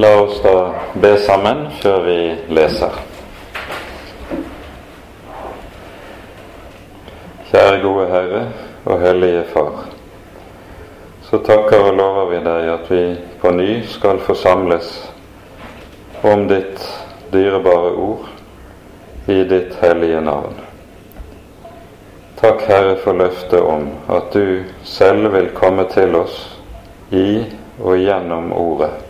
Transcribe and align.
La 0.00 0.20
oss 0.22 0.42
da 0.42 0.74
be 0.94 1.16
sammen 1.18 1.64
før 1.82 2.04
vi 2.04 2.18
leser. 2.54 2.98
Kjære 7.48 7.80
gode 7.82 8.04
Herre 8.12 8.42
og 8.84 9.02
Hellige 9.02 9.40
Far. 9.50 9.80
Så 11.26 11.40
takker 11.48 11.88
og 11.88 11.98
lover 11.98 12.30
vi 12.30 12.38
deg 12.44 12.68
at 12.76 12.86
vi 12.92 13.00
på 13.42 13.50
ny 13.58 13.80
skal 13.90 14.22
forsamles 14.22 14.92
om 16.22 16.46
ditt 16.46 16.78
dyrebare 17.34 17.90
ord 17.98 18.30
i 19.26 19.40
ditt 19.50 19.74
hellige 19.82 20.22
navn. 20.30 20.54
Takk, 22.38 22.62
Herre, 22.70 22.94
for 23.02 23.18
løftet 23.18 23.66
om 23.66 23.90
at 24.14 24.30
du 24.30 24.62
selv 24.86 25.34
vil 25.34 25.50
komme 25.58 25.90
til 25.90 26.14
oss 26.22 26.38
i 27.10 27.42
og 27.82 27.98
gjennom 27.98 28.52
Ordet. 28.54 29.07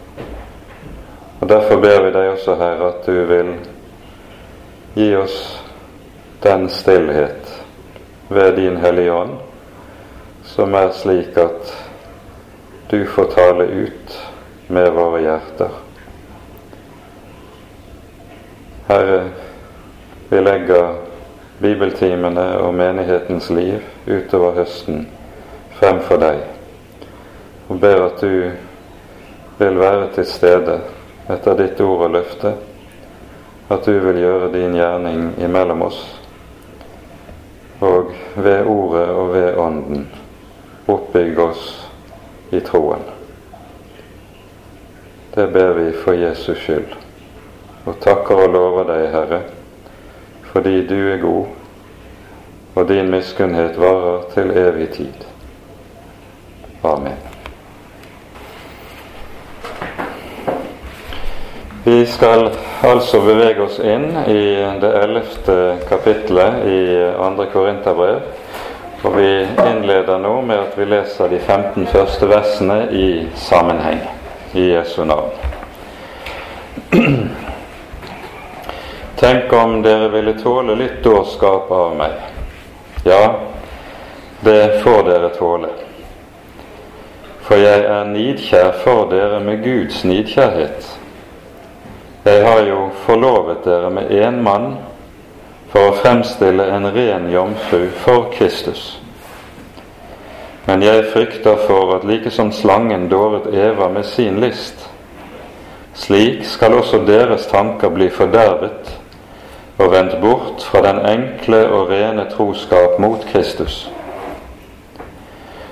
Og 1.40 1.48
Derfor 1.48 1.80
ber 1.80 2.02
vi 2.04 2.12
deg 2.12 2.32
også, 2.32 2.54
Herre, 2.58 2.92
at 2.92 3.06
du 3.06 3.24
vil 3.28 3.52
gi 4.94 5.12
oss 5.16 5.36
den 6.42 6.68
stillhet 6.68 7.52
ved 8.28 8.56
din 8.56 8.76
Hellige 8.76 9.12
Ånd 9.12 9.38
som 10.48 10.74
er 10.74 10.90
slik 10.90 11.36
at 11.36 11.72
du 12.90 13.04
får 13.06 13.24
tale 13.34 13.64
ut 13.64 14.14
med 14.68 14.90
våre 14.90 15.20
hjerter. 15.20 15.74
Herre, 18.88 19.20
vi 20.28 20.40
legger 20.40 20.96
bibeltimene 21.60 22.46
og 22.58 22.74
menighetens 22.74 23.50
liv 23.50 23.84
utover 24.06 24.56
høsten 24.56 25.04
fremfor 25.78 26.20
deg, 26.22 26.40
og 27.68 27.80
ber 27.80 28.06
at 28.08 28.22
du 28.24 28.50
vil 29.58 29.78
være 29.78 30.08
til 30.16 30.26
stede 30.26 30.80
etter 31.28 31.58
ditt 31.58 31.80
ord 31.80 32.06
og 32.06 32.14
løfte, 32.16 32.54
at 33.68 33.84
du 33.84 33.98
vil 34.00 34.20
gjøre 34.22 34.52
din 34.52 34.76
gjerning 34.76 35.34
imellom 35.44 35.84
oss, 35.88 36.00
og 37.84 38.14
ved 38.34 38.64
ordet 38.66 39.04
og 39.12 39.34
ved 39.34 39.60
Ånden 39.60 40.08
oppbygge 40.88 41.42
oss 41.42 41.68
i 42.50 42.60
troen. 42.64 43.04
Det 45.34 45.46
ber 45.52 45.76
vi 45.76 45.92
for 45.92 46.16
Jesus 46.16 46.58
skyld, 46.64 46.96
og 47.84 48.00
takker 48.02 48.44
og 48.48 48.52
lover 48.56 48.88
deg, 48.88 49.06
Herre, 49.12 49.42
fordi 50.48 50.80
du 50.88 50.98
er 51.12 51.22
god, 51.22 51.54
og 52.74 52.88
din 52.88 53.10
miskunnhet 53.12 53.76
varer 53.78 54.30
til 54.32 54.54
evig 54.56 54.90
tid. 54.96 55.26
Amen. 56.82 57.27
Vi 61.88 62.06
skal 62.06 62.50
altså 62.82 63.20
bevege 63.24 63.62
oss 63.64 63.78
inn 63.80 64.10
i 64.28 64.40
det 64.80 64.88
ellevte 64.98 65.54
kapitlet 65.88 66.66
i 66.68 66.80
andre 67.16 67.46
Korinterbrev. 67.48 68.18
Og 69.08 69.16
vi 69.16 69.30
innleder 69.70 70.20
nå 70.20 70.34
med 70.44 70.58
at 70.66 70.76
vi 70.76 70.84
leser 70.90 71.32
de 71.32 71.38
15 71.40 71.86
første 71.88 72.28
versene 72.28 72.76
i 72.92 73.06
sammenheng 73.40 74.02
i 74.52 74.66
Jesu 74.74 75.00
navn. 75.08 75.32
Tenk 79.24 79.56
om 79.62 79.80
dere 79.80 80.12
ville 80.12 80.36
tåle 80.44 80.76
litt 80.76 81.00
dårskap 81.08 81.72
av 81.72 81.96
meg. 82.04 82.20
Ja, 83.08 83.24
det 84.44 84.82
får 84.84 85.08
dere 85.08 85.32
tåle. 85.40 85.72
For 87.48 87.64
jeg 87.64 87.88
er 87.96 88.08
nidkjær 88.12 88.72
for 88.84 89.08
dere 89.08 89.40
med 89.40 89.64
Guds 89.64 90.04
nidkjærhet 90.04 90.98
jeg 92.28 92.44
har 92.44 92.60
jo 92.66 92.90
forlovet 93.06 93.64
dere 93.64 93.90
med 93.90 94.10
én 94.12 94.42
mann 94.44 94.74
for 95.72 95.88
å 95.88 95.96
fremstille 95.96 96.66
en 96.74 96.88
ren 96.92 97.28
jomfru 97.32 97.86
for 98.04 98.28
Kristus. 98.34 98.98
Men 100.68 100.82
jeg 100.84 101.06
frykter 101.14 101.60
for 101.64 101.94
at 101.96 102.04
like 102.04 102.30
som 102.30 102.50
slangen 102.52 103.06
dåret 103.08 103.48
Eva 103.54 103.88
med 103.88 104.04
sin 104.04 104.40
list, 104.40 104.88
slik 105.96 106.44
skal 106.44 106.76
også 106.76 107.00
deres 107.08 107.46
tanker 107.48 107.92
bli 107.94 108.10
fordervet 108.12 108.92
og 109.78 109.92
vendt 109.94 110.18
bort 110.20 110.64
fra 110.68 110.82
den 110.84 111.00
enkle 111.08 111.62
og 111.72 111.88
rene 111.92 112.26
troskap 112.28 112.98
mot 113.00 113.24
Kristus. 113.32 113.86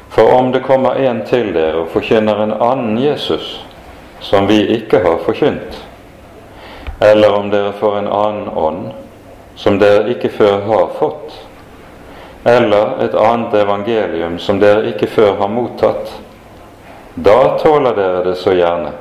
For 0.08 0.32
om 0.32 0.52
det 0.52 0.64
kommer 0.64 0.96
en 1.04 1.20
til 1.28 1.52
dere 1.52 1.82
og 1.82 1.92
forkynner 1.92 2.40
en 2.46 2.56
annen 2.56 2.96
Jesus, 3.02 3.58
som 4.24 4.48
vi 4.48 4.62
ikke 4.78 5.02
har 5.04 5.20
forkynt, 5.26 5.82
eller 6.98 7.34
om 7.34 7.50
dere 7.50 7.72
får 7.72 7.98
en 7.98 8.08
annen 8.08 8.48
ånd 8.48 8.92
som 9.56 9.78
dere 9.78 10.10
ikke 10.12 10.28
før 10.28 10.60
har 10.68 10.88
fått, 10.98 11.32
eller 12.44 13.04
et 13.04 13.14
annet 13.14 13.54
evangelium 13.54 14.38
som 14.38 14.60
dere 14.60 14.90
ikke 14.92 15.08
før 15.10 15.34
har 15.40 15.48
mottatt, 15.48 16.12
da 17.14 17.56
tåler 17.58 17.96
dere 17.96 18.22
det 18.28 18.36
så 18.36 18.52
gjerne. 18.52 18.92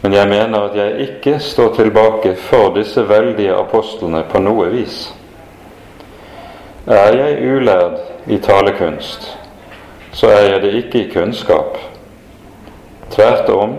Men 0.00 0.14
jeg 0.14 0.28
mener 0.30 0.68
at 0.68 0.76
jeg 0.78 1.08
ikke 1.08 1.38
står 1.42 1.74
tilbake 1.74 2.36
for 2.38 2.70
disse 2.76 3.02
veldige 3.08 3.56
apostlene 3.58 4.22
på 4.30 4.38
noe 4.38 4.68
vis. 4.70 5.08
Er 6.86 7.16
jeg 7.18 7.42
ulærd 7.42 7.98
i 8.30 8.38
talekunst, 8.38 9.26
så 10.14 10.30
er 10.30 10.52
jeg 10.52 10.62
det 10.62 10.74
ikke 10.78 11.00
i 11.00 11.10
kunnskap. 11.10 11.80
Tvert 13.10 13.50
om 13.50 13.74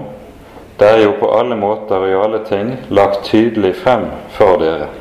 det 0.79 0.87
er 0.87 1.01
jo 1.01 1.15
på 1.19 1.31
alle 1.33 1.55
måter 1.57 2.03
og 2.03 2.09
i 2.09 2.17
alle 2.21 2.43
ting 2.45 2.75
lagt 2.93 3.23
tydelig 3.25 3.75
frem 3.75 4.05
for 4.37 4.59
dere. 4.61 4.91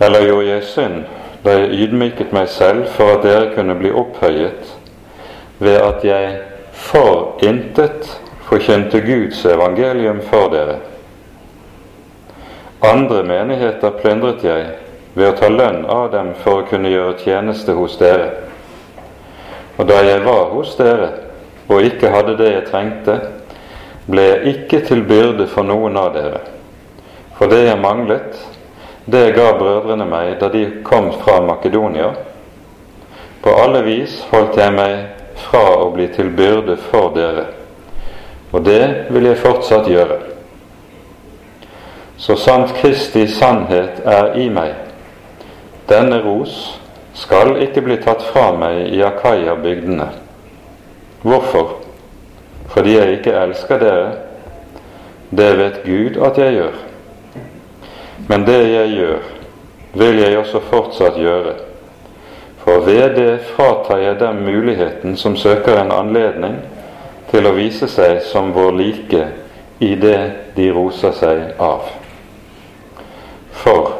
Eller 0.00 0.24
gjorde 0.24 0.48
jeg 0.48 0.68
synd 0.70 1.04
da 1.44 1.58
jeg 1.58 1.84
ydmyket 1.84 2.32
meg 2.34 2.48
selv 2.50 2.88
for 2.96 3.18
at 3.18 3.24
dere 3.24 3.52
kunne 3.54 3.76
bli 3.78 3.92
opphøyet 3.92 4.72
ved 5.60 5.76
at 5.76 6.04
jeg 6.04 6.32
for 6.72 7.36
intet 7.44 8.08
forkynte 8.48 9.00
Guds 9.04 9.44
evangelium 9.44 10.24
for 10.30 10.48
dere? 10.52 10.80
Andre 12.84 13.22
menigheter 13.28 13.94
plyndret 14.00 14.44
jeg 14.44 14.66
ved 15.14 15.30
å 15.30 15.36
ta 15.36 15.48
lønn 15.52 15.84
av 15.88 16.10
dem 16.12 16.34
for 16.42 16.62
å 16.62 16.66
kunne 16.68 16.92
gjøre 16.92 17.16
tjeneste 17.22 17.76
hos 17.76 17.96
dere. 18.00 18.32
Og 19.76 19.88
da 19.88 20.00
jeg 20.04 20.24
var 20.24 20.52
hos 20.52 20.76
dere 20.80 21.12
og 21.68 21.82
ikke 21.82 22.12
hadde 22.12 22.36
det 22.38 22.52
jeg 22.52 22.68
trengte, 22.70 23.16
ble 24.06 24.22
jeg 24.22 24.52
ikke 24.54 24.80
til 24.86 25.02
byrde 25.06 25.48
for 25.50 25.66
noen 25.66 25.96
av 25.98 26.12
dere. 26.14 26.40
For 27.38 27.50
det 27.50 27.64
jeg 27.66 27.80
manglet, 27.82 28.38
det 29.06 29.34
ga 29.36 29.52
brødrene 29.58 30.06
meg 30.08 30.36
da 30.40 30.48
de 30.50 30.64
kom 30.86 31.12
fra 31.20 31.40
Makedonia. 31.44 32.12
På 33.42 33.52
alle 33.62 33.82
vis 33.86 34.18
holdt 34.30 34.58
jeg 34.58 34.74
meg 34.74 34.96
fra 35.46 35.62
å 35.82 35.90
bli 35.94 36.08
til 36.14 36.32
byrde 36.34 36.78
for 36.88 37.12
dere, 37.14 37.44
og 38.52 38.64
det 38.66 39.12
vil 39.12 39.28
jeg 39.28 39.42
fortsatt 39.42 39.90
gjøre. 39.90 40.18
Så 42.18 42.38
sant 42.40 42.72
Kristi 42.80 43.26
sannhet 43.28 44.00
er 44.08 44.32
i 44.40 44.48
meg, 44.50 44.72
denne 45.86 46.22
ros 46.24 46.78
skal 47.16 47.56
ikke 47.62 47.84
bli 47.84 47.98
tatt 48.02 48.24
fra 48.32 48.48
meg 48.56 48.88
i 48.96 49.02
Akaya-bygdene. 49.04 50.08
Hvorfor? 51.22 51.85
Fordi 52.76 52.96
jeg 52.98 53.12
ikke 53.12 53.32
elsker 53.32 53.78
dere. 53.80 54.08
Det 55.30 55.52
vet 55.58 55.78
Gud 55.84 56.18
at 56.26 56.38
jeg 56.38 56.52
gjør. 56.52 56.74
Men 58.28 58.44
det 58.44 58.58
jeg 58.68 58.90
gjør, 58.90 59.22
vil 59.94 60.18
jeg 60.20 60.38
også 60.38 60.60
fortsatt 60.60 61.16
gjøre. 61.16 61.54
For 62.60 62.84
ved 62.84 63.16
det 63.16 63.40
fratar 63.54 63.96
jeg 64.02 64.20
dem 64.20 64.42
muligheten 64.44 65.16
som 65.16 65.36
søker 65.36 65.80
en 65.80 65.92
anledning 65.92 66.58
til 67.30 67.48
å 67.48 67.54
vise 67.56 67.88
seg 67.88 68.20
som 68.28 68.52
vår 68.52 68.76
like 68.76 69.24
i 69.80 69.94
det 69.96 70.20
de 70.56 70.68
roser 70.76 71.16
seg 71.16 71.56
av. 71.56 71.88
For 73.56 73.92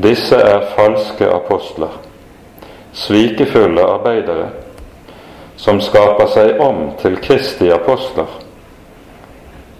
disse 0.00 0.40
er 0.40 0.70
falske 0.72 1.28
apostler, 1.28 2.00
svikefulle 2.96 3.84
arbeidere 3.84 4.63
som 5.64 5.80
skaper 5.80 6.26
seg 6.28 6.58
om 6.60 6.90
til 7.00 7.16
Kristi 7.24 7.70
apostler. 7.72 8.28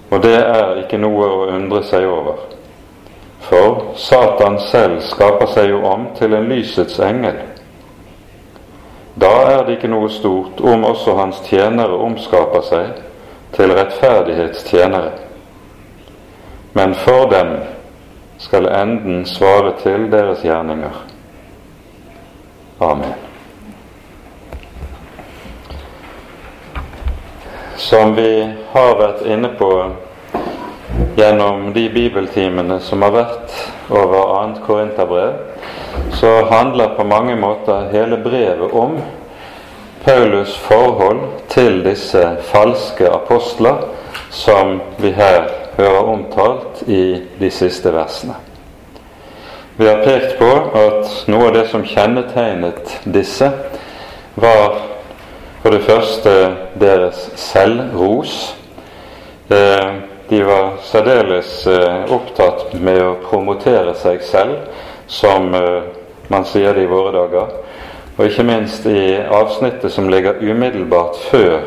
Og 0.09 0.23
det 0.23 0.39
er 0.39 0.79
ikke 0.81 0.97
noe 0.97 1.27
å 1.29 1.49
undre 1.53 1.83
seg 1.85 2.07
over. 2.09 2.39
For 3.45 3.91
Satan 4.01 4.57
selv 4.65 5.03
skaper 5.05 5.51
seg 5.53 5.69
jo 5.75 5.83
om 5.85 6.07
til 6.17 6.33
en 6.39 6.49
lysets 6.49 6.97
engel. 7.05 7.43
Da 9.21 9.35
er 9.51 9.67
det 9.67 9.77
ikke 9.77 9.93
noe 9.93 10.09
stort 10.09 10.63
om 10.65 10.87
også 10.89 11.19
hans 11.21 11.43
tjenere 11.51 12.01
omskaper 12.07 12.65
seg 12.65 13.05
til 13.53 13.77
rettferdighetstjenere. 13.77 15.13
Men 16.75 16.97
for 17.05 17.29
dem 17.31 17.53
skal 18.41 18.73
enden 18.73 19.29
svare 19.29 19.77
til 19.85 20.09
deres 20.17 20.41
gjerninger. 20.49 20.97
Amen. 22.81 23.34
Som 27.85 28.15
vi 28.15 28.49
har 28.73 28.95
vært 28.97 29.27
inne 29.29 29.51
på 29.59 29.71
gjennom 31.17 31.67
de 31.75 31.83
bibeltimene 31.93 32.79
som 32.81 33.03
har 33.05 33.13
vært 33.13 33.59
over 33.93 34.31
2. 34.55 34.63
Korinterbrev, 34.65 35.35
så 36.17 36.31
handler 36.49 36.95
på 36.97 37.05
mange 37.05 37.37
måter 37.37 37.91
hele 37.93 38.17
brevet 38.25 38.73
om 38.73 38.97
Paulus' 40.05 40.57
forhold 40.65 41.21
til 41.53 41.83
disse 41.85 42.23
falske 42.49 43.11
apostler 43.13 43.85
som 44.33 44.81
vi 44.99 45.13
her 45.13 45.45
hører 45.77 46.11
omtalt 46.15 46.83
i 46.89 47.21
de 47.39 47.51
siste 47.53 47.93
versene. 47.93 48.35
Vi 49.77 49.87
har 49.91 50.05
pekt 50.07 50.39
på 50.39 50.51
at 50.81 51.29
noe 51.29 51.51
av 51.51 51.55
det 51.59 51.69
som 51.69 51.85
kjennetegnet 51.85 52.99
disse, 53.05 53.53
var 54.35 54.94
for 55.65 55.73
det 55.73 55.81
første 55.81 56.33
deres 56.77 57.31
selvros. 57.41 58.33
Eh, 59.49 59.93
de 60.29 60.41
var 60.45 60.75
særdeles 60.85 61.53
eh, 61.67 62.03
opptatt 62.13 62.75
med 62.85 62.99
å 63.01 63.15
promotere 63.23 63.95
seg 63.97 64.21
selv, 64.29 64.59
som 65.09 65.55
eh, 65.57 65.87
man 66.29 66.45
sier 66.45 66.77
det 66.77 66.83
i 66.85 66.91
våre 66.91 67.15
dager. 67.15 67.55
Og 68.19 68.27
ikke 68.27 68.45
minst 68.45 68.85
i 68.85 69.15
avsnittet 69.25 69.95
som 69.95 70.11
ligger 70.13 70.43
umiddelbart 70.45 71.17
før 71.31 71.63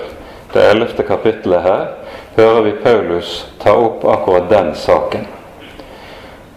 det 0.54 0.66
ellevte 0.76 1.06
kapittelet 1.08 1.66
her, 1.66 1.88
hører 2.36 2.68
vi 2.68 2.74
Paulus 2.84 3.32
ta 3.64 3.74
opp 3.82 4.06
akkurat 4.06 4.46
den 4.52 4.70
saken. 4.78 5.26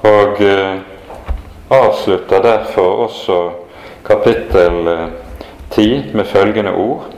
Og 0.04 0.42
avslutter 1.72 2.44
derfor 2.44 3.06
også 3.06 3.38
kapittel 4.04 4.92
ti 5.72 5.88
med 6.12 6.28
følgende 6.28 6.76
ord 6.76 7.08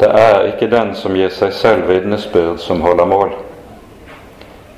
Det 0.00 0.08
er 0.08 0.46
ikke 0.48 0.70
den 0.72 0.94
som 0.96 1.14
gir 1.14 1.28
seg 1.28 1.52
selv 1.52 1.88
vitnesbyrd, 1.88 2.58
som 2.58 2.80
holder 2.80 3.04
mål 3.04 3.38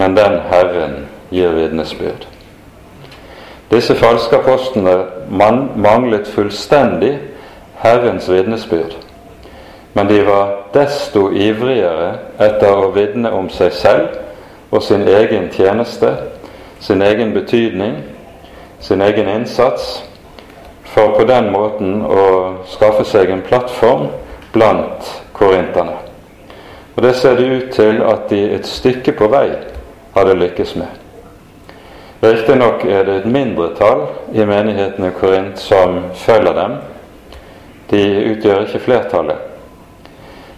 men 0.02 0.16
den 0.16 0.40
Herren 0.50 1.06
gir 1.30 1.48
vitnesbyrd. 1.48 2.26
Disse 3.70 3.94
falske 3.94 4.36
apostlene 4.36 4.96
manglet 5.76 6.26
fullstendig 6.28 7.18
Herrens 7.78 8.26
vitnesbyrd, 8.30 8.96
men 9.94 10.08
de 10.08 10.24
var 10.26 10.50
desto 10.74 11.28
ivrigere 11.30 12.16
etter 12.42 12.82
å 12.82 12.90
vitne 12.96 13.30
om 13.30 13.46
seg 13.50 13.72
selv 13.78 14.18
og 14.72 14.82
sin 14.82 15.06
egen 15.08 15.50
tjeneste, 15.54 16.10
sin 16.80 17.02
egen 17.02 17.30
betydning, 17.32 18.00
sin 18.80 19.02
egen 19.06 19.28
innsats, 19.28 20.02
for 20.82 21.14
på 21.14 21.24
den 21.30 21.52
måten 21.54 22.02
å 22.02 22.24
skaffe 22.74 23.04
seg 23.06 23.30
en 23.30 23.46
plattform 23.46 24.08
blant 24.52 25.22
korinterne. 25.32 25.98
Og 26.96 27.02
Det 27.02 27.14
ser 27.16 27.36
det 27.36 27.52
ut 27.52 27.70
til 27.72 28.02
at 28.02 28.28
de 28.30 28.42
et 28.54 28.66
stykke 28.66 29.12
på 29.12 29.28
vei 29.32 29.48
hadde 30.14 30.34
lykkes 30.36 30.74
med. 30.76 30.90
Riktignok 32.22 32.84
er 32.84 33.04
det 33.04 33.14
et 33.16 33.24
mindretall 33.26 34.04
i 34.32 34.44
menigheten 34.46 35.04
i 35.08 35.14
Korint 35.20 35.58
som 35.58 36.04
følger 36.14 36.52
dem. 36.54 36.76
De 37.90 38.02
utgjør 38.30 38.60
ikke 38.66 38.78
flertallet. 38.78 39.40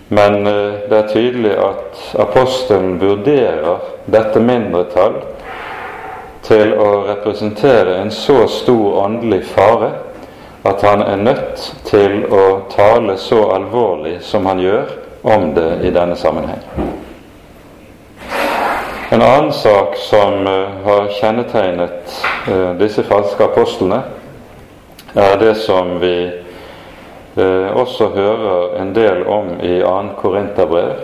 Men 0.08 0.46
eh, 0.46 0.74
det 0.90 0.98
er 0.98 1.08
tydelig 1.08 1.54
at 1.56 2.02
apostelen 2.20 2.98
vurderer 3.00 3.80
dette 4.04 4.42
mindretall 4.44 5.16
til 6.44 6.74
å 6.76 6.90
representere 7.08 7.96
en 8.02 8.12
så 8.12 8.44
stor 8.52 8.98
åndelig 9.06 9.46
fare 9.54 9.90
at 10.64 10.82
han 10.82 11.02
er 11.02 11.16
nødt 11.16 11.74
til 11.84 12.22
å 12.32 12.44
tale 12.72 13.18
så 13.20 13.42
alvorlig 13.52 14.16
som 14.24 14.46
han 14.48 14.62
gjør 14.64 14.94
om 15.22 15.50
det 15.56 15.70
i 15.84 15.90
denne 15.92 16.16
sammenheng. 16.16 16.62
En 19.12 19.22
annen 19.22 19.52
sak 19.52 19.98
som 20.00 20.46
uh, 20.48 20.80
har 20.86 21.10
kjennetegnet 21.20 22.16
uh, 22.48 22.72
disse 22.80 23.04
falske 23.04 23.44
apostlene, 23.44 24.00
er 25.14 25.36
det 25.38 25.52
som 25.60 25.98
vi 26.00 26.16
uh, 27.36 27.68
også 27.76 28.08
hører 28.16 28.80
en 28.80 28.96
del 28.96 29.20
om 29.28 29.52
i 29.60 29.76
2. 29.84 29.94
Korinterbrev, 30.18 30.96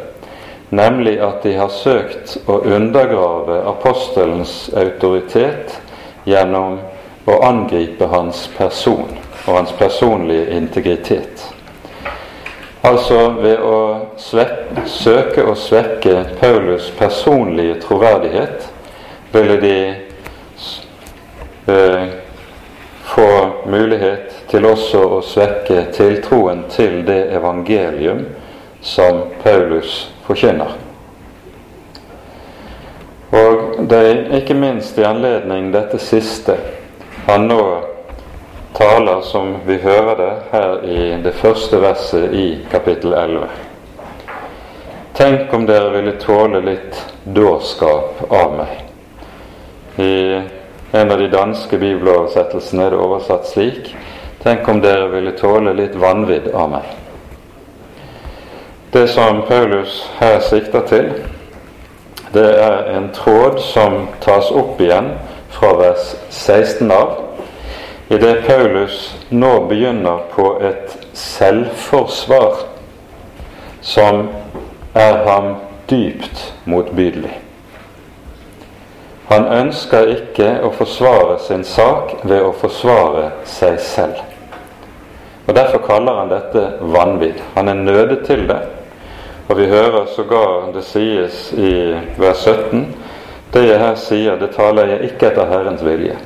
nemlig 0.72 1.18
at 1.20 1.44
de 1.44 1.58
har 1.60 1.68
søkt 1.68 2.38
å 2.48 2.62
undergrave 2.64 3.60
apostelens 3.68 4.70
autoritet 4.72 5.76
gjennom 6.24 6.80
å 7.28 7.42
angripe 7.44 8.08
hans 8.08 8.48
person 8.56 9.20
og 9.46 9.56
hans 9.56 9.72
personlige 9.72 10.50
integritet. 10.56 11.46
Altså 12.82 13.18
ved 13.42 13.60
å 13.60 13.78
søke 14.88 15.44
å 15.44 15.54
svekke 15.58 16.14
Paulus' 16.40 16.92
personlige 16.96 17.76
troverdighet 17.82 18.68
ville 19.32 19.56
de 19.60 19.76
eh, 21.66 22.06
få 23.10 23.30
mulighet 23.66 24.32
til 24.50 24.64
også 24.66 25.02
å 25.18 25.20
svekke 25.24 25.84
tiltroen 25.92 26.64
til 26.72 27.02
det 27.06 27.20
evangelium 27.36 28.24
som 28.80 29.26
Paulus 29.42 30.06
forkynner. 30.24 30.72
Og 33.36 33.84
det 33.90 34.00
er 34.08 34.22
ikke 34.40 34.56
minst 34.58 34.98
i 34.98 35.04
anledning 35.06 35.68
dette 35.74 36.00
siste 36.02 36.56
han 37.28 37.44
nå 37.50 37.62
taler 38.74 39.20
som 39.20 39.56
vi 39.66 39.76
hører 39.78 40.14
det 40.16 40.32
her 40.52 40.84
i 40.84 41.22
det 41.22 41.32
første 41.32 41.80
verset 41.82 42.32
i 42.32 42.46
kapittel 42.70 43.12
11. 43.12 43.48
Tenk 45.16 45.52
om 45.54 45.66
dere 45.66 45.90
ville 45.96 46.14
tåle 46.22 46.62
litt 46.64 47.00
dårskap 47.24 48.22
av 48.30 48.54
meg. 48.56 48.78
I 50.00 50.40
en 50.92 51.10
av 51.10 51.18
de 51.18 51.28
danske 51.28 51.78
bibeloversettelsene 51.78 52.86
er 52.86 52.94
det 52.94 53.02
oversatt 53.04 53.46
slik 53.46 53.92
Tenk 54.40 54.68
om 54.72 54.78
dere 54.80 55.10
ville 55.12 55.34
tåle 55.36 55.74
litt 55.76 55.98
vanvidd 56.00 56.46
av 56.56 56.70
meg. 56.72 56.86
Det 58.90 59.02
som 59.12 59.42
Paulus 59.44 59.98
her 60.16 60.38
sikter 60.40 60.86
til, 60.88 61.10
det 62.32 62.46
er 62.62 62.88
en 62.94 63.10
tråd 63.12 63.60
som 63.60 64.06
tas 64.24 64.48
opp 64.56 64.80
igjen 64.80 65.12
fra 65.52 65.74
vers 65.76 66.14
16 66.30 66.88
av 66.88 67.29
idet 68.10 68.46
Paulus 68.46 69.16
nå 69.28 69.52
begynner 69.70 70.24
på 70.34 70.46
et 70.66 70.96
selvforsvar 71.12 72.56
som 73.80 74.28
er 74.94 75.20
ham 75.26 75.54
dypt 75.86 76.52
motbydelig. 76.64 77.36
Han 79.30 79.46
ønsker 79.46 80.10
ikke 80.10 80.48
å 80.66 80.72
forsvare 80.74 81.36
sin 81.44 81.62
sak 81.62 82.16
ved 82.26 82.42
å 82.42 82.50
forsvare 82.58 83.28
seg 83.46 83.78
selv. 83.78 84.18
Og 85.46 85.54
Derfor 85.54 85.84
kaller 85.86 86.18
han 86.18 86.32
dette 86.34 86.64
vanvidd. 86.80 87.38
Han 87.54 87.70
er 87.70 87.78
nødet 87.78 88.24
til 88.26 88.42
det. 88.50 88.58
Og 89.46 89.56
vi 89.58 89.70
hører 89.70 90.10
sågar 90.16 90.72
det 90.74 90.82
sies 90.86 91.52
i 91.54 91.94
vers 92.18 92.42
17 92.42 92.84
det 93.54 93.64
jeg 93.66 93.78
her 93.82 93.96
sier, 93.98 94.36
det 94.38 94.52
taler 94.54 94.92
jeg 94.92 95.08
ikke 95.10 95.30
etter 95.30 95.48
Herrens 95.50 95.82
vilje. 95.82 96.18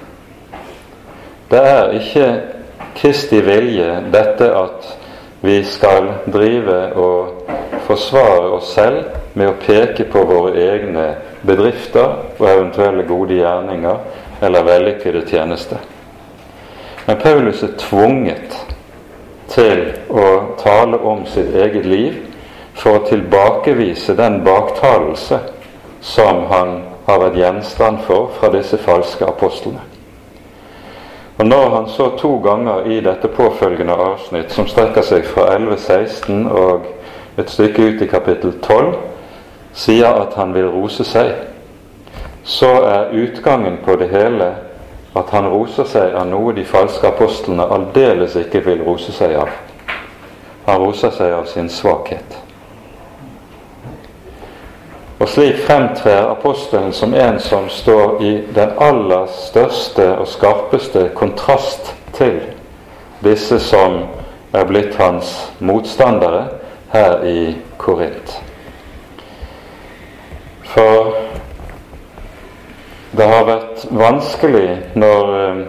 Det 1.50 1.60
er 1.60 1.96
ikke 1.98 2.28
Kristi 2.94 3.40
vilje 3.44 3.88
dette 4.12 4.48
at 4.54 4.86
vi 5.44 5.58
skal 5.66 6.06
drive 6.32 6.76
og 6.96 7.50
forsvare 7.86 8.52
oss 8.56 8.70
selv 8.72 9.02
med 9.34 9.50
å 9.50 9.56
peke 9.60 10.06
på 10.08 10.22
våre 10.28 10.54
egne 10.62 11.08
bedrifter 11.44 12.38
og 12.38 12.46
eventuelle 12.48 13.04
gode 13.08 13.40
gjerninger 13.42 13.98
eller 14.46 14.68
vellykkede 14.70 15.24
tjenester. 15.28 15.82
Men 17.06 17.20
Paulus 17.20 17.62
er 17.62 17.74
tvunget 17.78 18.56
til 19.52 19.84
å 20.08 20.28
tale 20.62 21.02
om 21.04 21.26
sitt 21.28 21.52
eget 21.54 21.84
liv 21.84 22.22
for 22.78 22.98
å 22.98 23.06
tilbakevise 23.08 24.16
den 24.16 24.40
baktalelse 24.46 25.42
som 26.00 26.46
han 26.50 26.78
har 27.04 27.20
vært 27.26 27.42
gjenstand 27.42 28.06
for 28.08 28.32
fra 28.38 28.48
disse 28.54 28.80
falske 28.80 29.28
apostlene. 29.28 29.93
Og 31.38 31.46
når 31.46 31.70
han 31.70 31.88
så 31.88 32.10
to 32.18 32.36
ganger 32.38 32.84
i 32.86 33.00
dette 33.00 33.28
påfølgende 33.28 33.94
avsnitt, 33.94 34.52
som 34.52 34.68
strekker 34.70 35.02
seg 35.02 35.26
fra 35.26 35.48
11.16 35.56 36.46
og 36.46 36.86
et 37.38 37.50
stykke 37.50 37.88
ut 37.88 38.04
i 38.04 38.06
kapittel 38.06 38.54
12, 38.62 38.94
sier 39.74 40.14
at 40.22 40.36
han 40.38 40.54
vil 40.54 40.70
rose 40.70 41.04
seg, 41.04 41.32
så 42.44 42.70
er 42.86 43.16
utgangen 43.18 43.80
på 43.84 43.96
det 43.98 44.12
hele 44.12 44.52
at 45.16 45.30
han 45.34 45.48
roser 45.50 45.86
seg 45.90 46.14
av 46.14 46.28
noe 46.30 46.54
de 46.54 46.64
falske 46.66 47.08
apostlene 47.08 47.66
aldeles 47.66 48.36
ikke 48.38 48.62
vil 48.66 48.82
rose 48.86 49.12
seg 49.14 49.34
av. 49.38 49.50
Han 50.66 50.80
roser 50.80 51.10
seg 51.14 51.34
av 51.34 51.46
sin 51.50 51.68
svakhet. 51.68 52.43
Og 55.24 55.30
slik 55.32 55.62
fremtrer 55.64 56.26
apostelen 56.28 56.90
som 56.92 57.14
en 57.16 57.38
som 57.40 57.68
står 57.72 58.18
i 58.20 58.30
den 58.52 58.72
aller 58.76 59.22
største 59.32 60.04
og 60.20 60.26
skarpeste 60.28 61.06
kontrast 61.16 61.94
til 62.12 62.42
disse 63.24 63.56
som 63.64 64.02
er 64.52 64.66
blitt 64.68 64.98
hans 65.00 65.30
motstandere 65.64 66.42
her 66.92 67.24
i 67.24 67.54
Korint. 67.80 68.34
For 70.74 71.08
det 73.16 73.28
har 73.30 73.48
vært 73.48 73.86
vanskelig 73.96 74.68
når 74.92 75.32
eh, 75.38 75.62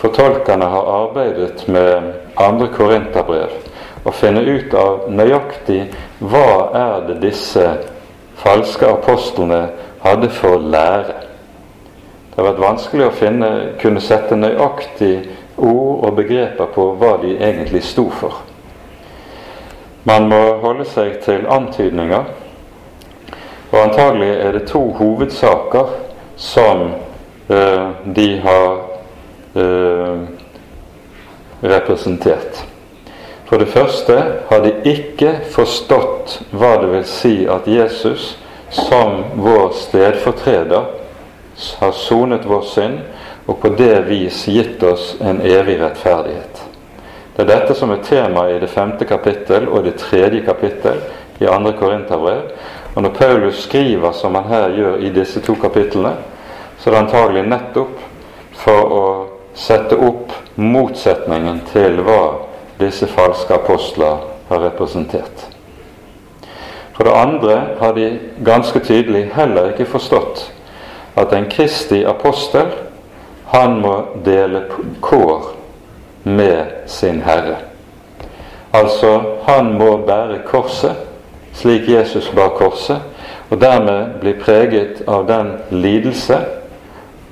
fortolkerne 0.00 0.72
har 0.72 0.90
arbeidet 0.96 1.68
med 1.70 2.10
andre 2.34 2.66
korinterbrev, 2.74 3.54
å 4.02 4.10
finne 4.10 4.42
ut 4.42 4.74
av 4.74 5.06
nøyaktig 5.06 5.84
hva 6.18 6.50
er 6.82 7.06
det 7.12 7.20
disse 7.28 7.68
falske 8.38 8.86
apostlene 8.86 9.68
hadde 10.02 10.30
for 10.30 10.58
lære. 10.58 11.16
Det 12.28 12.36
har 12.36 12.52
vært 12.52 12.62
vanskelig 12.62 13.08
å 13.08 13.14
finne, 13.18 13.50
kunne 13.82 14.00
sette 14.00 14.36
nøyaktig 14.38 15.14
ord 15.56 16.04
og 16.06 16.14
begreper 16.20 16.70
på 16.74 16.92
hva 17.00 17.16
de 17.22 17.34
egentlig 17.34 17.82
sto 17.82 18.06
for. 18.14 18.44
Man 20.06 20.28
må 20.30 20.40
holde 20.62 20.86
seg 20.88 21.18
til 21.24 21.48
antydninger, 21.50 22.30
og 23.72 23.78
antagelig 23.82 24.30
er 24.38 24.54
det 24.54 24.68
to 24.70 24.84
hovedsaker 24.96 25.90
som 26.38 26.86
eh, 27.50 27.88
de 28.16 28.28
har 28.40 28.78
eh, 29.58 30.22
representert. 31.62 32.62
For 33.48 33.58
det 33.58 33.66
første 33.72 34.14
har 34.50 34.60
de 34.60 34.74
ikke 34.84 35.30
forstått 35.54 36.34
hva 36.52 36.74
det 36.82 36.90
vil 36.92 37.04
si 37.08 37.34
at 37.48 37.68
Jesus 37.68 38.34
som 38.76 39.22
vår 39.40 39.70
stedfortreder 39.72 40.90
har 41.80 41.94
sonet 41.96 42.44
vår 42.44 42.66
synd 42.68 42.98
og 43.48 43.56
på 43.62 43.70
det 43.78 44.02
vis 44.10 44.42
gitt 44.52 44.82
oss 44.84 45.14
en 45.24 45.40
evig 45.40 45.78
rettferdighet. 45.80 46.60
Det 47.36 47.46
er 47.46 47.48
dette 47.48 47.76
som 47.78 47.94
er 47.94 48.04
temaet 48.04 48.58
i 48.58 48.60
det 48.60 48.68
femte 48.68 49.08
kapittel 49.08 49.70
og 49.70 49.86
det 49.86 49.96
tredje 50.02 50.42
kapittel 50.44 51.00
i 51.40 51.48
andre 51.48 51.72
Korinterbrev. 51.78 52.50
Og 52.94 53.02
når 53.02 53.14
Paulus 53.16 53.62
skriver 53.64 54.12
som 54.12 54.34
han 54.34 54.50
her 54.50 54.74
gjør 54.76 55.00
i 55.06 55.12
disse 55.14 55.40
to 55.40 55.54
kapitlene, 55.56 56.16
så 56.78 56.90
er 56.90 56.94
det 56.94 57.02
antagelig 57.06 57.46
nettopp 57.48 57.96
for 58.58 58.92
å 58.92 59.04
sette 59.56 59.96
opp 59.96 60.34
motsetningen 60.58 61.62
til 61.72 62.02
hva 62.04 62.47
disse 62.80 63.06
falske 63.06 63.54
apostler 63.54 64.24
har 64.48 64.60
representert. 64.64 65.46
For 66.96 67.04
det 67.04 67.14
andre 67.14 67.56
har 67.80 67.92
de 67.92 68.18
ganske 68.44 68.80
tydelig 68.80 69.30
heller 69.34 69.72
ikke 69.72 69.86
forstått 69.86 70.48
at 71.18 71.32
en 71.34 71.48
kristig 71.50 72.04
apostel 72.06 72.72
han 73.52 73.78
må 73.80 73.94
dele 74.24 74.64
kår 75.00 75.52
med 76.24 76.86
sin 76.86 77.22
Herre. 77.22 77.56
Altså, 78.72 79.20
han 79.46 79.72
må 79.78 79.96
bære 80.06 80.42
korset 80.46 81.08
slik 81.58 81.88
Jesus 81.88 82.30
bar 82.34 82.48
korset, 82.48 83.00
og 83.50 83.60
dermed 83.60 84.20
bli 84.20 84.32
preget 84.38 85.02
av 85.08 85.26
den 85.26 85.52
lidelse 85.70 86.38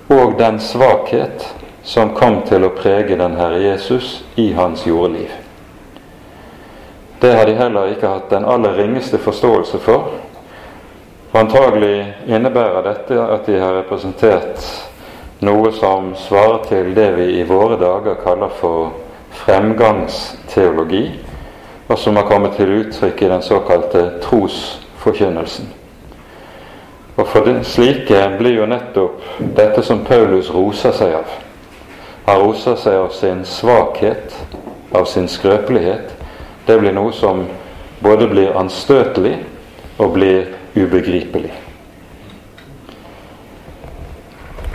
og 0.08 0.38
den 0.38 0.58
svakhet 0.60 1.44
som 1.86 2.10
kom 2.14 2.40
til 2.48 2.66
å 2.66 2.74
prege 2.74 3.14
den 3.14 3.36
Herre 3.38 3.60
Jesus 3.62 4.24
i 4.34 4.48
hans 4.56 4.82
jordeliv. 4.86 5.30
Det 7.20 7.30
har 7.32 7.46
de 7.46 7.54
heller 7.54 7.92
ikke 7.94 8.10
hatt 8.10 8.30
den 8.30 8.44
aller 8.44 8.74
ringeste 8.74 9.20
forståelse 9.22 9.78
for. 9.84 10.10
For 11.30 11.44
antagelig 11.44 12.26
innebærer 12.26 12.82
dette 12.88 13.20
at 13.22 13.46
de 13.46 13.60
har 13.62 13.78
representert 13.78 14.66
noe 15.46 15.70
som 15.78 16.10
svarer 16.18 16.66
til 16.66 16.90
det 16.96 17.08
vi 17.20 17.28
i 17.38 17.46
våre 17.46 17.78
dager 17.78 18.18
kaller 18.24 18.50
for 18.58 18.90
fremgangsteologi, 19.44 21.06
og 21.86 21.98
som 22.02 22.18
har 22.18 22.26
kommet 22.26 22.58
til 22.58 22.80
uttrykk 22.80 23.22
i 23.22 23.30
den 23.30 23.46
såkalte 23.46 24.06
trosforkynnelsen. 24.26 25.70
Og 27.16 27.26
for 27.30 27.56
slike 27.62 28.26
blir 28.40 28.58
jo 28.58 28.68
nettopp 28.68 29.22
dette 29.38 29.86
som 29.86 30.02
Paulus 30.04 30.50
roser 30.50 30.92
seg 30.92 31.20
av. 31.22 31.45
Han 32.26 32.40
roser 32.42 32.74
seg 32.76 32.98
av 32.98 33.12
sin 33.14 33.44
svakhet, 33.44 34.34
av 34.92 35.04
sin 35.04 35.28
skrøpelighet. 35.28 36.10
Det 36.66 36.78
blir 36.80 36.92
noe 36.92 37.12
som 37.14 37.44
både 38.02 38.26
blir 38.28 38.56
anstøtelig 38.58 39.36
og 40.02 40.16
blir 40.18 40.50
ubegripelig. 40.74 41.54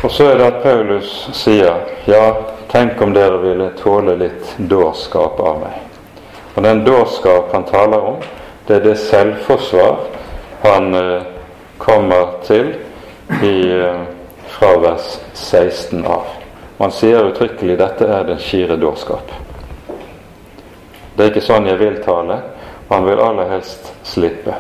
Og 0.02 0.12
så 0.12 0.32
er 0.32 0.40
det 0.40 0.48
at 0.48 0.64
Paulus 0.64 1.12
sier 1.38 1.84
ja, 2.10 2.24
tenk 2.72 3.02
om 3.04 3.14
dere 3.14 3.38
ville 3.44 3.70
tåle 3.78 4.16
litt 4.18 4.56
dårskap 4.58 5.40
av 5.44 5.60
meg. 5.62 5.76
Og 6.56 6.64
den 6.66 6.86
dårskap 6.88 7.52
han 7.54 7.68
taler 7.70 8.12
om, 8.14 8.18
det 8.68 8.80
er 8.80 8.86
det 8.88 8.98
selvforsvar 9.04 10.00
han 10.64 10.96
eh, 10.96 11.28
kommer 11.78 12.38
til 12.48 12.74
i, 13.44 13.56
eh, 13.78 14.06
fra 14.56 14.76
vers 14.82 15.18
16 15.34 16.06
av. 16.06 16.41
Og 16.82 16.88
han 16.88 16.94
sier 16.98 17.28
uttrykkelig 17.30 17.76
dette 17.78 18.06
er 18.10 18.24
den 18.26 18.40
skire 18.42 18.74
dårskap. 18.82 19.28
Det 21.14 21.22
er 21.22 21.28
ikke 21.30 21.44
sånn 21.46 21.68
jeg 21.70 21.78
vil 21.78 22.00
tale, 22.02 22.40
han 22.90 23.04
vil 23.06 23.20
aller 23.22 23.52
helst 23.52 23.92
slippe. 24.10 24.56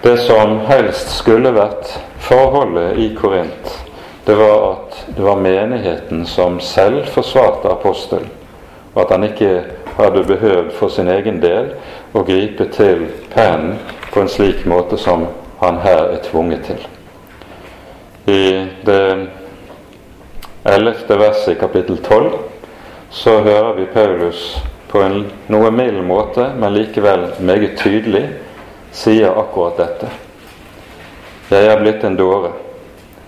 Det 0.00 0.14
som 0.24 0.54
helst 0.70 1.12
skulle 1.18 1.52
vært 1.52 1.90
forholdet 2.24 2.96
i 2.96 3.10
Korint, 3.18 3.68
det 4.24 4.38
var 4.40 4.64
at 4.70 4.96
det 5.12 5.26
var 5.26 5.42
menigheten 5.44 6.24
som 6.24 6.56
selv 6.64 7.04
forsvarte 7.12 7.68
apostelen, 7.68 8.30
og 8.94 9.02
at 9.04 9.12
han 9.18 9.26
ikke 9.28 9.50
hadde 9.98 10.24
behøvd 10.30 10.70
for 10.78 10.88
sin 10.88 11.12
egen 11.12 11.42
del 11.44 11.74
å 12.16 12.22
gripe 12.24 12.70
til 12.72 13.04
pennen 13.34 13.76
på 14.14 14.24
en 14.24 14.32
slik 14.32 14.64
måte 14.64 14.96
som 14.96 15.28
han 15.60 15.82
her 15.84 16.06
er 16.14 16.24
tvunget 16.24 16.64
til. 16.70 16.80
I 18.32 18.40
det 18.88 19.04
ellevte 20.74 21.16
verset 21.18 21.56
i 21.56 21.60
kapittel 21.60 21.98
tolv 22.04 22.38
så 23.10 23.38
hører 23.40 23.72
vi 23.74 23.86
Paulus 23.92 24.58
på 24.88 25.00
en 25.02 25.22
noe 25.48 25.70
mild 25.72 26.00
måte, 26.04 26.50
men 26.56 26.74
likevel 26.76 27.26
meget 27.40 27.76
tydelig 27.80 28.24
sier 28.92 29.36
akkurat 29.36 29.80
dette. 29.80 30.10
Jeg 31.48 31.68
er 31.68 31.80
blitt 31.80 32.04
en 32.04 32.16
dåre. 32.16 32.52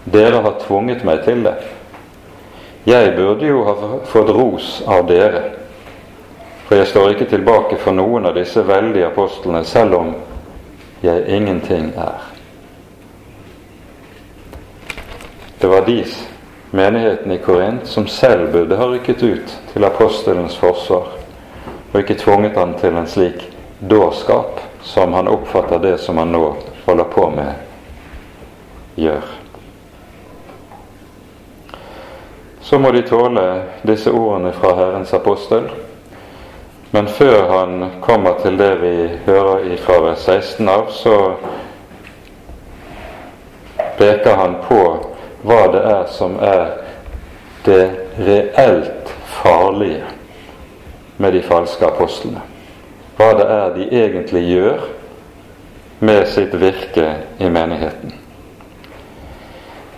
Dere 0.05 0.41
har 0.45 0.59
tvunget 0.65 1.05
meg 1.05 1.25
til 1.25 1.45
det. 1.45 1.57
Jeg 2.89 3.13
burde 3.17 3.49
jo 3.49 3.65
ha 3.65 3.75
fått 4.09 4.33
ros 4.33 4.69
av 4.89 5.05
dere, 5.09 5.43
for 6.69 6.81
jeg 6.81 6.89
står 6.89 7.15
ikke 7.15 7.29
tilbake 7.29 7.77
for 7.81 7.97
noen 7.97 8.29
av 8.29 8.37
disse 8.37 8.65
veldige 8.65 9.11
apostlene, 9.11 9.65
selv 9.65 9.99
om 9.99 10.13
jeg 11.05 11.25
ingenting 11.29 11.93
er. 11.97 12.25
Det 15.61 15.69
var 15.69 15.85
dis, 15.85 16.15
menigheten 16.71 17.33
i 17.33 17.39
Korint, 17.39 17.87
som 17.87 18.07
selv 18.07 18.53
burde 18.53 18.77
ha 18.77 18.87
rykket 18.87 19.23
ut 19.23 19.57
til 19.73 19.85
apostelens 19.85 20.57
forsvar, 20.57 21.07
og 21.93 21.99
ikke 22.01 22.19
tvunget 22.21 22.59
han 22.59 22.77
til 22.79 22.97
en 22.97 23.09
slik 23.11 23.49
dårskap 23.81 24.61
som 24.83 25.13
han 25.13 25.29
oppfatter 25.29 25.79
det 25.79 25.99
som 25.99 26.19
han 26.19 26.33
nå 26.33 26.57
holder 26.87 27.05
på 27.05 27.31
med, 27.31 27.53
gjør. 28.95 29.25
Så 32.61 32.79
må 32.79 32.93
de 32.93 33.03
tåle 33.03 33.45
disse 33.83 34.13
ordene 34.13 34.53
fra 34.53 34.75
Herrens 34.79 35.13
apostel. 35.17 35.65
Men 36.91 37.09
før 37.09 37.49
han 37.51 37.91
kommer 38.03 38.39
til 38.43 38.59
det 38.59 38.75
vi 38.83 38.95
hører 39.27 39.77
fra 39.83 39.97
vers 40.05 40.27
16 40.27 40.69
av, 40.69 40.91
så 40.91 41.17
peker 43.99 44.37
han 44.37 44.57
på 44.69 44.80
hva 45.61 45.69
det 45.75 45.83
er 45.93 46.07
som 46.09 46.39
er 46.41 46.65
det 47.67 47.83
reelt 48.17 49.13
farlige 49.43 50.09
med 51.21 51.37
de 51.37 51.45
falske 51.45 51.85
apostlene 51.85 52.41
hva 53.21 53.35
det 53.37 53.47
er 53.53 53.73
de 53.75 53.87
egentlig 54.01 54.41
gjør 54.49 54.85
med 56.01 56.23
sitt 56.33 56.55
virke 56.57 57.09
i 57.39 57.49
menigheten. 57.53 58.15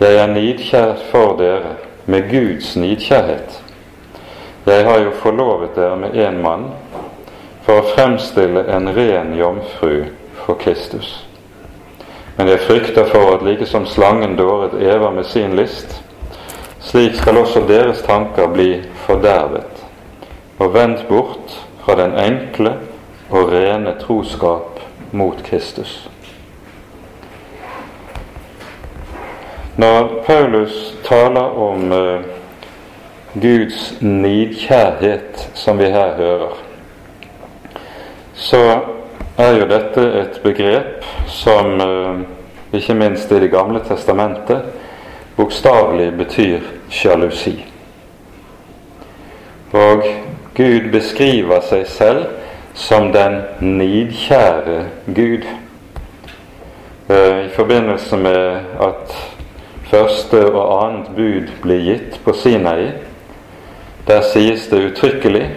Jeg 0.03 0.17
er 0.19 0.27
nidkjær 0.27 0.97
for 1.07 1.37
dere 1.39 1.77
med 2.05 2.27
Guds 2.27 2.73
nidkjærhet. 2.75 3.61
Jeg 4.67 4.83
har 4.85 4.99
jo 5.05 5.13
forlovet 5.23 5.77
dere 5.77 5.95
med 6.01 6.17
én 6.19 6.41
mann 6.43 6.65
for 7.63 7.79
å 7.79 7.93
fremstille 7.93 8.65
en 8.67 8.91
ren 8.91 9.31
jomfru 9.39 10.09
for 10.43 10.59
Kristus. 10.59 11.23
Men 12.37 12.47
jeg 12.47 12.59
frykter 12.59 13.05
for 13.05 13.35
at 13.35 13.45
like 13.45 13.65
som 13.65 13.85
slangen 13.85 14.35
dåret 14.37 14.73
Eva 14.81 15.11
med 15.11 15.23
sin 15.23 15.55
list, 15.55 16.01
slik 16.79 17.15
skal 17.15 17.37
også 17.37 17.65
deres 17.67 18.01
tanker 18.01 18.47
bli 18.47 18.81
fordervet 19.05 19.83
og 20.59 20.73
vendt 20.73 21.05
bort 21.07 21.53
fra 21.85 21.95
den 21.99 22.17
enkle 22.19 22.73
og 23.29 23.51
rene 23.51 23.95
troskap 24.01 24.79
mot 25.11 25.43
Kristus. 25.43 26.09
Når 29.77 30.23
Paulus 30.25 30.95
taler 31.03 31.57
om 31.59 31.91
uh, 31.91 32.21
Guds 33.33 34.01
nidkjærhet, 34.01 35.49
som 35.53 35.79
vi 35.79 35.89
her 35.89 36.13
hører, 36.15 36.53
så 38.33 38.79
er 39.37 39.57
jo 39.57 39.65
dette 39.65 40.03
et 40.21 40.39
begrep 40.43 41.05
som 41.27 41.81
eh, 41.81 42.23
ikke 42.73 42.93
minst 42.97 43.31
i 43.31 43.39
Det 43.39 43.51
gamle 43.51 43.81
testamentet 43.87 44.61
bokstavelig 45.35 46.11
betyr 46.17 46.59
sjalusi. 46.89 47.55
Og 49.73 50.03
Gud 50.53 50.91
beskriver 50.91 51.61
seg 51.65 51.87
selv 51.89 52.25
som 52.73 53.09
den 53.13 53.39
nidkjære 53.59 54.85
Gud. 55.15 55.47
Eh, 57.09 57.45
I 57.45 57.49
forbindelse 57.55 58.17
med 58.17 58.59
at 58.81 59.17
første 59.89 60.45
og 60.51 60.85
annet 60.85 61.09
bud 61.15 61.49
blir 61.61 61.81
gitt 61.81 62.19
på 62.25 62.33
Sinai, 62.33 62.91
der 64.07 64.21
sies 64.21 64.67
det 64.67 64.91
uttrykkelig 64.91 65.49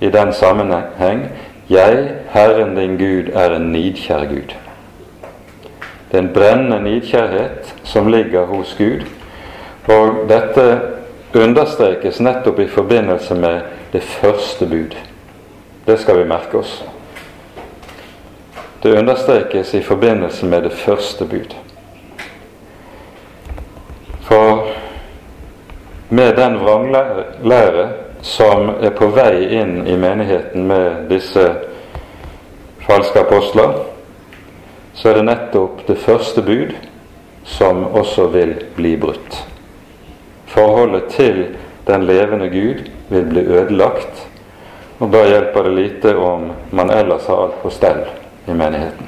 i 0.00 0.10
den 0.10 0.32
sammenheng 0.32 1.28
Jeg, 1.70 2.08
Herren 2.30 2.76
din 2.76 2.96
Gud, 2.96 3.32
er 3.34 3.56
en 3.56 3.72
nidkjær 3.72 4.24
Gud. 4.24 4.54
Det 6.10 6.18
er 6.18 6.22
en 6.22 6.32
brennende 6.34 6.80
nidkjærhet 6.82 7.74
som 7.84 8.08
ligger 8.08 8.46
hos 8.46 8.74
Gud, 8.78 9.04
og 9.88 10.28
dette 10.28 10.80
understrekes 11.34 12.20
nettopp 12.20 12.58
i 12.58 12.68
forbindelse 12.68 13.34
med 13.34 13.60
det 13.92 14.02
første 14.02 14.66
bud. 14.66 14.96
Det 15.86 15.98
skal 16.00 16.18
vi 16.18 16.24
merke 16.28 16.58
oss. 16.58 16.84
Det 18.82 18.98
understrekes 18.98 19.74
i 19.74 19.82
forbindelse 19.82 20.46
med 20.46 20.62
det 20.62 20.72
første 20.72 21.24
bud. 21.24 21.54
For 24.20 24.66
med 26.08 26.36
den 26.36 26.60
vranglære 26.60 27.88
som 28.20 28.68
er 28.80 28.90
på 28.90 29.10
vei 29.14 29.48
inn 29.60 29.86
i 29.86 29.96
menigheten 29.96 30.66
med 30.66 31.08
disse 31.10 31.44
falske 32.86 33.20
apostler, 33.20 33.74
så 34.94 35.10
er 35.10 35.18
det 35.18 35.26
nettopp 35.28 35.84
det 35.86 35.98
første 36.02 36.42
bud 36.42 36.72
som 37.48 37.84
også 37.96 38.26
vil 38.32 38.54
bli 38.76 38.96
brutt. 39.00 39.42
Forholdet 40.48 41.12
til 41.14 41.44
den 41.86 42.06
levende 42.08 42.48
Gud 42.48 42.88
vil 43.08 43.28
bli 43.28 43.44
ødelagt, 43.46 44.26
og 44.98 45.12
da 45.12 45.22
hjelper 45.28 45.68
det 45.68 45.76
lite 45.76 46.16
om 46.16 46.50
man 46.70 46.90
ellers 46.90 47.26
har 47.26 47.44
alt 47.44 47.62
på 47.62 47.70
stell 47.70 48.02
i 48.48 48.56
menigheten. 48.56 49.06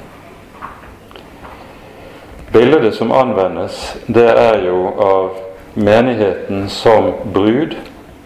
Bildet 2.52 2.94
som 2.94 3.12
anvendes, 3.12 3.96
det 4.06 4.26
er 4.26 4.64
jo 4.66 4.86
av 4.98 5.30
menigheten 5.74 6.68
som 6.68 7.12
brud 7.34 7.76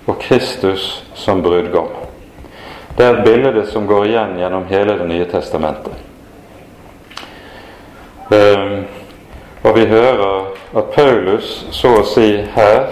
og 0.06 0.18
Kristus 0.20 1.04
som 1.14 1.42
brudgom. 1.42 1.88
Det 2.96 3.06
er 3.06 3.16
et 3.16 3.24
bilde 3.24 3.66
som 3.66 3.86
går 3.86 4.04
igjen 4.06 4.36
gjennom 4.38 4.66
hele 4.70 4.98
Det 4.98 5.08
nye 5.08 5.24
testamentet. 5.24 5.92
Um, 8.30 8.84
og 9.64 9.74
vi 9.76 9.86
hører 9.86 10.52
at 10.76 10.84
Paulus 10.94 11.66
så 11.70 11.90
å 12.00 12.04
si 12.06 12.28
her 12.54 12.86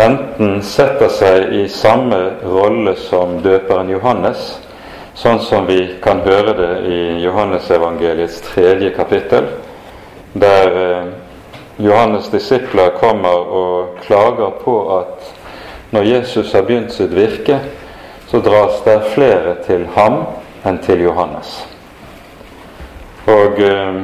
enten 0.00 0.60
setter 0.62 1.08
seg 1.12 1.54
i 1.56 1.68
samme 1.68 2.18
rolle 2.44 2.94
som 2.96 3.38
døperen 3.44 3.90
Johannes, 3.90 4.60
sånn 5.14 5.40
som 5.44 5.66
vi 5.68 5.96
kan 6.02 6.22
høre 6.24 6.54
det 6.56 6.70
i 6.88 7.00
Johannesevangeliets 7.24 8.40
tredje 8.52 8.92
kapittel, 8.96 9.48
der 10.32 10.78
eh, 10.84 11.10
Johannes' 11.80 12.30
disipler 12.32 12.94
kommer 13.00 13.52
og 13.60 14.00
klager 14.06 14.56
på 14.64 14.76
at 15.00 15.30
når 15.90 16.02
Jesus 16.02 16.52
har 16.54 16.62
begynt 16.62 16.92
sitt 16.92 17.10
virke, 17.10 17.58
så 18.30 18.38
dras 18.40 18.82
det 18.84 19.00
flere 19.14 19.56
til 19.66 19.88
ham 19.96 20.22
enn 20.64 20.78
til 20.84 21.02
Johannes. 21.02 21.50
Og 23.26 23.58
eh, 23.58 24.02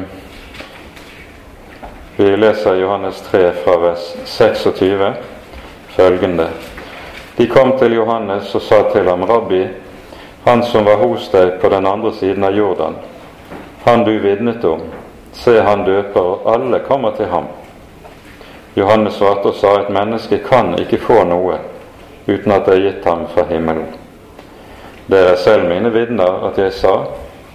vi 2.17 2.33
leser 2.37 2.81
Johannes 2.81 3.21
3 3.31 3.53
fra 3.63 3.77
vers 3.77 4.17
26 4.25 5.13
følgende. 5.95 6.49
De 7.37 7.47
kom 7.47 7.77
til 7.79 7.95
Johannes 7.95 8.55
og 8.55 8.63
sa 8.63 8.83
til 8.93 9.09
ham, 9.09 9.23
Rabbi, 9.29 9.63
han 10.45 10.63
som 10.65 10.85
var 10.85 10.97
hos 10.97 11.29
deg 11.31 11.61
på 11.61 11.69
den 11.69 11.87
andre 11.87 12.13
siden 12.17 12.45
av 12.45 12.57
Jordan, 12.57 12.99
han 13.85 14.05
du 14.05 14.19
vitnet 14.19 14.65
om, 14.65 14.83
se 15.33 15.61
han 15.61 15.85
døper, 15.85 16.21
og 16.21 16.51
alle 16.55 16.81
kommer 16.89 17.15
til 17.15 17.31
ham. 17.31 17.47
Johannes 18.75 19.15
svarte 19.15 19.53
og 19.53 19.55
sa, 19.55 19.77
et 19.81 19.93
menneske 19.93 20.43
kan 20.45 20.75
ikke 20.81 20.99
få 21.01 21.23
noe 21.29 21.59
uten 22.27 22.53
at 22.53 22.67
det 22.67 22.75
er 22.75 22.85
gitt 22.89 23.05
ham 23.05 23.27
fra 23.35 23.45
himmelen. 23.51 23.95
Dere 25.07 25.35
er 25.35 25.37
selv 25.41 25.69
mine 25.71 25.93
vitner 25.95 26.49
at 26.49 26.59
jeg 26.59 26.73
sa, 26.75 26.97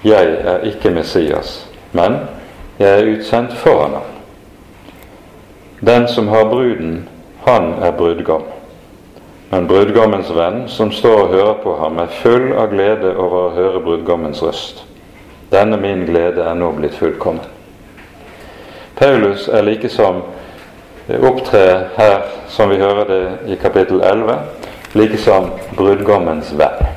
jeg 0.03 0.37
er 0.47 0.63
ikke 0.71 0.89
Messias, 0.89 1.67
men 1.91 2.15
jeg 2.79 2.89
er 2.99 3.11
utsendt 3.11 3.53
foran 3.53 3.99
ham. 3.99 4.09
Den 5.81 6.07
som 6.07 6.27
har 6.27 6.45
bruden, 6.45 7.09
han 7.45 7.73
er 7.81 7.91
brudgom. 7.91 8.43
Men 9.49 9.67
brudgommens 9.67 10.29
venn, 10.35 10.63
som 10.67 10.91
står 10.91 11.21
og 11.21 11.33
hører 11.33 11.55
på 11.63 11.75
ham, 11.75 11.97
er 11.99 12.13
full 12.21 12.53
av 12.53 12.69
glede 12.71 13.15
over 13.17 13.49
å 13.49 13.55
høre 13.55 13.81
brudgommens 13.83 14.43
røst. 14.43 14.85
Denne 15.51 15.77
min 15.77 16.05
glede 16.07 16.45
er 16.47 16.55
nå 16.55 16.69
blitt 16.77 16.95
fullkommen. 16.95 17.43
Paulus 18.95 19.49
er 19.49 19.65
like 19.65 19.89
som 19.89 20.21
opptrer 21.19 21.89
her, 21.97 22.21
som 22.47 22.69
vi 22.69 22.79
hører 22.81 23.05
det 23.09 23.21
i 23.53 23.57
kapittel 23.59 24.01
11, 24.01 24.37
likesom 24.93 25.49
brudgommens 25.77 26.53
venn. 26.53 26.87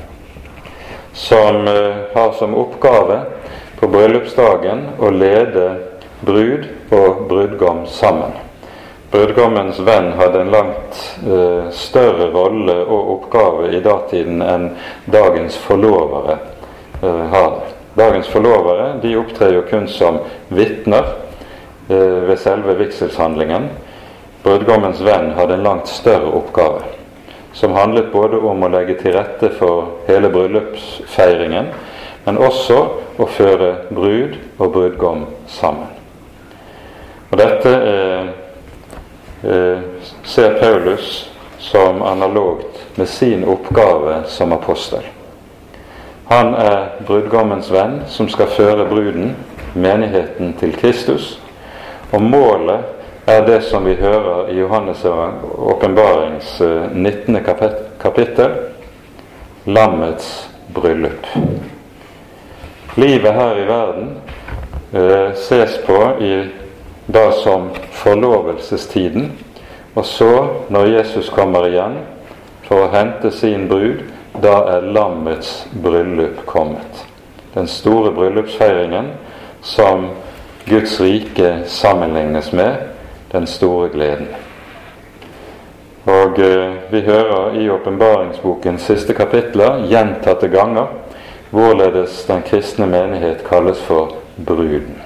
Som 1.15 1.69
uh, 1.69 2.11
har 2.15 2.33
som 2.39 2.55
oppgave 2.59 3.21
på 3.79 3.91
bryllupsdagen 3.91 4.87
å 4.99 5.11
lede 5.15 5.69
brud 6.25 6.67
og 6.95 7.27
brudgom 7.29 7.85
sammen. 7.91 8.35
Brudgommens 9.15 9.79
venn 9.79 10.09
hadde 10.19 10.41
en 10.43 10.51
langt 10.51 10.97
eh, 11.23 11.69
større 11.71 12.33
rolle 12.35 12.75
og 12.83 13.11
oppgave 13.13 13.69
i 13.77 13.83
datiden 13.85 14.43
enn 14.43 14.65
dagens 15.07 15.55
forlovere 15.69 16.35
eh, 16.99 17.21
har. 17.31 17.61
Dagens 17.95 18.27
forlovere 18.33 18.89
de 19.05 19.13
opptrer 19.21 19.55
jo 19.55 19.63
kun 19.69 19.87
som 19.87 20.19
vitner 20.51 21.13
eh, 21.87 22.25
ved 22.27 22.41
selve 22.43 22.75
vigselshandlingen. 22.81 23.69
Brudgommens 24.45 25.01
venn 25.05 25.33
hadde 25.39 25.57
en 25.57 25.65
langt 25.65 25.89
større 25.89 26.31
oppgave, 26.37 26.85
som 27.57 27.75
handlet 27.77 28.13
både 28.13 28.39
om 28.45 28.63
å 28.63 28.71
legge 28.73 28.99
til 29.01 29.17
rette 29.17 29.51
for 29.59 30.05
hele 30.09 30.29
bryllupsfeiringen, 30.33 31.73
men 32.25 32.41
også 32.41 32.79
å 33.21 33.29
føre 33.29 33.75
brud 33.91 34.37
og 34.59 34.73
brudgom 34.73 35.27
sammen. 35.49 35.93
Og 37.31 37.39
dette 37.41 37.71
eh, 37.75 38.33
Eh, 39.45 39.79
ser 40.23 40.55
Paulus 40.55 41.31
som 41.59 42.03
analogt 42.03 42.87
med 42.95 43.09
sin 43.09 43.45
oppgave 43.45 44.23
som 44.27 44.53
apostel. 44.53 45.03
Han 46.25 46.55
er 46.55 46.87
brudgommens 47.07 47.69
venn 47.71 47.99
som 48.09 48.29
skal 48.29 48.49
føre 48.49 48.87
bruden, 48.89 49.35
menigheten, 49.75 50.55
til 50.57 50.73
Kristus. 50.81 51.39
Og 52.13 52.23
målet 52.23 52.94
er 53.27 53.47
det 53.47 53.61
som 53.63 53.85
vi 53.85 53.95
hører 53.95 54.49
i 54.49 54.61
Johannes' 54.61 55.07
åpenbarings 55.59 56.61
19. 56.93 57.37
Eh, 57.37 57.71
kapittel 58.03 58.51
lammets 59.65 60.51
bryllup. 60.75 61.27
Livet 62.95 63.33
her 63.33 63.59
i 63.59 63.65
verden 63.65 64.11
eh, 64.93 65.33
ses 65.35 65.79
på 65.87 65.99
i 66.21 66.49
da 67.07 67.31
som 67.33 67.71
forlovelsestiden, 67.91 69.33
og 69.95 70.05
så, 70.05 70.49
når 70.69 70.87
Jesus 70.87 71.31
kommer 71.31 71.69
igjen 71.69 71.99
for 72.69 72.85
å 72.85 72.93
hente 72.93 73.31
sin 73.33 73.69
brud, 73.69 74.05
da 74.43 74.57
er 74.77 74.89
lammets 74.93 75.67
bryllup 75.73 76.45
kommet. 76.47 77.05
Den 77.55 77.69
store 77.71 78.13
bryllupsfeiringen 78.13 79.13
som 79.63 80.11
Guds 80.67 81.01
rike 81.01 81.63
sammenlignes 81.71 82.53
med, 82.53 82.94
den 83.35 83.47
store 83.51 83.89
gleden. 83.93 84.29
Og 86.05 86.39
eh, 86.39 86.73
vi 86.91 87.01
hører 87.01 87.57
i 87.59 87.71
åpenbaringsbokens 87.71 88.83
siste 88.87 89.15
kapitler 89.17 89.87
gjentatte 89.89 90.49
ganger 90.53 90.93
hvorledes 91.55 92.25
den 92.27 92.43
kristne 92.43 92.87
menighet 92.87 93.45
kalles 93.49 93.83
for 93.83 94.17
bruden. 94.47 95.03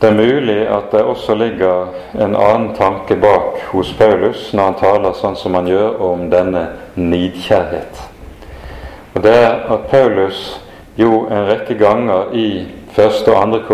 Det 0.00 0.08
er 0.08 0.14
mulig 0.14 0.60
at 0.68 0.92
det 0.92 1.02
også 1.02 1.34
ligger 1.34 1.88
en 2.14 2.36
annen 2.36 2.74
tanke 2.76 3.16
bak 3.16 3.58
hos 3.72 3.90
Paulus 3.98 4.52
når 4.52 4.64
han 4.64 4.78
taler 4.78 5.16
sånn 5.18 5.36
som 5.36 5.56
han 5.58 5.66
gjør 5.66 5.96
om 6.12 6.28
denne 6.30 6.68
nidkjærhet. 6.94 8.04
Og 9.14 9.22
Det 9.22 9.34
er 9.34 9.64
at 9.74 9.88
Paulus 9.90 10.60
jo 10.96 11.26
en 11.26 11.48
rekke 11.50 11.74
ganger 11.74 12.30
i 12.32 12.66
første 12.94 13.34
og 13.34 13.42
andre 13.42 13.64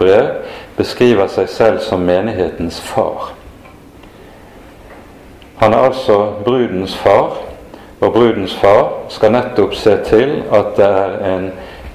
korinterbrev 0.00 0.28
beskriver 0.76 1.28
seg 1.28 1.48
selv 1.48 1.80
som 1.84 2.00
menighetens 2.00 2.80
far. 2.80 3.32
Han 5.60 5.72
er 5.72 5.78
altså 5.90 6.32
brudens 6.44 6.96
far, 6.96 7.36
og 8.00 8.12
brudens 8.12 8.54
far 8.56 8.88
skal 9.08 9.32
nettopp 9.32 9.74
se 9.76 9.98
til 10.08 10.42
at 10.52 10.72
det 10.76 10.86
er 10.88 11.18
en 11.34 11.50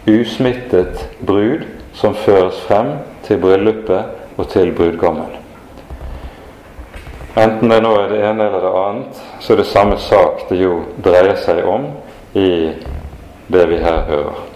usmittet 0.05 1.07
brud 1.25 1.65
som 1.93 2.15
føres 2.15 2.61
frem 2.67 2.99
til 3.25 3.41
bryllupet 3.41 4.37
og 4.37 4.47
til 4.49 4.71
brudgommen. 4.75 5.33
Enten 7.35 7.71
det 7.71 7.81
nå 7.83 7.95
er 7.99 8.11
det 8.11 8.21
ene 8.23 8.45
eller 8.45 8.61
det 8.63 8.75
annet, 8.79 9.23
så 9.39 9.53
er 9.53 9.57
det 9.57 9.67
samme 9.67 9.97
sak 9.99 10.45
det 10.49 10.61
jo 10.61 10.83
dreier 11.03 11.35
seg 11.41 11.65
om 11.67 11.89
i 12.37 12.69
det 13.51 13.65
vi 13.69 13.81
her 13.81 14.05
hører. 14.07 14.54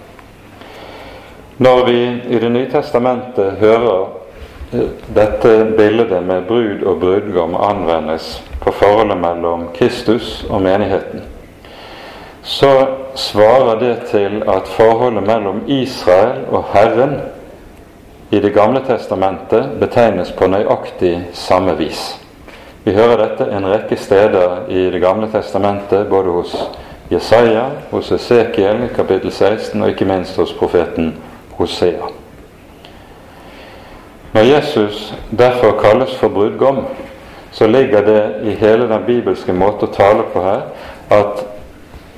Når 1.60 1.86
vi 1.86 2.22
i 2.28 2.38
Det 2.38 2.48
nye 2.48 2.70
testamentet 2.72 3.58
hører 3.60 4.06
eh, 4.72 4.86
dette 5.12 5.50
bildet 5.76 6.22
med 6.24 6.46
brud 6.48 6.86
og 6.88 7.00
brudgom 7.02 7.52
anvendes 7.60 8.38
på 8.62 8.72
forholdet 8.72 9.18
mellom 9.20 9.66
Kristus 9.76 10.46
og 10.48 10.62
menigheten, 10.62 11.20
så 12.42 12.86
svarer 13.14 13.76
det 13.78 13.92
til 14.08 14.40
at 14.48 14.72
forholdet 14.72 15.26
mellom 15.26 15.60
Israel 15.66 16.48
og 16.48 16.64
Herren 16.72 17.18
i 18.30 18.40
Det 18.40 18.54
gamle 18.54 18.80
testamentet 18.86 19.76
betegnes 19.80 20.32
på 20.32 20.46
nøyaktig 20.46 21.28
samme 21.32 21.76
vis. 21.76 22.16
Vi 22.84 22.92
hører 22.96 23.26
dette 23.26 23.52
en 23.52 23.68
rekke 23.68 23.96
steder 23.96 24.64
i 24.68 24.90
Det 24.90 25.00
gamle 25.00 25.28
testamentet, 25.28 26.08
både 26.08 26.30
hos 26.30 26.56
Jesaja, 27.10 27.66
hos 27.90 28.12
Esekiel 28.12 28.88
kapittel 28.96 29.32
16 29.32 29.82
og 29.82 29.88
ikke 29.88 30.08
minst 30.08 30.36
hos 30.36 30.52
profeten 30.52 31.18
Hosea. 31.60 32.08
Når 34.32 34.40
Jesus 34.40 35.14
derfor 35.38 35.80
kalles 35.80 36.14
for 36.16 36.28
brudgom, 36.28 36.84
så 37.50 37.66
ligger 37.66 38.00
det 38.00 38.34
i 38.44 38.54
hele 38.54 38.88
den 38.88 39.02
bibelske 39.06 39.52
måte 39.52 39.84
å 39.84 39.92
tale 39.92 40.24
på 40.32 40.42
her 40.42 40.62
at 41.10 41.42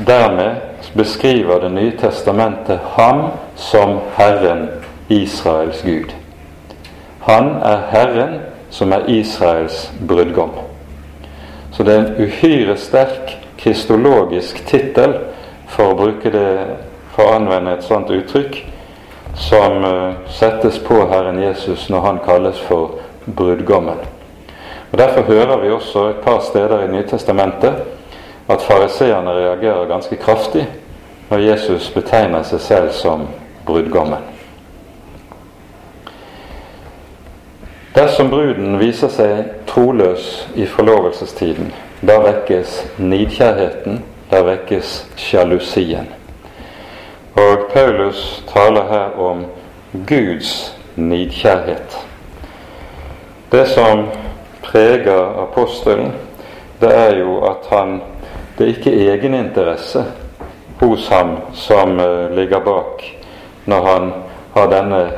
dermed 0.07 0.61
beskriver 0.94 1.61
Det 1.61 1.72
nye 1.72 1.96
testamentet 1.98 2.81
ham 2.96 3.31
som 3.57 3.98
Herren 4.16 4.68
Israels 5.09 5.83
Gud. 5.83 6.14
Han 7.20 7.48
er 7.62 7.87
Herren 7.90 8.40
som 8.70 8.92
er 8.92 9.09
Israels 9.09 9.92
brudgom. 10.09 10.50
Så 11.72 11.83
det 11.83 11.94
er 11.94 12.05
en 12.05 12.14
uhyre 12.22 12.76
sterk 12.76 13.38
kristologisk 13.59 14.66
tittel, 14.66 15.14
for 15.66 15.92
å 15.92 15.96
bruke 15.96 16.31
det 16.31 16.48
for 17.14 17.24
å 17.24 17.37
anvende 17.40 17.76
et 17.76 17.85
sånt 17.85 18.11
uttrykk, 18.11 18.59
som 19.34 19.84
uh, 19.84 20.12
settes 20.28 20.78
på 20.78 21.06
Herren 21.08 21.42
Jesus 21.42 21.88
når 21.90 22.00
han 22.00 22.18
kalles 22.24 22.60
for 22.60 22.98
brudgommen. 23.36 23.98
Og 24.92 24.98
Derfor 24.98 25.22
hører 25.22 25.56
vi 25.60 25.70
også 25.70 26.08
et 26.08 26.16
par 26.16 26.40
steder 26.40 26.84
i 26.84 26.90
Nytestamentet 26.92 27.74
at 28.48 28.62
fariseerne 28.62 29.30
reagerer 29.30 29.88
ganske 29.88 30.16
kraftig 30.16 30.66
når 31.30 31.38
Jesus 31.38 31.90
betegner 31.90 32.42
seg 32.42 32.60
selv 32.60 32.90
som 32.92 33.26
brudgommen. 33.66 34.20
Dersom 37.94 38.30
bruden 38.30 38.78
viser 38.80 39.08
seg 39.12 39.44
troløs 39.68 40.48
i 40.56 40.66
forlovelsestiden, 40.66 41.72
da 42.00 42.18
vekkes 42.24 42.78
nidkjærheten, 42.98 44.00
da 44.30 44.40
vekkes 44.46 44.94
sjalusien. 45.16 46.08
Og 47.36 47.58
Paulus 47.72 48.44
taler 48.54 48.84
her 48.88 49.20
om 49.20 49.44
Guds 50.08 50.78
nidkjærhet. 50.96 51.98
Det 53.52 53.68
som 53.68 54.06
preger 54.62 55.42
apostelen, 55.42 56.12
det 56.80 56.94
er 56.96 57.16
jo 57.18 57.38
at 57.44 57.68
han 57.70 58.00
Det 58.58 58.64
er 58.68 58.74
ikke 58.76 59.12
egeninteresse 59.12 60.04
hos 60.80 61.08
ham 61.08 61.36
som 61.52 61.98
uh, 62.00 62.36
ligger 62.36 62.60
bak 62.60 63.02
når 63.66 63.86
han 63.86 64.12
har 64.54 64.66
denne 64.70 65.10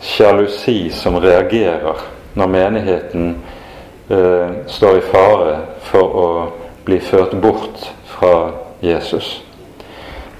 sjalusi 0.00 0.90
som 0.90 1.14
reagerer 1.14 2.02
når 2.34 2.46
menigheten 2.46 3.36
eh, 4.10 4.50
står 4.66 4.98
i 4.98 5.04
fare 5.12 5.56
for 5.88 6.16
å 6.20 6.28
bli 6.84 6.98
ført 7.00 7.32
bort 7.40 7.86
fra 8.04 8.50
Jesus. 8.84 9.45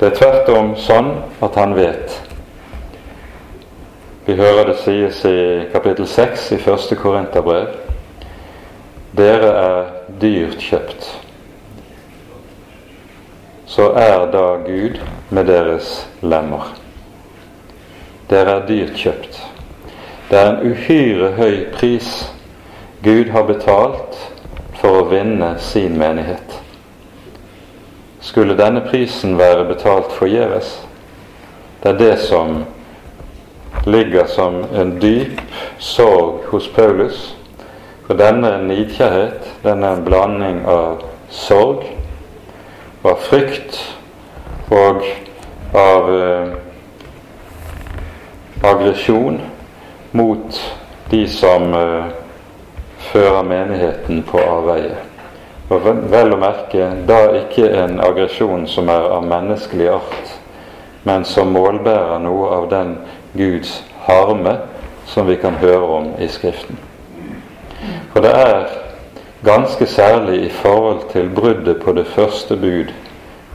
Det 0.00 0.10
er 0.10 0.16
tvert 0.18 0.48
om 0.52 0.74
sånn 0.76 1.06
at 1.40 1.54
han 1.56 1.70
vet. 1.76 2.18
Vi 4.26 4.34
hører 4.36 4.66
det 4.68 4.80
sies 4.82 5.22
i 5.24 5.38
kapittel 5.72 6.04
6 6.10 6.50
i 6.52 6.58
første 6.60 6.98
Korinterbrev. 7.00 7.70
Dere 9.16 9.52
er 9.62 9.88
dyrt 10.20 10.60
kjøpt. 10.60 11.06
Så 13.66 13.88
er 13.96 14.26
da 14.34 14.44
Gud 14.66 15.00
med 15.30 15.48
deres 15.48 15.94
lemmer. 16.20 16.74
Dere 18.28 18.58
er 18.58 18.68
dyrt 18.68 19.00
kjøpt. 19.00 19.40
Det 20.28 20.38
er 20.42 20.52
en 20.52 20.72
uhyre 20.74 21.32
høy 21.40 21.58
pris 21.72 22.12
Gud 23.06 23.32
har 23.32 23.48
betalt 23.48 24.20
for 24.82 25.00
å 25.00 25.08
vinne 25.08 25.54
sin 25.62 25.96
menighet. 25.96 26.65
Skulle 28.26 28.56
denne 28.58 28.80
prisen 28.80 29.38
være 29.38 29.68
betalt 29.68 30.10
forgjeves? 30.12 30.88
Det 31.82 31.92
er 31.92 31.98
det 31.98 32.18
som 32.18 32.64
ligger 33.86 34.26
som 34.26 34.64
en 34.74 34.96
dyp 35.00 35.38
sorg 35.78 36.40
hos 36.50 36.66
Paulus 36.74 37.36
for 38.06 38.18
denne 38.18 38.50
nidkjærhet, 38.66 39.46
denne 39.62 39.92
en 39.94 40.04
blanding 40.04 40.58
av 40.66 41.06
sorg, 41.30 41.86
av 43.06 43.22
frykt 43.28 43.78
og 44.74 45.06
av 45.78 46.10
eh, 46.18 46.54
aggresjon 48.66 49.38
mot 50.18 50.62
de 51.14 51.26
som 51.30 51.74
eh, 51.74 52.14
fører 53.12 53.46
menigheten 53.46 54.26
på 54.26 54.42
avveie. 54.42 55.05
Og 55.66 55.82
vel 56.10 56.34
å 56.34 56.38
merke 56.38 56.90
da 57.08 57.20
ikke 57.40 57.66
en 57.74 57.98
aggresjon 58.00 58.68
som 58.70 58.90
er 58.92 59.08
av 59.16 59.26
menneskelig 59.26 59.88
art, 59.96 60.34
men 61.02 61.24
som 61.26 61.50
målbærer 61.54 62.22
noe 62.22 62.50
av 62.54 62.68
den 62.70 62.96
Guds 63.34 63.80
harme 64.06 64.56
som 65.06 65.26
vi 65.26 65.36
kan 65.42 65.58
høre 65.62 65.88
om 65.98 66.12
i 66.22 66.28
Skriften. 66.30 66.78
For 68.12 68.22
det 68.22 68.30
er 68.30 68.68
ganske 69.46 69.86
særlig 69.86 70.44
i 70.46 70.52
forhold 70.62 71.10
til 71.12 71.28
bruddet 71.34 71.82
på 71.82 71.92
det 71.92 72.06
første 72.06 72.56
bud 72.56 72.94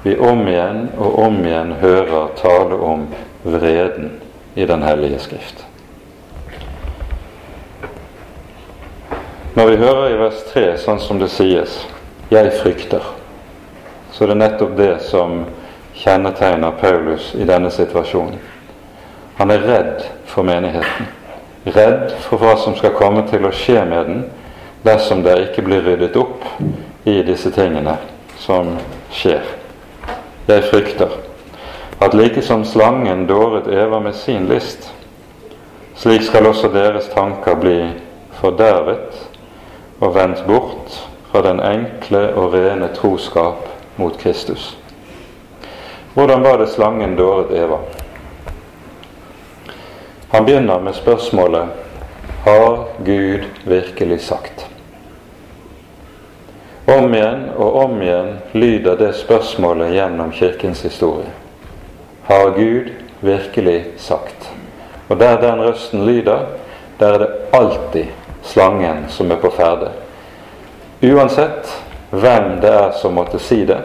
vi 0.04 0.18
om 0.18 0.48
igjen 0.48 0.90
og 0.98 1.20
om 1.20 1.40
igjen 1.46 1.74
hører 1.82 2.32
tale 2.38 2.76
om 2.76 3.08
vreden 3.44 4.12
i 4.56 4.66
Den 4.66 4.84
hellige 4.84 5.20
skrift. 5.20 5.66
Når 9.56 9.68
vi 9.70 9.76
hører 9.76 10.10
i 10.10 10.20
vers 10.20 10.44
3 10.54 10.78
sånn 10.80 11.00
som 11.00 11.20
det 11.20 11.30
sies 11.32 11.80
'Jeg 12.32 12.54
frykter', 12.64 13.14
så 14.12 14.26
det 14.26 14.32
er 14.32 14.36
nettopp 14.36 14.78
det 14.78 15.02
som 15.02 15.46
kjennetegner 15.94 16.72
Paulus 16.72 17.34
i 17.36 17.44
denne 17.46 17.72
situasjonen. 17.72 18.40
Han 19.38 19.52
er 19.52 19.66
redd 19.68 20.06
for 20.26 20.44
menigheten. 20.44 21.08
Redd 21.66 22.12
for 22.20 22.38
hva 22.38 22.56
som 22.58 22.76
skal 22.76 22.96
komme 22.96 23.26
til 23.30 23.46
å 23.46 23.52
skje 23.52 23.84
med 23.86 24.06
den 24.06 24.24
dersom 24.86 25.24
det 25.24 25.38
ikke 25.50 25.62
blir 25.66 25.84
ryddet 25.86 26.16
opp 26.18 26.46
i 27.06 27.22
disse 27.22 27.52
tingene 27.52 27.98
som 28.40 28.78
skjer. 29.12 29.44
Jeg 30.48 30.64
frykter 30.72 31.12
at 32.02 32.16
like 32.18 32.42
som 32.42 32.66
slangen 32.66 33.28
dåret 33.28 33.68
Eva 33.68 34.00
med 34.00 34.16
sin 34.16 34.48
list, 34.50 34.90
slik 35.96 36.24
skal 36.26 36.48
også 36.50 36.72
deres 36.74 37.12
tanker 37.14 37.60
bli 37.62 37.78
fordervet 38.40 39.20
og 40.00 40.16
vendt 40.16 40.42
bort 40.48 40.81
fra 41.32 41.42
den 41.42 41.60
enkle 41.60 42.26
og 42.36 42.54
rene 42.54 42.90
troskap 42.96 43.68
mot 43.96 44.18
Kristus. 44.20 44.78
Hvordan 46.14 46.44
var 46.44 46.58
det 46.58 46.68
slangen 46.70 47.16
dåret 47.16 47.52
Eva? 47.56 47.78
Han 50.32 50.46
begynner 50.46 50.80
med 50.80 50.94
spørsmålet 50.94 51.68
Har 52.44 52.86
Gud 53.06 53.44
virkelig 53.64 54.22
sagt? 54.22 54.66
Om 56.88 57.14
igjen 57.14 57.50
og 57.56 57.76
om 57.84 58.02
igjen 58.02 58.34
lyder 58.52 58.98
det 58.98 59.14
spørsmålet 59.16 59.94
gjennom 59.94 60.32
Kirkens 60.32 60.82
historie. 60.82 61.30
Har 62.24 62.52
Gud 62.58 62.90
virkelig 63.20 63.86
sagt? 63.98 64.50
Og 65.08 65.20
der 65.20 65.42
den 65.42 65.62
røsten 65.62 66.06
lyder, 66.06 66.46
der 67.00 67.14
er 67.14 67.18
det 67.18 67.30
alltid 67.54 68.06
slangen 68.44 69.06
som 69.10 69.32
er 69.32 69.40
på 69.40 69.50
ferde. 69.50 69.92
Uansett 71.02 71.82
hvem 72.12 72.60
det 72.62 72.70
er 72.70 72.92
som 72.92 73.16
måtte 73.18 73.40
si 73.42 73.64
det, 73.66 73.80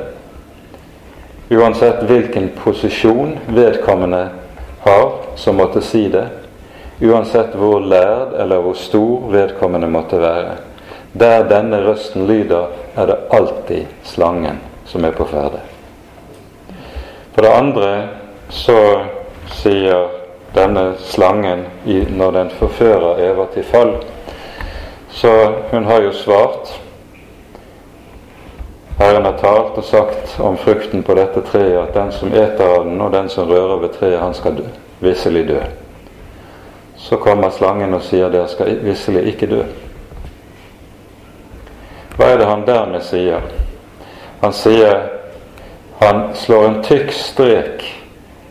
uansett 1.49 2.03
hvilken 2.05 2.51
posisjon 2.59 3.39
vedkommende 3.47 4.29
har 4.85 5.13
som 5.41 5.57
måtte 5.57 5.81
si 5.81 6.09
det, 6.13 6.27
uansett 7.01 7.57
hvor 7.57 7.81
lærd 7.81 8.37
eller 8.37 8.61
hvor 8.61 8.77
stor 8.77 9.33
vedkommende 9.33 9.89
måtte 9.89 10.21
være, 10.21 10.59
der 11.13 11.49
denne 11.49 11.81
røsten 11.89 12.27
lyder, 12.29 12.69
er 12.97 13.07
det 13.07 13.19
alltid 13.33 13.87
slangen 14.05 14.61
som 14.85 15.05
er 15.05 15.17
på 15.17 15.25
ferde. 15.25 15.65
For 17.33 17.49
det 17.49 17.57
andre 17.57 17.91
så 18.53 18.81
sier 19.57 20.11
denne 20.53 20.91
slangen 21.01 21.65
når 22.13 22.43
den 22.43 22.57
forfører 22.61 23.25
Eva 23.25 23.49
til 23.55 23.65
fall, 23.65 24.01
så 25.17 25.33
hun 25.71 25.89
har 25.89 26.05
jo 26.05 26.13
svart 26.13 26.77
Herren 28.99 29.25
har 29.25 29.33
talt 29.33 29.77
og 29.77 29.85
sagt 29.85 30.39
om 30.41 30.57
frukten 30.57 31.03
på 31.05 31.15
dette 31.15 31.43
treet 31.45 31.83
at 31.83 31.95
den 31.95 32.13
som 32.13 32.33
eter 32.33 32.65
av 32.65 32.87
den, 32.87 33.01
og 33.01 33.13
den 33.13 33.29
som 33.29 33.49
rører 33.49 33.83
ved 33.83 33.93
treet, 33.99 34.21
han 34.21 34.35
skal 34.35 34.57
dø, 34.57 34.65
visselig 35.05 35.49
dø. 35.49 35.59
Så 36.97 37.17
kommer 37.21 37.53
slangen 37.53 37.95
og 37.95 38.03
sier 38.03 38.33
dere 38.33 38.49
skal 38.49 38.81
visselig 38.85 39.27
ikke 39.35 39.51
dø. 39.51 39.61
Hva 42.17 42.33
er 42.33 42.41
det 42.41 42.49
han 42.49 42.65
dermed 42.65 43.05
sier? 43.05 43.45
Han 44.41 44.57
sier 44.57 45.05
han 46.01 46.35
slår 46.35 46.65
en 46.65 46.83
tykk 46.85 47.13
strek 47.13 47.85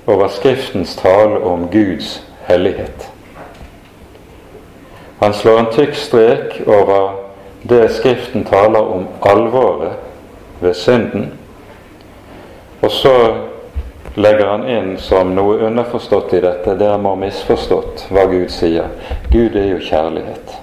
over 0.06 0.30
Skriftens 0.34 0.96
tale 0.96 1.42
om 1.42 1.68
Guds 1.74 2.20
hellighet. 2.46 3.10
Han 5.20 5.34
slår 5.34 5.60
en 5.60 5.74
tykk 5.74 5.96
strek 5.98 6.58
over 6.68 7.16
det 7.66 7.88
Skriften 7.98 8.46
taler 8.46 8.82
om 8.94 9.08
alvoret 9.26 10.05
ved 10.60 10.74
synden. 10.74 11.32
Og 12.82 12.92
så 12.92 13.16
legger 14.16 14.48
han 14.48 14.68
inn 14.70 14.98
som 14.98 15.34
noe 15.36 15.58
underforstått 15.68 16.34
i 16.34 16.42
dette. 16.44 16.76
Dere 16.80 16.98
må 17.02 17.16
ha 17.16 17.20
misforstått 17.26 18.08
hva 18.14 18.26
Gud 18.32 18.52
sier. 18.54 18.92
Gud 19.32 19.56
er 19.56 19.72
jo 19.74 19.84
kjærlighet. 19.84 20.58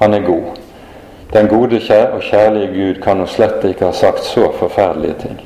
Han 0.00 0.14
er 0.14 0.26
god. 0.26 0.62
Den 1.32 1.48
gode 1.48 1.80
og 2.12 2.22
kjærlige 2.22 2.72
Gud 2.72 3.02
kan 3.02 3.20
jo 3.20 3.26
slett 3.26 3.64
ikke 3.64 3.88
ha 3.88 3.92
sagt 3.92 4.24
så 4.24 4.50
forferdelige 4.58 5.14
ting. 5.20 5.40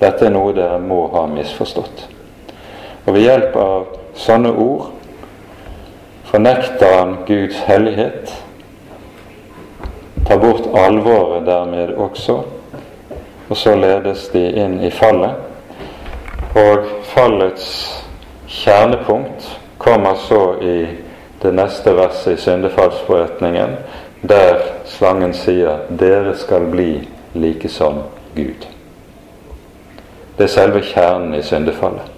Dette 0.00 0.26
er 0.26 0.32
noe 0.34 0.52
dere 0.52 0.80
må 0.82 1.06
ha 1.12 1.26
misforstått. 1.30 2.08
Og 3.06 3.14
ved 3.14 3.22
hjelp 3.22 3.56
av 3.56 3.86
sånne 4.18 4.50
ord 4.50 4.90
fornekter 6.26 6.98
han 6.98 7.14
Guds 7.28 7.60
hellighet, 7.68 8.32
tar 10.26 10.40
bort 10.42 10.66
alvoret 10.74 11.46
dermed 11.46 11.94
også, 11.94 12.40
og 13.48 13.56
så 13.56 13.74
ledes 13.74 14.28
de 14.32 14.42
inn 14.52 14.80
i 14.84 14.90
fallet. 14.90 15.34
Og 16.56 16.86
fallets 17.02 17.66
kjernepunkt 18.48 19.58
kommer 19.78 20.14
så 20.14 20.56
i 20.62 20.78
det 21.42 21.52
neste 21.54 21.92
verset 21.96 22.38
i 22.38 22.42
syndefallsforretningen, 22.42 23.76
der 24.28 24.58
slangen 24.84 25.34
sier 25.34 25.78
'Dere 25.90 26.36
skal 26.36 26.70
bli 26.70 27.08
like 27.34 27.68
som 27.68 28.02
Gud'. 28.36 28.66
Det 30.38 30.44
er 30.44 30.48
selve 30.48 30.82
kjernen 30.82 31.34
i 31.34 31.42
syndefallet. 31.42 32.10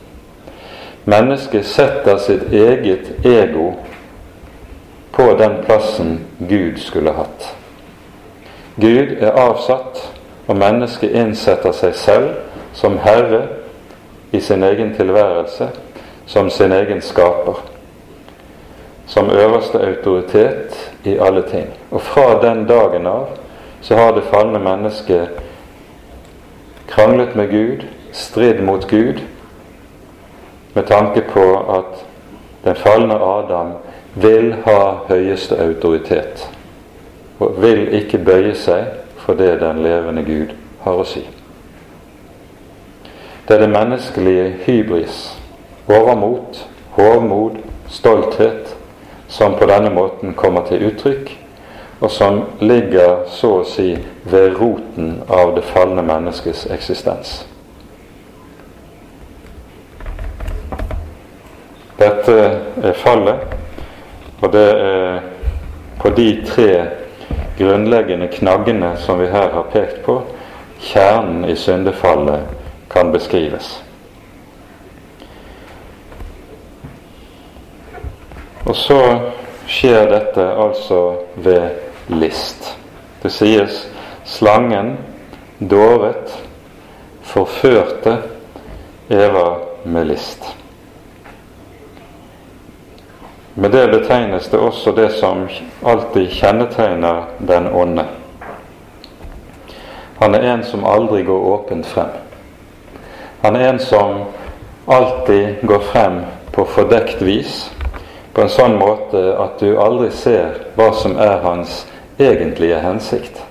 Mennesket 1.05 1.67
setter 1.67 2.19
sitt 2.19 2.53
eget 2.53 3.25
ego 3.25 3.73
på 5.13 5.35
den 5.39 5.65
plassen 5.65 6.21
Gud 6.49 6.77
skulle 6.77 7.13
hatt. 7.13 7.55
Gud 8.77 9.17
er 9.21 9.31
avsatt, 9.31 10.18
og 10.49 10.57
mennesket 10.57 11.13
innsetter 11.13 11.73
seg 11.77 11.95
selv 11.95 12.29
som 12.75 12.99
herre 13.05 13.45
i 14.33 14.41
sin 14.41 14.65
egen 14.65 14.95
tilværelse, 14.97 15.69
som 16.27 16.51
sin 16.51 16.73
egen 16.73 17.01
skaper 17.05 17.61
som 19.09 19.31
øverste 19.31 19.79
autoritet 19.81 20.93
i 21.05 21.17
alle 21.19 21.43
ting. 21.43 21.67
Og 21.91 22.01
fra 22.01 22.49
den 22.49 22.67
dagen 22.67 23.07
av 23.07 23.29
så 23.81 23.97
har 23.97 24.13
det 24.13 24.23
falne 24.29 24.59
mennesket 24.59 25.29
kranglet 26.89 27.37
med 27.37 27.49
Gud, 27.49 27.87
stridd 28.13 28.61
mot 28.65 28.89
Gud, 28.89 29.21
med 30.75 30.85
tanke 30.85 31.23
på 31.33 31.45
at 31.79 32.05
den 32.65 32.77
falne 32.77 33.15
Adam 33.15 33.73
vil 34.15 34.55
ha 34.65 34.95
høyeste 35.09 35.57
autoritet, 35.57 36.51
og 37.39 37.63
vil 37.63 37.89
ikke 37.95 38.19
bøye 38.19 38.55
seg 38.55 38.85
for 39.29 39.35
det 39.35 39.61
den 39.61 39.83
levende 39.83 40.23
Gud 40.25 40.55
har 40.81 40.97
å 40.97 41.05
si. 41.05 41.21
Det 43.45 43.57
er 43.59 43.61
det 43.61 43.75
menneskelige 43.75 44.47
hybris, 44.65 45.19
overmot, 45.85 46.63
hovmod, 46.97 47.59
stolthet, 47.93 48.73
som 49.29 49.59
på 49.61 49.69
denne 49.69 49.91
måten 49.93 50.33
kommer 50.33 50.65
til 50.65 50.87
uttrykk, 50.89 51.29
og 52.01 52.11
som 52.11 52.41
ligger 52.65 53.27
så 53.29 53.51
å 53.59 53.67
si 53.69 53.99
ved 54.25 54.57
roten 54.57 55.19
av 55.29 55.53
det 55.59 55.67
falne 55.75 56.07
menneskets 56.09 56.65
eksistens. 56.73 57.43
Dette 62.01 62.39
er 62.81 62.97
fallet, 63.05 63.45
og 64.41 64.57
det 64.57 64.69
er 64.73 65.21
på 66.01 66.17
de 66.17 66.31
tre 66.49 66.73
grunnleggende 67.59 68.29
knaggene 68.29 68.97
som 68.97 69.19
vi 69.19 69.27
her 69.27 69.51
har 69.51 69.63
pekt 69.73 70.05
på, 70.07 70.21
kjernen 70.79 71.45
i 71.45 71.57
syndefallet 71.57 72.41
kan 72.89 73.13
beskrives. 73.13 73.83
Og 78.69 78.77
så 78.77 79.01
skjer 79.69 80.11
dette 80.11 80.45
altså 80.55 81.01
ved 81.35 81.71
list. 82.13 82.77
Det 83.23 83.33
sies 83.33 83.87
slangen 84.29 84.97
dåret, 85.59 86.31
forførte 87.23 88.19
Eva 89.09 89.49
med 89.85 90.13
list. 90.13 90.45
Med 93.59 93.71
det 93.71 93.89
betegnes 93.89 94.49
det 94.49 94.59
også 94.59 94.93
det 94.93 95.09
som 95.19 95.49
alltid 95.83 96.31
kjennetegner 96.31 97.25
den 97.39 97.67
onde. 97.75 98.05
Han 100.19 100.35
er 100.35 100.47
en 100.53 100.63
som 100.63 100.85
aldri 100.87 101.25
går 101.27 101.47
åpent 101.55 101.87
frem. 101.87 102.13
Han 103.43 103.57
er 103.57 103.73
en 103.73 103.79
som 103.83 104.15
alltid 104.87 105.67
går 105.67 105.83
frem 105.91 106.21
på 106.55 106.65
fordekt 106.65 107.23
vis 107.23 107.65
på 108.35 108.45
en 108.47 108.55
sånn 108.55 108.79
måte 108.79 109.25
at 109.43 109.59
du 109.59 109.75
aldri 109.83 110.13
ser 110.15 110.61
hva 110.79 110.93
som 110.95 111.19
er 111.19 111.41
hans 111.43 111.81
egentlige 112.23 112.79
hensikt. 112.79 113.43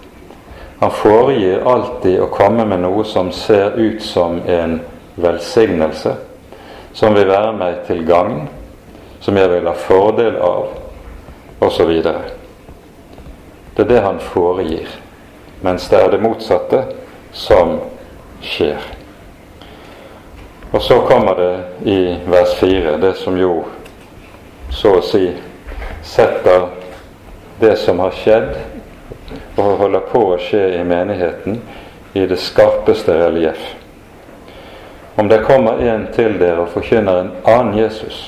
Han 0.79 0.93
foregir 1.03 1.67
alltid 1.67 2.21
å 2.23 2.29
komme 2.31 2.63
med 2.63 2.85
noe 2.85 3.03
som 3.03 3.31
ser 3.35 3.75
ut 3.75 3.99
som 4.03 4.39
en 4.47 4.79
velsignelse, 5.19 6.15
som 6.93 7.19
vil 7.19 7.27
være 7.27 7.51
meg 7.59 7.83
til 7.89 8.07
gagn, 8.07 8.45
som 9.19 9.37
jeg 9.37 9.49
vil 9.49 9.67
ha 9.67 9.73
fordel 9.73 10.37
av, 10.41 10.67
osv. 11.59 11.91
Det 13.75 13.83
er 13.83 13.89
det 13.89 14.01
han 14.01 14.19
foregir, 14.19 14.89
mens 15.61 15.89
det 15.89 16.01
er 16.01 16.13
det 16.13 16.21
motsatte 16.21 16.83
som 17.33 17.79
skjer. 18.41 18.81
Og 20.71 20.81
så 20.81 20.99
kommer 21.07 21.35
det 21.35 21.53
i 21.89 21.99
vers 22.27 22.55
4, 22.59 22.97
det 23.01 23.13
som 23.17 23.37
jo 23.39 23.63
så 24.69 24.97
å 24.97 25.03
si 25.05 25.29
setter 26.05 26.67
det 27.59 27.75
som 27.81 27.99
har 28.03 28.13
skjedd 28.13 28.51
og 29.57 29.77
holder 29.81 30.03
på 30.11 30.21
å 30.33 30.39
skje 30.41 30.63
i 30.77 30.83
menigheten, 30.85 31.61
i 32.13 32.25
det 32.29 32.37
skarpeste 32.41 33.15
relieff. 33.17 33.61
Om 35.17 35.29
det 35.29 35.43
kommer 35.45 35.81
en 35.81 36.07
til 36.13 36.37
dere 36.37 36.65
og 36.65 36.73
forkynner 36.75 37.21
en 37.21 37.31
annen 37.45 37.77
Jesus 37.79 38.27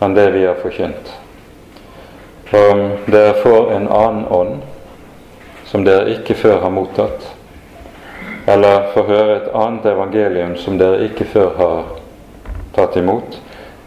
enn 0.00 0.14
det 0.14 0.30
vi 0.30 0.46
har 0.46 0.54
forkynt, 0.54 1.12
om 2.52 2.80
dere 3.06 3.34
får 3.42 3.72
en 3.72 3.88
annen 3.88 4.26
ånd 4.26 4.62
som 5.70 5.84
dere 5.84 6.10
ikke 6.16 6.34
før 6.34 6.60
har 6.64 6.72
mottatt, 6.74 7.28
eller 8.50 8.88
får 8.94 9.06
høre 9.06 9.36
et 9.36 9.50
annet 9.54 9.86
evangelium 9.86 10.56
som 10.58 10.78
dere 10.80 11.04
ikke 11.06 11.28
før 11.30 11.52
har 11.58 11.82
tatt 12.74 12.96
imot, 12.98 13.38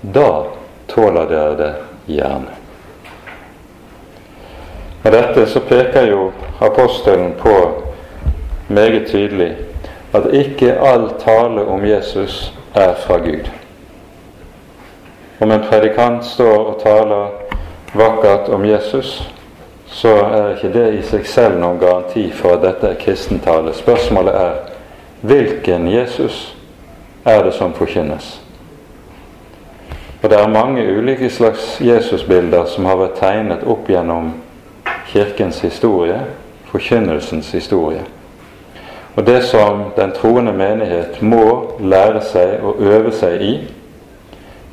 da 0.01 0.45
tåler 0.87 1.27
dere 1.31 1.57
det 1.59 1.73
gjerne. 2.05 2.59
Med 5.03 5.13
dette 5.13 5.43
så 5.51 5.59
peker 5.59 6.07
jo 6.07 6.29
apostelen 6.63 7.33
på 7.41 7.57
meget 8.67 9.09
tydelig 9.11 9.51
at 10.15 10.29
ikke 10.31 10.77
all 10.79 11.09
tale 11.19 11.65
om 11.65 11.83
Jesus 11.85 12.53
er 12.73 12.93
fra 13.03 13.17
Gud. 13.17 13.49
Om 15.39 15.51
en 15.51 15.65
predikant 15.69 16.25
står 16.25 16.59
og 16.59 16.81
taler 16.83 17.27
vakkert 17.93 18.49
om 18.49 18.65
Jesus, 18.65 19.29
så 19.87 20.13
er 20.25 20.53
ikke 20.55 20.73
det 20.73 20.85
i 20.97 21.01
seg 21.05 21.25
selv 21.29 21.59
noen 21.61 21.79
garanti 21.81 22.27
for 22.33 22.57
at 22.57 22.63
dette 22.65 22.89
er 22.89 23.01
kristentale. 23.01 23.73
Spørsmålet 23.73 24.35
er 24.35 24.55
hvilken 25.21 25.87
Jesus 25.87 26.55
er 27.25 27.43
det 27.43 27.53
som 27.53 27.73
forkynnes? 27.73 28.39
Og 30.23 30.29
det 30.29 30.39
er 30.39 30.47
mange 30.47 30.85
ulike 30.97 31.29
slags 31.29 31.81
Jesusbilder 31.81 32.65
som 32.65 32.85
har 32.85 32.95
vært 32.95 33.19
tegnet 33.19 33.63
opp 33.67 33.89
gjennom 33.91 34.31
Kirkens 35.11 35.59
historie, 35.61 36.21
forkynnelsens 36.71 37.51
historie. 37.51 38.05
Og 39.15 39.27
det 39.27 39.43
som 39.43 39.91
den 39.97 40.11
troende 40.15 40.53
menighet 40.53 41.21
må 41.21 41.75
lære 41.79 42.21
seg 42.25 42.63
og 42.63 42.81
øve 42.81 43.11
seg 43.11 43.41
i, 43.41 43.53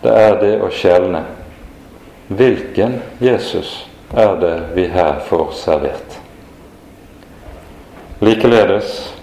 det 0.02 0.16
er 0.16 0.36
det 0.40 0.54
å 0.64 0.70
skjelne. 0.72 1.24
Hvilken 2.30 3.00
Jesus 3.20 3.86
er 4.16 4.36
det 4.40 4.56
vi 4.74 4.86
her 4.92 5.20
får 5.26 5.52
servert? 5.58 6.18
Likeledes, 8.20 9.14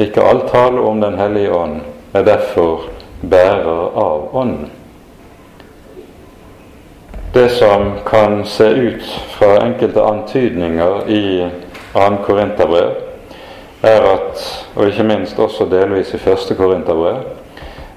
ikke 0.00 0.24
all 0.24 0.42
tale 0.48 0.80
om 0.80 1.00
Den 1.00 1.18
hellige 1.18 1.52
ånd 1.52 1.80
er 2.16 2.24
derfor 2.24 2.88
bærer 3.20 3.96
av 3.96 4.36
Ånden. 4.36 4.70
Det 7.32 7.48
som 7.48 7.90
kan 8.06 8.44
se 8.44 8.64
ut 8.64 9.02
fra 9.36 9.58
enkelte 9.66 10.02
antydninger 10.02 11.08
i 11.08 11.50
2. 11.92 12.06
Korinterbrev, 12.24 12.94
er 13.82 14.06
at, 14.08 14.40
og 14.74 14.88
ikke 14.88 15.04
minst 15.04 15.38
også 15.38 15.68
delvis 15.68 16.14
i 16.16 16.20
1. 16.20 16.56
Korinterbrev, 16.56 17.20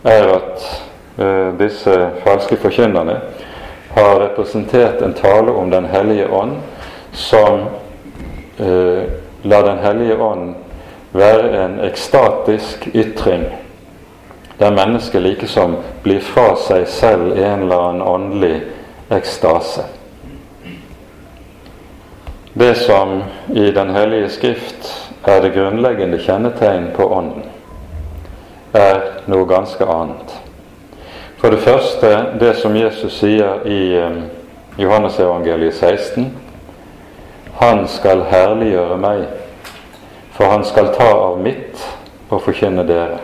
er 0.03 0.27
at 0.35 0.67
disse 1.59 1.95
falske 2.23 2.55
forkynnerne 2.61 3.17
har 3.95 4.19
representert 4.19 5.01
en 5.01 5.13
tale 5.13 5.51
om 5.51 5.69
Den 5.69 5.85
hellige 5.85 6.27
ånd 6.27 6.55
som 7.11 7.65
eh, 8.57 9.03
lar 9.41 9.63
Den 9.63 9.81
hellige 9.83 10.17
ånd 10.17 10.53
være 11.11 11.63
en 11.63 11.79
ekstatisk 11.79 12.87
ytring 12.93 13.45
der 14.59 14.71
mennesket 14.71 15.21
likesom 15.21 15.77
blir 16.03 16.19
fra 16.19 16.51
seg 16.59 16.83
selv 16.91 17.37
i 17.37 17.43
en 17.47 17.61
eller 17.63 17.79
annen 17.79 18.01
åndelig 18.01 18.57
ekstase. 19.09 19.85
Det 22.53 22.75
som 22.75 23.21
i 23.55 23.71
Den 23.71 23.89
hellige 23.95 24.29
skrift 24.29 24.91
er 25.23 25.41
det 25.41 25.53
grunnleggende 25.55 26.19
kjennetegn 26.19 26.91
på 26.95 27.07
Ånden, 27.07 27.43
er 28.73 28.99
noe 29.31 29.47
ganske 29.47 29.85
annet. 29.85 30.35
For 31.39 31.49
det 31.49 31.61
første 31.63 32.09
det 32.39 32.55
som 32.59 32.75
Jesus 32.75 33.13
sier 33.21 33.63
i 33.63 33.81
Johannesevangeliet 34.79 35.73
16. 35.73 36.33
Han 37.59 37.87
skal 37.87 38.25
herliggjøre 38.27 38.97
meg, 38.99 39.25
for 40.35 40.51
han 40.51 40.65
skal 40.67 40.91
ta 40.95 41.07
av 41.07 41.39
mitt 41.43 41.79
og 42.29 42.41
forkynne 42.43 42.83
dere. 42.87 43.21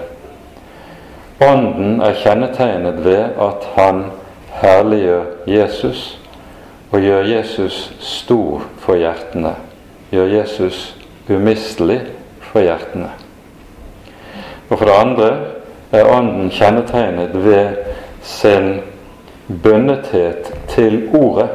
Ånden 1.44 2.00
er 2.04 2.16
kjennetegnet 2.20 3.02
ved 3.04 3.36
at 3.40 3.68
han 3.76 4.06
herliggjør 4.62 5.26
Jesus 5.52 6.06
og 6.92 7.04
gjør 7.04 7.28
Jesus 7.28 7.92
stor 8.00 8.64
for 8.80 8.96
hjertene. 9.00 9.58
Gjør 10.12 10.32
Jesus 10.38 10.96
umistelig 11.28 12.00
for 12.40 12.64
hjertene. 12.64 13.12
Og 14.70 14.78
for 14.78 14.88
det 14.88 14.96
andre 14.96 15.30
er 15.92 16.12
Ånden 16.12 16.52
kjennetegnet 16.52 17.36
ved 17.44 17.76
sin 18.26 18.82
bundethet 19.64 20.50
til 20.68 21.10
Ordet. 21.14 21.50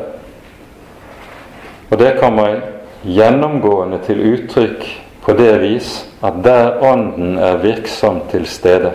Og 1.90 1.98
det 1.98 2.14
kommer 2.20 2.60
gjennomgående 3.02 3.98
til 4.06 4.22
uttrykk 4.32 4.86
på 5.24 5.34
det 5.34 5.54
vis 5.62 5.90
at 6.22 6.38
der 6.44 6.78
Ånden 6.82 7.38
er 7.38 7.56
virksom 7.56 8.20
til 8.30 8.46
stede, 8.46 8.92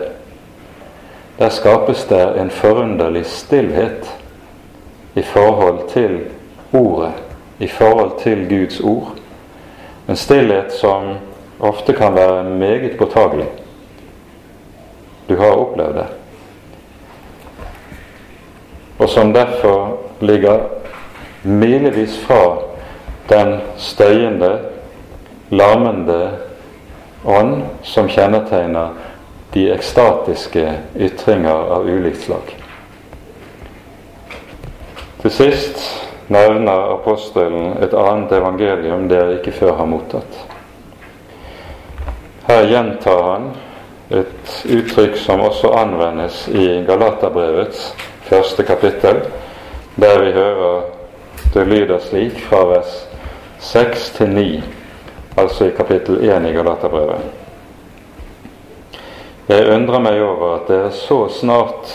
der 1.38 1.48
skapes 1.48 2.04
det 2.08 2.40
en 2.40 2.50
forunderlig 2.50 3.26
stillhet 3.26 4.08
i 5.14 5.22
forhold 5.22 5.88
til 5.88 6.20
Ordet, 6.72 7.12
i 7.58 7.68
forhold 7.68 8.20
til 8.22 8.48
Guds 8.48 8.80
ord. 8.80 9.12
En 10.08 10.16
stillhet 10.16 10.72
som 10.72 11.14
ofte 11.60 11.92
kan 11.92 12.14
være 12.14 12.44
meget 12.44 12.96
påtagelig. 12.98 13.46
Du 15.28 15.36
har 15.36 15.52
opplevd 15.52 15.94
det. 15.94 16.06
Og 18.98 19.08
som 19.08 19.32
derfor 19.32 19.98
ligger 20.20 20.58
milevis 21.42 22.18
fra 22.18 22.56
den 23.28 23.60
støyende, 23.76 24.58
larmende 25.50 26.30
ånd 27.24 27.62
som 27.82 28.08
kjennetegner 28.08 28.94
de 29.54 29.68
ekstatiske 29.72 30.64
ytringer 30.96 31.70
av 31.76 31.86
ulikt 31.86 32.24
slag. 32.26 32.50
Til 35.22 35.32
sist 35.34 35.80
nevner 36.28 36.92
apostelen 36.96 37.76
et 37.82 37.94
annet 37.94 38.34
evangelium 38.36 39.06
dere 39.10 39.38
ikke 39.38 39.54
før 39.54 39.78
har 39.78 39.88
mottatt. 39.90 40.42
Her 42.46 42.66
gjentar 42.70 43.22
han 43.26 43.48
et 44.14 44.52
uttrykk 44.70 45.16
som 45.18 45.42
også 45.42 45.72
anvendes 45.74 46.44
i 46.48 46.66
Galaterbrevets 46.86 47.88
første 48.26 48.62
kapittel, 48.66 49.22
der 49.96 50.20
vi 50.24 50.32
hører 50.32 50.82
det 51.54 51.66
lyder 51.66 51.98
slik 51.98 52.40
fra 52.48 52.64
vers 52.68 53.08
6 53.58 54.10
til 54.10 54.28
9, 54.28 54.62
altså 55.36 55.64
i 55.64 55.74
kapittel 55.76 56.18
1 56.30 56.48
i 56.50 56.52
Galaterbrevet. 56.52 57.20
Jeg 59.48 59.68
undrer 59.72 60.02
meg 60.02 60.20
over 60.22 60.56
at 60.56 60.68
dere 60.68 60.90
så 60.92 61.28
snart 61.30 61.92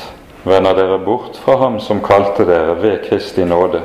vender 0.47 0.73
dere 0.77 1.01
bort 1.03 1.37
fra 1.43 1.57
ham 1.61 1.79
som 1.83 2.01
kalte 2.01 2.45
dere 2.47 2.77
ved 2.81 3.03
Kristi 3.09 3.45
nåde, 3.45 3.83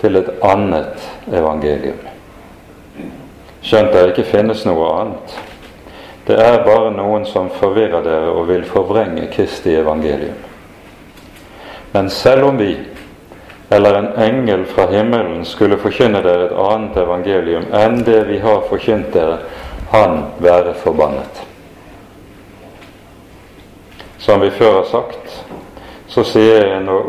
til 0.00 0.16
et 0.16 0.28
annet 0.42 1.08
evangelium. 1.32 2.04
Skjønt 3.62 3.92
det 3.92 4.06
ikke 4.10 4.28
finnes 4.28 4.66
noe 4.66 4.92
annet. 4.98 5.40
Det 6.26 6.36
er 6.40 6.64
bare 6.64 6.92
noen 6.92 7.24
som 7.28 7.52
forvirrer 7.60 8.04
dere 8.04 8.32
og 8.32 8.48
vil 8.48 8.64
forvrenge 8.64 9.28
Kristi 9.32 9.76
evangelium. 9.76 10.49
Men 11.92 12.10
selv 12.10 12.44
om 12.44 12.56
vi, 12.56 12.78
eller 13.68 13.94
en 13.94 14.12
engel 14.16 14.64
fra 14.64 14.86
himmelen, 14.90 15.44
skulle 15.44 15.78
forkynne 15.78 16.22
dere 16.22 16.48
et 16.48 16.58
annet 16.58 16.98
evangelium 17.02 17.66
enn 17.74 18.02
det 18.06 18.24
vi 18.28 18.38
har 18.42 18.62
forkynt 18.68 19.12
dere, 19.14 19.40
han 19.90 20.22
være 20.38 20.74
forbannet. 20.82 21.42
Som 24.18 24.40
vi 24.40 24.50
før 24.50 24.82
har 24.82 24.86
sagt, 24.90 25.40
så 26.06 26.22
sier 26.26 26.66
jeg 26.66 26.84
nå, 26.86 27.00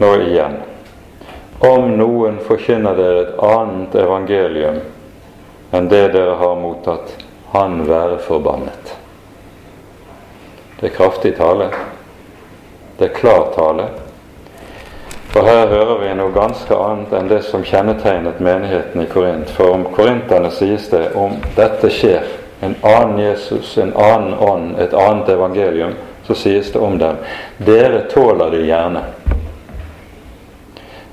nå 0.00 0.14
igjen 0.28 0.56
om 1.58 1.96
noen 1.96 2.38
forkynner 2.44 2.96
dere 2.96 3.22
et 3.22 3.38
annet 3.40 3.94
evangelium 3.96 4.80
enn 5.74 5.88
det 5.88 6.02
dere 6.12 6.36
har 6.40 6.56
mottatt, 6.60 7.14
han 7.52 7.80
være 7.88 8.18
forbannet. 8.22 8.92
Det 10.76 10.90
er 10.90 10.96
kraftig 10.96 11.32
tale. 11.38 11.70
Det 12.98 13.08
er 13.08 13.16
klar 13.16 13.48
tale. 13.54 13.88
For 15.36 15.44
her 15.44 15.66
hører 15.66 15.98
vi 16.00 16.14
noe 16.16 16.32
ganske 16.32 16.72
annet 16.80 17.10
enn 17.12 17.26
det 17.28 17.42
som 17.44 17.60
kjennetegnet 17.60 18.38
menigheten 18.40 19.02
i 19.02 19.08
Korint. 19.10 19.50
For 19.52 19.74
om 19.74 19.82
korinterne 19.92 20.48
sies 20.48 20.86
det 20.88 21.10
om 21.12 21.34
dette 21.58 21.90
skjer, 21.92 22.22
en 22.64 22.72
annen 22.80 23.18
Jesus, 23.20 23.74
en 23.76 23.92
annen 24.00 24.32
ånd, 24.40 24.70
et 24.80 24.94
annet 24.96 25.28
evangelium, 25.34 25.92
så 26.24 26.32
sies 26.40 26.70
det 26.72 26.80
om 26.80 26.96
dem 26.96 27.18
dere 27.68 28.06
tåler 28.08 28.54
det 28.56 28.62
gjerne. 28.64 29.02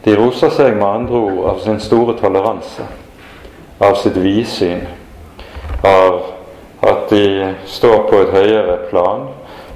De 0.05 0.15
roser 0.15 0.55
seg 0.55 0.77
med 0.77 0.87
andre 0.87 1.19
ord 1.19 1.41
av 1.51 1.59
sin 1.65 1.81
store 1.83 2.15
toleranse, 2.21 2.87
av 3.83 3.99
sitt 3.99 4.21
vidsyn, 4.23 4.85
av 5.83 6.21
at 6.79 7.11
de 7.11 7.51
står 7.67 8.07
på 8.07 8.23
et 8.23 8.31
høyere 8.37 8.77
plan 8.87 9.27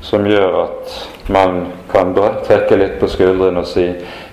som 0.08 0.24
gjør 0.24 0.56
at 0.62 0.96
man 1.36 1.66
kan 1.92 2.16
trekke 2.48 2.80
litt 2.80 2.96
på 3.02 3.12
skuldrene 3.12 3.60
og 3.60 3.68
si 3.68 3.90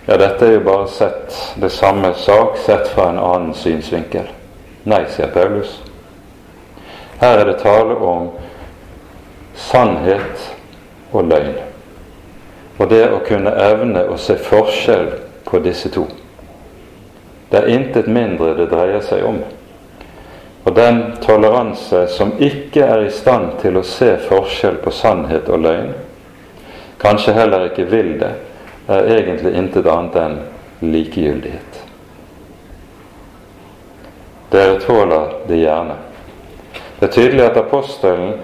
ja, 0.07 0.17
dette 0.17 0.47
er 0.47 0.57
jo 0.59 0.65
bare 0.67 0.89
sett 0.89 1.37
det 1.61 1.71
samme 1.73 2.15
sak 2.15 2.59
sett 2.67 2.89
fra 2.93 3.09
en 3.09 3.19
annen 3.19 3.55
synsvinkel. 3.55 4.29
Nei, 4.85 5.05
sier 5.09 5.31
Paulus. 5.33 5.79
Her 7.21 7.39
er 7.39 7.49
det 7.49 7.61
tale 7.63 7.95
om 7.97 8.29
sannhet 9.57 10.51
og 11.13 11.25
løgn. 11.31 11.57
Og 12.77 12.91
det 12.91 13.05
å 13.15 13.23
kunne 13.25 13.55
evne 13.65 14.05
å 14.11 14.19
se 14.21 14.37
forskjell 14.37 15.09
på 15.47 15.63
disse 15.65 15.89
to. 15.95 16.05
Det 17.51 17.63
er 17.63 17.71
intet 17.71 18.11
mindre 18.11 18.57
det 18.59 18.67
dreier 18.73 19.01
seg 19.05 19.25
om. 19.25 19.39
Og 20.65 20.73
den 20.75 21.01
toleranse 21.23 22.07
som 22.11 22.33
ikke 22.43 22.85
er 22.85 23.05
i 23.05 23.13
stand 23.13 23.61
til 23.61 23.79
å 23.79 23.85
se 23.87 24.17
forskjell 24.29 24.81
på 24.85 24.93
sannhet 24.93 25.49
og 25.53 25.61
løgn, 25.65 25.93
kanskje 27.01 27.37
heller 27.37 27.69
ikke 27.69 27.85
vil 27.89 28.17
det, 28.21 28.33
er 28.87 29.09
egentlig 29.17 29.55
intet 29.57 29.87
annet 29.87 30.17
enn 30.21 30.39
likegyldighet. 30.85 31.81
Dere 34.53 34.81
tåler 34.81 35.33
det 35.49 35.57
gjerne. 35.57 35.97
Det 36.99 37.09
er 37.09 37.13
tydelig 37.13 37.45
at 37.47 37.57
apostelen 37.57 38.35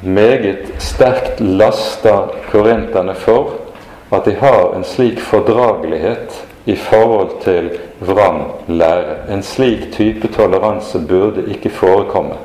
meget 0.00 0.72
sterkt 0.82 1.40
laster 1.40 2.34
korinterne 2.50 3.14
for 3.14 3.54
at 4.10 4.24
de 4.24 4.34
har 4.40 4.74
en 4.76 4.84
slik 4.84 5.20
fordragelighet 5.20 6.46
i 6.64 6.76
forhold 6.76 7.30
til 7.44 7.70
vrang 8.00 8.42
lære. 8.68 9.16
En 9.28 9.42
slik 9.42 9.92
type 9.92 10.28
toleranse 10.28 10.98
burde 11.08 11.46
ikke 11.48 11.70
forekomme 11.70 12.36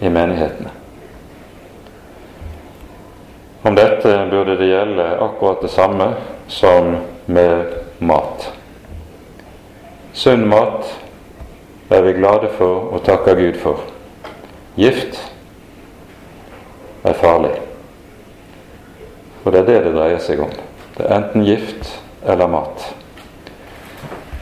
i 0.00 0.08
menighetene. 0.08 0.70
Om 3.62 3.74
dette 3.76 4.12
burde 4.30 4.56
det 4.56 4.68
gjelde 4.70 5.08
akkurat 5.20 5.62
det 5.62 5.70
samme 5.70 6.14
som 6.50 6.96
med 7.26 7.64
mat. 7.98 8.52
Sunn 10.12 10.48
mat 10.50 10.88
er 11.90 12.02
vi 12.02 12.12
glade 12.18 12.50
for 12.58 12.90
og 12.90 13.04
takker 13.06 13.38
Gud 13.38 13.58
for. 13.62 13.84
Gift 14.76 15.20
er 17.04 17.14
farlig. 17.14 17.54
Og 19.44 19.52
det 19.52 19.60
er 19.60 19.68
det 19.68 19.78
det 19.84 19.94
dreier 19.94 20.18
seg 20.22 20.42
om. 20.42 20.50
Det 20.96 21.06
er 21.06 21.14
enten 21.20 21.46
gift 21.46 21.94
eller 22.26 22.50
mat. 22.50 22.90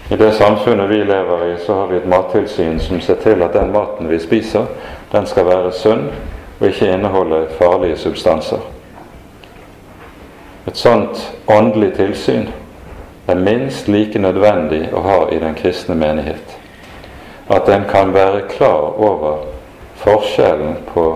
I 0.08 0.16
det 0.16 0.32
samfunnet 0.34 0.88
vi 0.88 1.02
lever 1.04 1.44
i, 1.50 1.52
så 1.66 1.74
har 1.74 1.92
vi 1.92 2.00
et 2.00 2.08
mattilsyn 2.08 2.80
som 2.80 3.00
ser 3.04 3.20
til 3.20 3.44
at 3.44 3.52
den 3.52 3.72
maten 3.72 4.08
vi 4.08 4.18
spiser, 4.18 4.64
den 5.12 5.28
skal 5.28 5.46
være 5.46 5.72
sunn 5.76 6.08
og 6.58 6.66
ikke 6.70 6.88
inneholde 6.94 7.44
farlige 7.60 8.00
substanser. 8.00 8.64
Et 10.66 10.76
sånt 10.76 11.20
åndelig 11.46 11.94
tilsyn 11.96 12.48
er 13.28 13.34
minst 13.34 13.88
like 13.88 14.18
nødvendig 14.18 14.88
å 14.92 15.02
ha 15.04 15.18
i 15.32 15.38
den 15.38 15.54
kristne 15.54 15.94
menighet. 15.94 16.56
At 17.48 17.68
en 17.68 17.84
kan 17.88 18.12
være 18.14 18.46
klar 18.48 18.96
over 18.96 19.44
forskjellen 20.00 20.76
på 20.92 21.06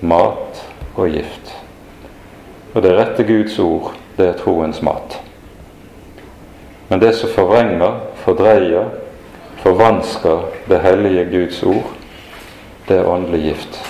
mat 0.00 0.62
og 0.96 1.08
gift. 1.08 1.54
Og 2.74 2.82
det 2.82 2.94
rette 2.96 3.24
Guds 3.24 3.58
ord, 3.58 3.92
det 4.16 4.28
er 4.28 4.38
troens 4.38 4.82
mat. 4.82 5.18
Men 6.88 7.00
det 7.00 7.14
som 7.16 7.30
forvrenger, 7.32 8.00
fordreier, 8.24 8.88
forvansker 9.62 10.46
det 10.68 10.80
hellige 10.84 11.24
Guds 11.32 11.62
ord, 11.62 11.92
det 12.88 12.96
er 12.96 13.08
åndelig 13.08 13.42
gift. 13.42 13.82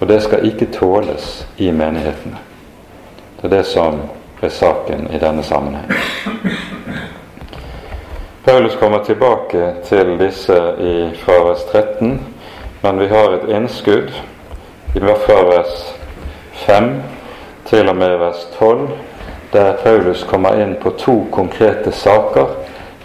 Og 0.00 0.08
det 0.08 0.22
skal 0.22 0.44
ikke 0.46 0.72
tåles 0.72 1.46
i 1.56 1.70
menighetene. 1.70 2.47
Det 3.40 3.44
er 3.44 3.56
det 3.56 3.64
som 3.66 4.00
er 4.42 4.48
saken 4.48 5.10
i 5.14 5.18
denne 5.18 5.42
sammenheng. 5.42 5.92
Paulus 8.44 8.76
kommer 8.80 9.04
tilbake 9.04 9.72
til 9.84 10.16
disse 10.18 10.56
i 10.80 10.94
fravers 11.22 11.62
13, 11.72 12.18
men 12.82 13.00
vi 13.00 13.06
har 13.08 13.36
et 13.36 13.48
innskudd 13.48 14.10
i 14.94 15.00
fravers 15.00 15.46
vers 15.56 15.94
5 16.66 17.02
til 17.66 17.88
og 17.88 17.96
med 17.96 18.16
vers 18.18 18.48
12 18.58 18.88
der 19.52 19.72
Paulus 19.82 20.24
kommer 20.24 20.58
inn 20.62 20.74
på 20.82 20.90
to 20.90 21.26
konkrete 21.32 21.92
saker 21.92 22.50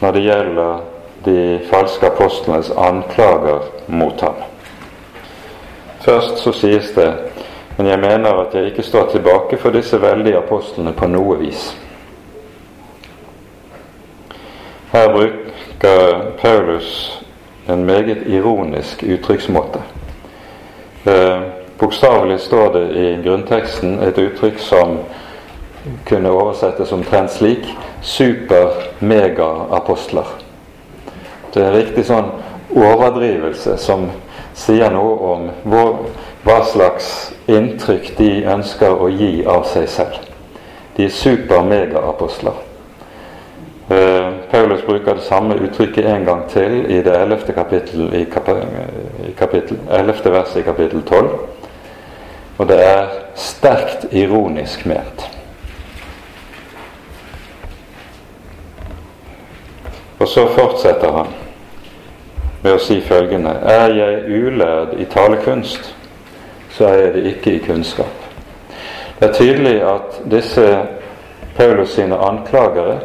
når 0.01 0.11
det 0.11 0.23
gjelder 0.23 0.81
de 1.25 1.59
falske 1.69 2.07
apostlenes 2.07 2.71
anklager 2.77 3.61
mot 3.87 4.21
ham. 4.21 4.41
Først 6.01 6.37
så 6.37 6.51
sies 6.51 6.91
det 6.95 7.13
men 7.77 7.87
jeg 7.87 7.99
mener 7.99 8.41
at 8.41 8.55
jeg 8.55 8.65
ikke 8.65 8.83
står 8.83 9.09
tilbake 9.11 9.57
for 9.57 9.69
disse 9.73 10.01
veldige 10.01 10.37
apostlene 10.37 10.93
på 10.93 11.07
noe 11.07 11.37
vis. 11.39 11.77
Her 14.93 15.13
bruker 15.13 16.21
Paulus 16.41 17.19
en 17.69 17.85
meget 17.85 18.17
ironisk 18.27 19.03
uttrykksmåte. 19.03 19.79
Eh, 21.05 21.41
Bokstavelig 21.79 22.39
står 22.39 22.73
det 22.73 22.95
i 22.95 23.21
grunnteksten 23.25 23.99
et 24.03 24.17
uttrykk 24.17 24.59
som 24.61 24.97
kunne 26.07 26.31
oversettes 26.31 26.91
omtrent 26.95 27.31
slik 27.31 27.67
super-mega-apostler. 28.01 30.23
Det 31.53 31.61
er 31.61 31.67
en 31.67 31.75
riktig 31.75 32.05
sånn 32.07 32.29
overdrivelse 32.71 33.77
som 33.81 34.11
sier 34.55 34.91
noe 34.93 35.17
om 35.33 35.49
hvor, 35.67 35.97
hva 36.43 36.59
slags 36.67 37.07
inntrykk 37.47 38.13
de 38.17 38.29
ønsker 38.51 38.99
å 38.99 39.07
gi 39.11 39.45
av 39.47 39.63
seg 39.71 39.87
selv. 39.89 40.19
De 40.97 41.07
er 41.07 41.15
super-mega-apostler. 41.15 42.59
Uh, 43.89 44.39
Paulus 44.51 44.83
bruker 44.85 45.17
det 45.17 45.25
samme 45.27 45.57
uttrykket 45.59 46.05
en 46.07 46.25
gang 46.25 46.43
til 46.51 46.85
i 46.91 47.01
det 47.03 47.15
ellevte 47.19 47.55
kapittel 47.55 48.13
i, 48.15 48.23
kapittel, 48.31 49.79
11. 49.89 50.31
verset 50.31 50.61
i 50.61 50.65
kapittel 50.67 51.03
12. 51.03 51.33
Og 52.57 52.67
det 52.69 52.79
er 52.85 53.09
sterkt 53.35 54.05
ironisk 54.11 54.85
ment. 54.85 55.25
Og 60.19 60.27
så 60.27 60.45
fortsetter 60.55 61.11
han 61.11 61.33
med 62.63 62.77
å 62.77 62.79
si 62.79 63.01
følgende 63.03 63.57
Er 63.67 63.91
jeg 63.91 64.43
ulærd 64.45 64.93
i 64.95 65.07
talekunst, 65.11 65.91
så 66.73 66.89
er 66.89 67.13
det 67.13 67.25
ikke 67.25 67.55
i 67.55 67.63
kunnskap. 67.65 68.29
Det 69.19 69.29
er 69.29 69.33
tydelig 69.33 69.75
at 69.85 70.21
disse 70.31 70.67
Paulus 71.57 71.93
sine 71.93 72.17
anklagere 72.17 72.99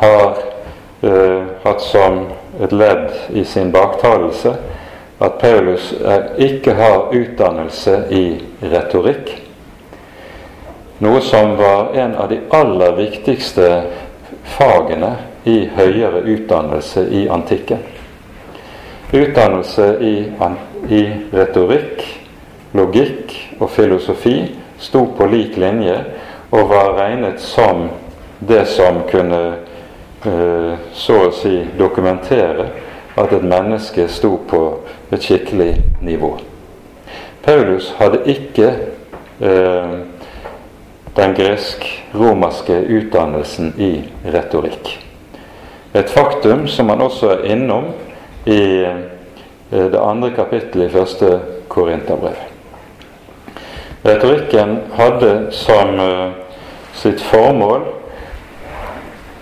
har 0.00 0.38
uh, 1.02 1.42
hatt 1.64 1.82
som 1.82 2.24
et 2.60 2.72
ledd 2.72 3.10
i 3.30 3.44
sin 3.44 3.70
baktalelse 3.72 4.56
at 5.18 5.38
Paulus 5.38 5.92
er, 6.04 6.34
ikke 6.38 6.74
har 6.74 7.14
utdannelse 7.14 7.94
i 8.10 8.24
retorikk. 8.62 9.30
Noe 10.98 11.20
som 11.22 11.56
var 11.58 11.94
en 11.94 12.14
av 12.14 12.28
de 12.30 12.40
aller 12.54 12.96
viktigste 12.98 13.68
fagene 14.56 15.14
i 15.44 15.64
høyere 15.76 16.22
utdannelse 16.34 17.06
i 17.10 17.26
antikken. 17.28 17.82
Utdannelse 19.14 19.88
i, 20.02 20.14
i 20.90 21.02
retorikk, 21.32 22.02
logikk 22.74 23.34
og 23.60 23.70
filosofi 23.70 24.38
sto 24.82 25.06
på 25.16 25.26
lik 25.30 25.58
linje 25.60 25.96
og 26.54 26.70
var 26.70 26.96
regnet 26.98 27.40
som 27.42 27.88
det 28.38 28.64
som 28.70 29.02
kunne 29.10 29.42
eh, 30.26 30.72
så 30.92 31.20
å 31.28 31.32
si 31.34 31.62
dokumentere 31.78 32.68
at 33.14 33.32
et 33.32 33.46
menneske 33.46 34.08
sto 34.10 34.36
på 34.50 34.62
et 35.14 35.22
skikkelig 35.22 35.70
nivå. 36.02 36.34
Paulus 37.44 37.92
hadde 37.98 38.24
ikke 38.30 38.70
eh, 39.38 39.96
den 41.14 41.34
gresk-romerske 41.38 42.80
utdannelsen 42.98 43.74
i 43.78 43.92
retorikk. 44.34 44.96
Et 45.94 46.10
faktum 46.10 46.66
som 46.68 46.90
han 46.90 47.04
også 47.04 47.30
er 47.36 47.44
innom 47.54 47.92
i 48.50 48.62
eh, 48.82 49.04
det 49.70 50.00
andre 50.00 50.34
kapittelet 50.34 50.90
i 50.90 50.96
første 50.96 51.30
Korinterbrev. 51.70 52.53
Retorikken 54.04 54.78
hadde 54.92 55.46
som 55.50 56.00
eh, 56.00 56.30
sitt 56.92 57.22
formål 57.24 57.86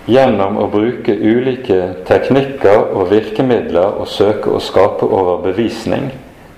gjennom 0.05 0.55
å 0.59 0.69
bruke 0.71 1.11
ulike 1.11 1.79
teknikker 2.07 2.93
og 2.95 3.09
virkemidler 3.11 3.99
å 3.99 4.07
søke 4.07 4.53
å 4.55 4.61
skape 4.63 5.03
overbevisning 5.03 6.09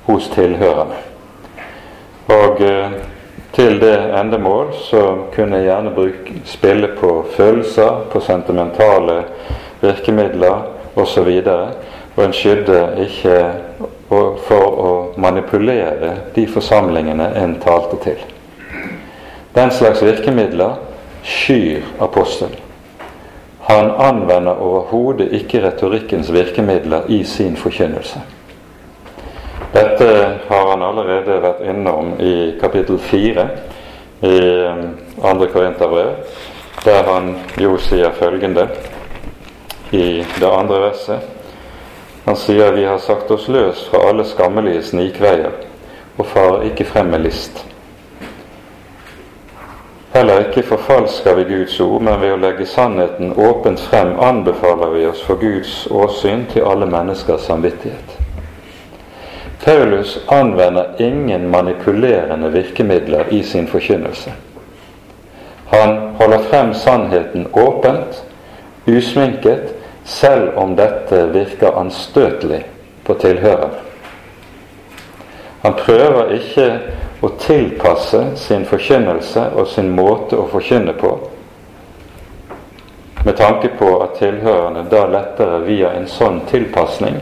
hos 0.06 0.30
tilhørerne. 0.36 1.02
Og 2.36 2.62
eh, 2.62 2.94
til 3.58 3.80
det 3.82 3.98
endemål 4.20 4.74
så 4.86 5.02
kunne 5.34 5.64
jeg 5.64 5.72
gjerne 5.72 5.98
bruke, 5.98 6.40
spille 6.46 6.94
på 7.02 7.12
følelser, 7.34 8.04
på 8.14 8.22
sentimentale 8.22 9.22
virkemidler 9.82 10.66
osv. 10.94 11.30
Og, 11.42 11.94
og 12.16 12.24
en 12.26 12.38
skydde 12.38 12.82
ikke 13.08 13.40
for 14.10 14.66
å 14.88 14.92
manipulere 15.18 16.12
de 16.36 16.46
forsamlingene 16.48 17.32
en 17.42 17.58
talte 17.64 17.98
til. 18.04 18.22
Den 19.56 19.72
slags 19.72 20.04
virkemidler 20.04 20.78
skyr 21.24 21.84
apostelen. 22.00 22.56
Han 23.66 23.92
anvender 23.98 24.62
overhodet 24.62 25.32
ikke 25.34 25.64
retorikkens 25.64 26.30
virkemidler 26.34 27.08
i 27.10 27.24
sin 27.24 27.56
forkynnelse. 27.58 28.20
Dette 29.74 30.10
har 30.48 30.68
han 30.70 30.84
allerede 30.86 31.40
vært 31.42 31.64
innom 31.66 32.14
i 32.22 32.36
kapittel 32.62 33.00
fire 33.02 33.48
i 34.22 34.38
um, 34.70 34.84
andre 35.24 35.48
Korinterbrev, 35.52 36.14
der 36.86 37.10
han 37.10 37.34
jo 37.60 37.74
sier 37.82 38.14
følgende 38.16 38.68
i 39.92 40.22
det 40.22 40.52
andre 40.52 40.84
verset. 40.86 41.35
Han 42.26 42.36
sier 42.36 42.72
vi 42.72 42.86
har 42.86 42.98
sagt 42.98 43.32
oss 43.32 43.48
løs 43.48 43.86
fra 43.90 44.08
alle 44.10 44.26
skammelige 44.26 44.82
snikveier 44.84 45.52
og 46.18 46.26
farer 46.26 46.64
ikke 46.72 46.88
frem 46.90 47.12
med 47.14 47.22
list. 47.28 47.66
Heller 50.16 50.48
ikke 50.48 50.64
forfalsker 50.64 51.36
vi 51.36 51.44
Guds 51.44 51.80
ord, 51.84 52.02
men 52.02 52.22
ved 52.22 52.32
å 52.34 52.40
legge 52.40 52.66
sannheten 52.66 53.34
åpent 53.36 53.82
frem 53.92 54.14
anbefaler 54.24 54.94
vi 54.94 55.04
oss 55.10 55.22
for 55.28 55.38
Guds 55.38 55.74
åsyn 55.92 56.48
til 56.54 56.64
alle 56.66 56.88
menneskers 56.88 57.46
samvittighet. 57.50 58.16
Paulus 59.66 60.16
anvender 60.32 60.96
ingen 61.04 61.50
manipulerende 61.52 62.50
virkemidler 62.54 63.30
i 63.30 63.44
sin 63.44 63.68
forkynnelse. 63.68 64.32
Han 65.74 65.98
holder 66.16 66.48
frem 66.50 66.74
sannheten 66.74 67.48
åpent, 67.54 68.24
usminket, 68.88 69.75
selv 70.06 70.58
om 70.62 70.76
dette 70.78 71.26
virker 71.34 71.78
anstøtelig 71.80 72.62
på 73.06 73.14
tilhørerne. 73.22 73.82
Han 75.66 75.74
prøver 75.80 76.36
ikke 76.36 76.68
å 77.26 77.32
tilpasse 77.42 78.22
sin 78.38 78.68
forkynnelse 78.70 79.48
og 79.58 79.68
sin 79.68 79.90
måte 79.98 80.38
å 80.38 80.50
forkynne 80.52 80.94
på 81.00 81.16
med 83.26 83.38
tanke 83.38 83.72
på 83.80 83.88
at 84.04 84.20
tilhørerne 84.20 84.84
da 84.90 85.08
lettere 85.10 85.64
via 85.66 85.96
en 85.98 86.06
sånn 86.06 86.44
tilpasning 86.46 87.16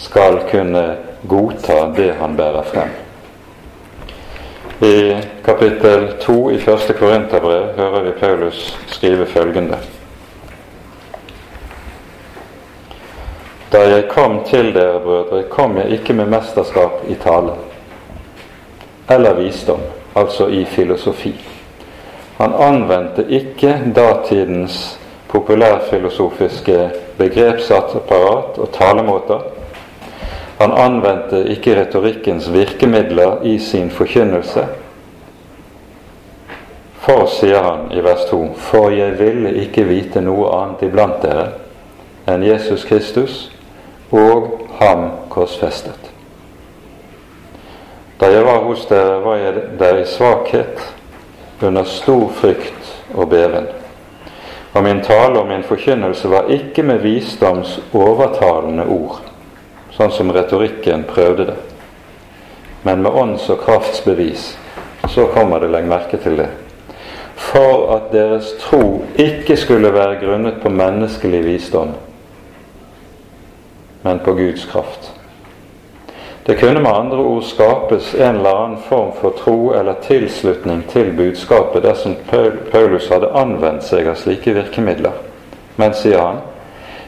skal 0.00 0.38
kunne 0.48 0.84
godta 1.28 1.90
det 1.96 2.14
han 2.16 2.36
bærer 2.38 2.64
frem. 2.70 2.94
I 4.88 4.96
kapittel 5.44 6.06
2 6.24 6.38
i 6.54 6.62
første 6.64 6.96
Korinterbrev 6.96 7.76
hører 7.76 8.06
vi 8.08 8.14
Paulus 8.22 8.62
skrive 8.96 9.26
følgende. 9.26 9.78
Da 13.74 13.80
jeg 13.90 14.04
kom 14.06 14.36
til 14.46 14.68
dere, 14.74 15.00
brødre, 15.02 15.42
kom 15.50 15.76
jeg 15.76 15.96
ikke 15.96 16.14
med 16.14 16.28
mesterskap 16.30 17.00
i 17.10 17.16
tale 17.18 17.56
eller 19.10 19.34
visdom, 19.34 19.80
altså 20.16 20.46
i 20.46 20.64
filosofi. 20.64 21.34
Han 22.38 22.54
anvendte 22.54 23.26
ikke 23.28 23.80
datidens 23.96 25.00
populærfilosofiske 25.28 26.90
begrepsapparat 27.18 28.58
og 28.58 28.70
talemåter. 28.72 29.42
Han 30.60 30.72
anvendte 30.72 31.42
ikke 31.50 31.74
retorikkens 31.80 32.52
virkemidler 32.52 33.42
i 33.42 33.58
sin 33.58 33.90
forkynnelse. 33.90 34.66
For, 36.94 37.26
sier 37.26 37.60
han 37.62 37.90
i 37.92 38.00
vers 38.00 38.24
2, 38.30 38.40
for 38.56 38.94
jeg 38.94 39.18
ville 39.18 39.52
ikke 39.66 39.84
vite 39.84 40.22
noe 40.24 40.48
annet 40.62 40.86
iblant 40.86 41.20
dere 41.26 41.50
enn 42.30 42.46
Jesus 42.46 42.86
Kristus 42.88 43.50
og 44.14 44.50
ham 44.78 45.08
korsfestet. 45.28 46.10
Da 48.20 48.30
jeg 48.30 48.44
var 48.46 48.62
hos 48.62 48.86
dere, 48.86 49.18
var 49.24 49.36
jeg 49.36 49.62
der 49.78 49.98
i 49.98 50.06
svakhet, 50.06 50.94
under 51.62 51.84
stor 51.84 52.28
frykt 52.34 52.94
og 53.14 53.28
beven. 53.28 53.66
Og 54.74 54.82
min 54.82 55.02
tale 55.02 55.38
og 55.38 55.48
min 55.48 55.62
forkynnelse 55.62 56.30
var 56.30 56.50
ikke 56.50 56.82
med 56.82 57.02
visdoms 57.02 57.78
overtalende 57.94 58.86
ord, 58.90 59.20
sånn 59.94 60.10
som 60.14 60.32
retorikken 60.34 61.06
prøvde 61.10 61.46
det, 61.50 61.58
men 62.82 63.02
med 63.02 63.10
ånds- 63.10 63.50
og 63.50 63.62
kraftsbevis. 63.66 64.54
Så 65.08 65.26
kommer 65.34 65.60
det, 65.60 65.68
legg 65.70 65.86
merke 65.86 66.16
til 66.16 66.38
det. 66.38 66.48
For 67.36 67.90
at 67.96 68.10
deres 68.12 68.54
tro 68.62 69.04
ikke 69.20 69.56
skulle 69.56 69.92
være 69.92 70.18
grunnet 70.22 70.62
på 70.62 70.72
menneskelig 70.72 71.44
visdom, 71.44 71.92
men 74.04 74.18
på 74.24 74.32
Guds 74.36 74.64
kraft. 74.64 75.12
Det 76.46 76.58
kunne 76.60 76.80
med 76.80 76.92
andre 76.92 77.18
ord 77.18 77.42
skapes 77.42 78.14
en 78.14 78.36
eller 78.36 78.54
annen 78.54 78.80
form 78.88 79.12
for 79.16 79.32
tro 79.38 79.72
eller 79.72 79.94
tilslutning 80.04 80.82
til 80.92 81.12
budskapet 81.16 81.82
dersom 81.82 82.16
Paulus 82.72 83.08
hadde 83.08 83.32
anvendt 83.32 83.86
seg 83.86 84.10
av 84.12 84.18
slike 84.20 84.52
virkemidler. 84.52 85.16
Men, 85.80 85.96
sier 85.96 86.20
han, 86.20 86.42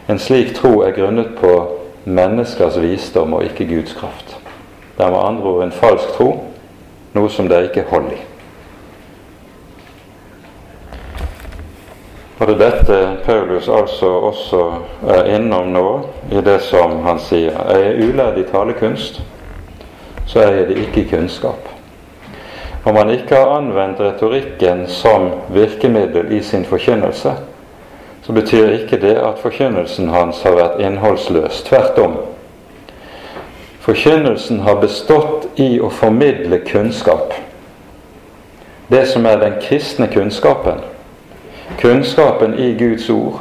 en 0.08 0.18
slik 0.18 0.54
tro 0.56 0.80
er 0.86 0.96
grunnet 0.96 1.36
på 1.36 1.52
menneskers 2.08 2.80
visdom 2.80 3.36
og 3.36 3.44
ikke 3.44 3.68
Guds 3.68 3.92
kraft. 3.98 4.38
Det 4.96 5.04
er 5.04 5.12
med 5.12 5.20
andre 5.20 5.52
ord 5.52 5.66
en 5.66 5.76
falsk 5.84 6.16
tro, 6.16 6.30
noe 7.12 7.28
som 7.28 7.52
det 7.52 7.60
ikke 7.68 7.84
hold 7.92 8.08
i. 8.16 8.22
Og 12.38 12.46
det 12.46 12.54
er 12.54 12.58
dette 12.60 12.96
Paulus 13.24 13.68
altså 13.72 14.10
også 14.28 14.62
er 15.08 15.28
innom 15.38 15.70
nå 15.72 15.86
i 16.28 16.42
det 16.44 16.58
som 16.66 16.98
han 17.06 17.20
sier. 17.22 17.54
Er 17.64 17.78
jeg 17.80 18.10
ulærd 18.10 18.36
i 18.36 18.44
talekunst, 18.50 19.22
så 20.28 20.42
er 20.42 20.50
jeg 20.52 20.66
det 20.68 20.76
ikke 20.82 21.00
i 21.00 21.08
kunnskap. 21.14 21.70
Om 22.84 22.96
han 22.96 23.10
ikke 23.10 23.38
har 23.38 23.54
anvendt 23.56 24.02
retorikken 24.04 24.84
som 24.86 25.30
virkemiddel 25.48 26.32
i 26.36 26.42
sin 26.42 26.64
forkynnelse, 26.64 27.32
så 28.22 28.32
betyr 28.32 28.74
ikke 28.74 29.00
det 29.00 29.14
at 29.16 29.40
forkynnelsen 29.40 30.10
hans 30.12 30.42
har 30.44 30.58
vært 30.58 30.82
innholdsløs. 30.82 31.62
Tvert 31.64 31.98
om. 32.02 32.18
Forkynnelsen 33.80 34.60
har 34.66 34.76
bestått 34.82 35.48
i 35.62 35.78
å 35.80 35.88
formidle 35.88 36.58
kunnskap. 36.68 37.32
Det 38.90 39.06
som 39.08 39.24
er 39.26 39.40
den 39.40 39.56
kristne 39.62 40.10
kunnskapen 40.12 40.84
kunnskapen 41.78 42.58
i 42.58 42.74
Guds 42.78 43.10
ord, 43.10 43.40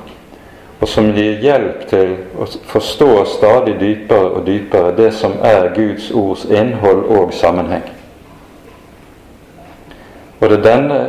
og 0.79 0.87
som 0.87 1.11
gir 1.15 1.39
hjelp 1.41 1.85
til 1.89 2.15
å 2.37 2.47
forstå 2.69 3.11
stadig 3.37 3.77
dypere 3.79 4.31
og 4.35 4.45
dypere 4.47 4.95
det 4.97 5.11
som 5.15 5.37
er 5.43 5.71
Guds 5.75 6.11
ords 6.11 6.45
innhold 6.45 7.05
og 7.15 7.33
sammenheng. 7.33 7.85
Og 10.41 10.49
det 10.49 10.57
er 10.59 10.67
denne 10.67 10.99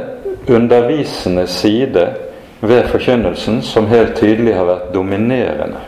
undervisende 0.49 1.47
side 1.47 2.07
ved 2.61 2.89
forkynnelsen 2.89 3.63
som 3.63 3.87
helt 3.87 4.17
tydelig 4.17 4.55
har 4.55 4.65
vært 4.65 4.93
dominerende 4.95 5.83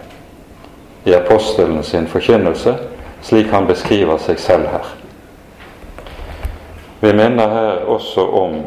i 1.06 1.14
apostelen 1.14 1.82
sin 1.82 2.06
forkynnelse, 2.06 2.74
slik 3.22 3.46
han 3.54 3.66
beskriver 3.66 4.18
seg 4.20 4.40
selv 4.42 4.68
her. 4.68 4.90
Vi 7.00 7.12
minner 7.12 7.48
her 7.48 7.84
også 7.86 8.26
om 8.26 8.60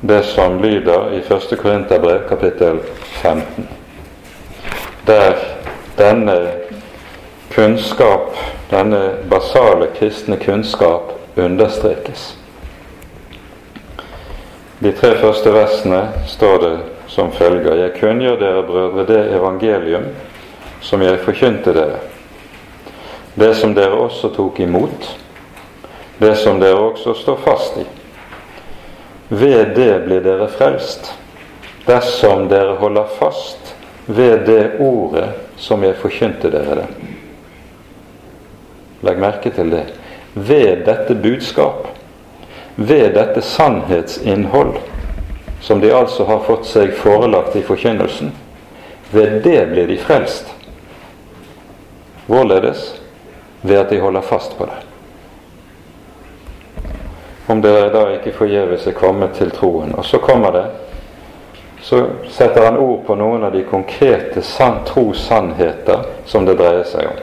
det 0.00 0.22
som 0.22 0.62
lyder 0.62 1.12
i 1.12 1.18
1. 1.18 1.58
Korinterbrev 1.58 2.28
kapittel 2.28 2.78
15, 3.22 3.68
der 5.06 5.34
denne 5.96 6.48
kunnskap, 7.50 8.36
denne 8.70 9.10
basale 9.30 9.86
kristne 9.98 10.36
kunnskap, 10.36 11.12
understrekes. 11.36 12.36
De 14.78 14.92
tre 14.92 15.16
første 15.18 15.50
versene 15.52 16.08
står 16.26 16.58
det 16.62 16.78
som 17.06 17.32
følger.: 17.32 17.74
Jeg 17.74 18.00
kunngjør 18.00 18.36
dere, 18.36 18.62
brødre, 18.62 19.06
det 19.06 19.34
evangelium 19.34 20.04
som 20.80 21.02
jeg 21.02 21.18
forkynte 21.18 21.74
dere, 21.74 21.98
det 23.34 23.56
som 23.56 23.74
dere 23.74 23.98
også 23.98 24.28
tok 24.28 24.60
imot, 24.60 25.16
det 26.20 26.36
som 26.36 26.60
dere 26.60 26.78
også 26.78 27.14
står 27.14 27.36
fast 27.36 27.76
i 27.76 27.97
ved 29.28 29.74
det 29.76 30.04
blir 30.04 30.20
dere 30.20 30.48
frelst, 30.48 31.12
dersom 31.86 32.48
dere 32.48 32.76
holder 32.80 33.04
fast 33.18 33.74
ved 34.06 34.46
det 34.46 34.78
ordet 34.80 35.28
som 35.56 35.84
jeg 35.84 35.98
forkynte 36.00 36.50
dere 36.52 36.80
det. 36.80 36.86
Legg 39.04 39.20
merke 39.20 39.52
til 39.52 39.70
det. 39.70 39.84
Ved 40.34 40.84
dette 40.86 41.14
budskap, 41.14 41.86
ved 42.74 43.12
dette 43.18 43.42
sannhetsinnhold, 43.44 44.78
som 45.60 45.80
de 45.80 45.92
altså 45.92 46.24
har 46.24 46.44
fått 46.46 46.66
seg 46.66 46.94
forelagt 46.96 47.56
i 47.58 47.64
forkynnelsen, 47.66 48.32
ved 49.12 49.40
det 49.44 49.60
blir 49.72 49.88
de 49.90 50.00
frelst. 50.00 50.54
Hvorledes? 52.26 52.94
Ved 53.60 53.80
at 53.80 53.90
de 53.90 54.00
holder 54.00 54.22
fast 54.22 54.56
på 54.58 54.68
det 54.68 54.87
om 57.48 57.62
dere 57.64 57.88
da 57.92 58.04
ikke 58.12 58.34
forgjeves 58.36 58.86
er 58.86 58.96
kommet 58.96 59.38
til 59.38 59.50
troen. 59.50 59.94
Og 59.96 60.04
så 60.04 60.18
kommer 60.18 60.52
det 60.52 60.66
Så 61.80 62.06
setter 62.28 62.64
han 62.64 62.76
ord 62.76 63.04
på 63.06 63.14
noen 63.14 63.44
av 63.46 63.52
de 63.54 63.62
konkrete 63.64 64.42
sann, 64.42 64.80
trossannheter 64.84 66.02
som 66.26 66.44
det 66.44 66.56
dreier 66.58 66.82
seg 66.84 67.06
om. 67.06 67.20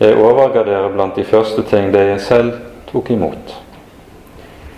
Jeg 0.00 0.18
overga 0.18 0.64
dere 0.66 0.90
blant 0.90 1.16
de 1.16 1.24
første 1.24 1.62
ting 1.70 1.92
det 1.94 2.02
jeg 2.08 2.20
selv 2.20 2.50
tok 2.90 3.12
imot. 3.14 3.54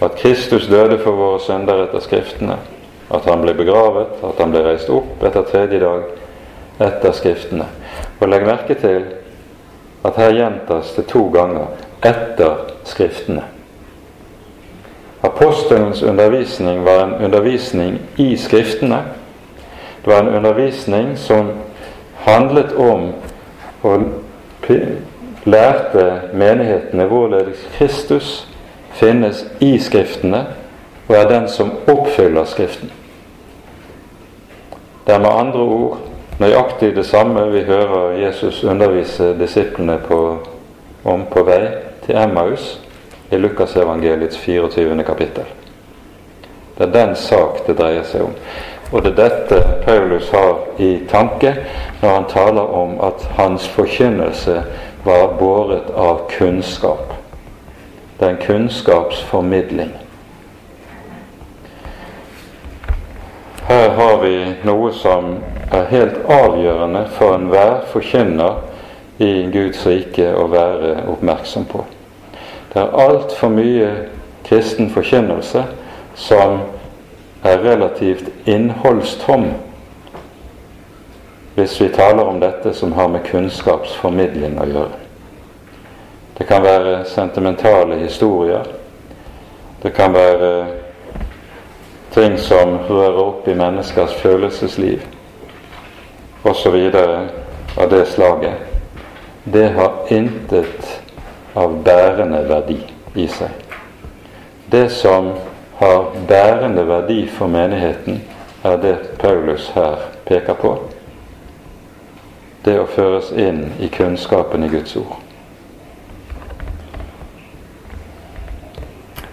At 0.03 0.19
Kristus 0.21 0.69
døde 0.69 0.99
for 1.01 1.17
våre 1.19 1.41
synder 1.41 1.87
etter 1.87 2.05
Skriftene. 2.05 2.59
At 3.11 3.27
han 3.31 3.43
ble 3.43 3.55
begravet, 3.55 4.21
at 4.23 4.45
han 4.45 4.53
ble 4.53 4.63
reist 4.67 4.93
opp 4.93 5.25
etter 5.25 5.49
tredje 5.49 5.81
dag 5.83 6.05
etter 6.83 7.17
Skriftene. 7.17 7.67
Og 8.21 8.29
legg 8.29 8.47
merke 8.47 8.77
til 8.79 9.09
at 10.05 10.21
her 10.21 10.37
gjentas 10.37 10.95
det 10.97 11.09
to 11.09 11.29
ganger 11.33 11.67
'etter 12.03 12.77
Skriftene'. 12.85 13.52
Apostelens 15.23 16.03
undervisning 16.03 16.85
var 16.85 17.05
en 17.05 17.25
undervisning 17.25 17.99
i 18.17 18.37
Skriftene. 18.37 18.99
Det 20.05 20.15
var 20.15 20.21
en 20.21 20.35
undervisning 20.35 21.19
som 21.19 21.51
handlet 22.15 22.73
om 22.73 23.13
og 23.83 24.03
lærte 25.45 26.21
menighetene 26.35 27.05
hvorledes 27.05 27.69
Kristus 27.79 28.49
finnes 28.93 29.45
i 29.61 29.79
Skriftene 29.79 30.47
og 31.09 31.17
er 31.17 31.29
den 31.29 31.49
som 31.49 31.73
oppfyller 31.87 32.45
Skriften. 32.45 32.91
Det 35.07 35.15
er 35.15 35.19
med 35.19 35.31
andre 35.35 35.61
ord 35.61 35.99
nøyaktig 36.39 36.97
det 36.97 37.07
samme 37.07 37.51
vi 37.53 37.63
hører 37.67 38.19
Jesus 38.19 38.65
undervise 38.65 39.35
disiplene 39.39 39.99
på, 39.99 40.39
om 41.05 41.27
på 41.31 41.43
vei 41.47 41.67
til 42.07 42.17
Emmaus 42.17 42.81
i 43.33 43.39
Lukasevangeliets 43.39 44.37
24. 44.37 45.03
kapittel. 45.03 45.45
Det 46.77 46.85
er 46.85 46.93
den 46.93 47.17
sak 47.17 47.63
det 47.67 47.79
dreier 47.79 48.05
seg 48.05 48.27
om. 48.27 48.35
Og 48.93 49.05
det 49.05 49.13
er 49.13 49.21
dette 49.23 49.61
Paulus 49.87 50.29
har 50.31 50.59
i 50.79 50.91
tanke 51.09 51.55
når 52.03 52.09
han 52.11 52.27
taler 52.29 52.75
om 52.77 52.99
at 53.01 53.25
hans 53.39 53.69
forkynnelse 53.73 54.59
var 55.05 55.33
båret 55.39 55.89
av 55.97 56.27
kunnskap. 56.31 57.15
det 58.19 58.27
er 58.27 58.31
en 58.31 58.43
kunnskapsformidling. 58.47 59.91
Her 63.69 63.89
har 63.89 64.21
vi 64.23 64.37
noe 64.65 64.93
som 64.93 65.39
er 65.73 65.89
helt 65.91 66.21
avgjørende 66.29 67.07
for 67.17 67.35
enhver 67.35 67.81
forkynner 67.93 68.61
i 69.19 69.33
Guds 69.53 69.87
rike 69.87 70.29
å 70.37 70.47
være 70.53 70.95
oppmerksom 71.09 71.65
på. 71.65 71.85
Det 72.73 72.81
er 72.81 72.97
altfor 73.07 73.49
mye 73.53 73.91
kristen 74.45 74.91
forkynnelse 74.91 75.65
som 76.15 76.59
er 77.45 77.61
relativt 77.65 78.31
innholdstom 78.49 79.51
hvis 81.55 81.81
vi 81.81 81.89
taler 81.93 82.25
om 82.25 82.41
dette 82.41 82.73
som 82.75 82.93
har 82.97 83.11
med 83.13 83.27
kunnskapsformidling 83.29 84.57
å 84.57 84.67
gjøre. 84.71 85.01
Det 86.39 86.47
kan 86.49 86.65
være 86.65 87.05
sentimentale 87.05 87.99
historier. 88.01 88.65
Det 89.83 89.93
kan 89.93 90.15
være 90.17 90.67
ting 92.15 92.39
som 92.41 92.79
rører 92.89 93.21
opp 93.21 93.49
i 93.49 93.55
menneskers 93.55 94.15
følelsesliv 94.15 95.05
osv. 96.45 96.79
av 97.77 97.91
det 97.91 98.07
slaget, 98.07 98.55
det 99.45 99.69
har 99.77 99.93
intet 100.09 101.02
av 101.55 101.83
bærende 101.85 102.43
verdi 102.49 102.79
i 103.15 103.27
seg. 103.29 103.51
Det 104.73 104.89
som 104.93 105.33
har 105.81 106.05
bærende 106.29 106.85
verdi 106.89 107.27
for 107.29 107.47
menigheten, 107.47 108.23
er 108.65 108.77
det 108.77 108.97
Paulus 109.19 109.69
her 109.75 109.97
peker 110.25 110.55
på. 110.55 110.77
Det 112.65 112.79
å 112.79 112.87
føres 112.87 113.33
inn 113.35 113.67
i 113.83 113.89
kunnskapen 113.91 114.65
i 114.65 114.71
Guds 114.71 114.97
ord. 114.97 115.19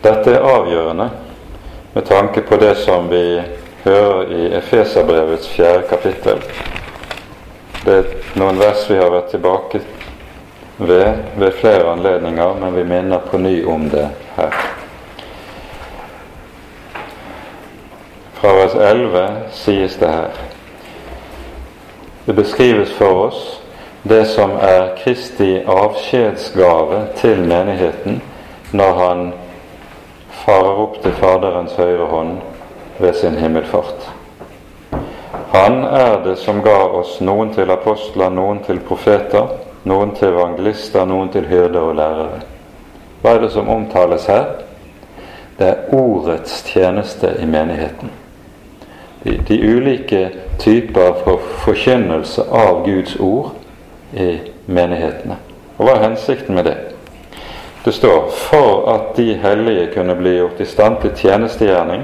Dette 0.02 0.34
er 0.34 0.48
avgjørende 0.48 1.10
med 1.94 2.06
tanke 2.10 2.42
på 2.42 2.58
det 2.58 2.74
som 2.82 3.10
vi 3.12 3.42
hører 3.84 4.34
i 4.34 4.50
Efeserbrevets 4.58 5.48
fjerde 5.54 5.86
kapittel. 5.90 6.42
Det 7.86 7.96
er 7.96 8.10
noen 8.40 8.60
vers 8.60 8.84
vi 8.90 8.98
har 8.98 9.12
vært 9.14 9.32
tilbake 9.36 9.84
ved 10.80 11.14
ved 11.38 11.52
flere 11.52 11.92
anledninger, 11.92 12.54
men 12.60 12.76
vi 12.76 12.84
minner 12.84 13.20
på 13.32 13.38
ny 13.38 13.66
om 13.68 13.90
det 13.90 14.10
her. 14.36 14.54
Fra 18.34 18.54
vers 18.56 18.76
11 18.76 19.28
sies 19.52 19.96
det 20.00 20.08
her 20.08 20.30
Det 22.26 22.36
beskrives 22.36 22.94
for 22.94 23.26
oss 23.28 23.62
det 24.04 24.26
som 24.26 24.52
er 24.62 24.94
Kristi 25.04 25.60
avskjedsgave 25.68 27.08
til 27.16 27.42
menigheten 27.44 28.22
når 28.72 28.94
han 29.00 29.34
farer 30.46 30.80
opp 30.86 31.02
til 31.04 31.12
Faderens 31.20 31.74
høyre 31.76 32.06
hånd 32.08 32.38
ved 33.00 33.14
sin 33.14 33.36
himmelfart. 33.38 34.08
Han 35.52 35.84
er 35.84 36.22
det 36.24 36.38
som 36.38 36.62
ga 36.64 36.78
oss 37.02 37.18
noen 37.22 37.52
til 37.54 37.72
apostler, 37.72 38.30
noen 38.30 38.62
til 38.64 38.80
profeter, 38.80 39.50
noen 39.84 40.12
til 40.16 40.34
evangelister, 40.34 41.06
noen 41.06 41.30
til 41.34 41.48
hyrder 41.48 41.80
og 41.82 41.96
lærere. 41.96 42.42
Hva 43.22 43.36
er 43.36 43.44
det 43.44 43.52
som 43.52 43.70
omtales 43.70 44.26
her? 44.32 44.46
Det 45.60 45.68
er 45.68 45.96
ordets 45.96 46.62
tjeneste 46.64 47.34
i 47.42 47.46
menigheten. 47.46 48.12
De, 49.24 49.36
de 49.48 49.58
ulike 49.76 50.30
typer 50.60 51.18
for 51.24 51.44
forkynnelse 51.66 52.46
av 52.52 52.86
Guds 52.86 53.18
ord 53.20 53.56
i 54.16 54.38
menighetene. 54.66 55.36
Og 55.78 55.86
hva 55.86 55.98
er 55.98 56.06
hensikten 56.08 56.56
med 56.56 56.70
det? 56.70 56.78
Det 57.84 57.94
står 57.96 58.30
for 58.36 58.88
at 58.94 59.16
de 59.18 59.34
hellige 59.40 59.90
kunne 59.94 60.16
bli 60.16 60.38
gjort 60.38 60.60
i 60.60 60.68
stand 60.68 61.00
til 61.02 61.16
tjenestegjerning, 61.16 62.04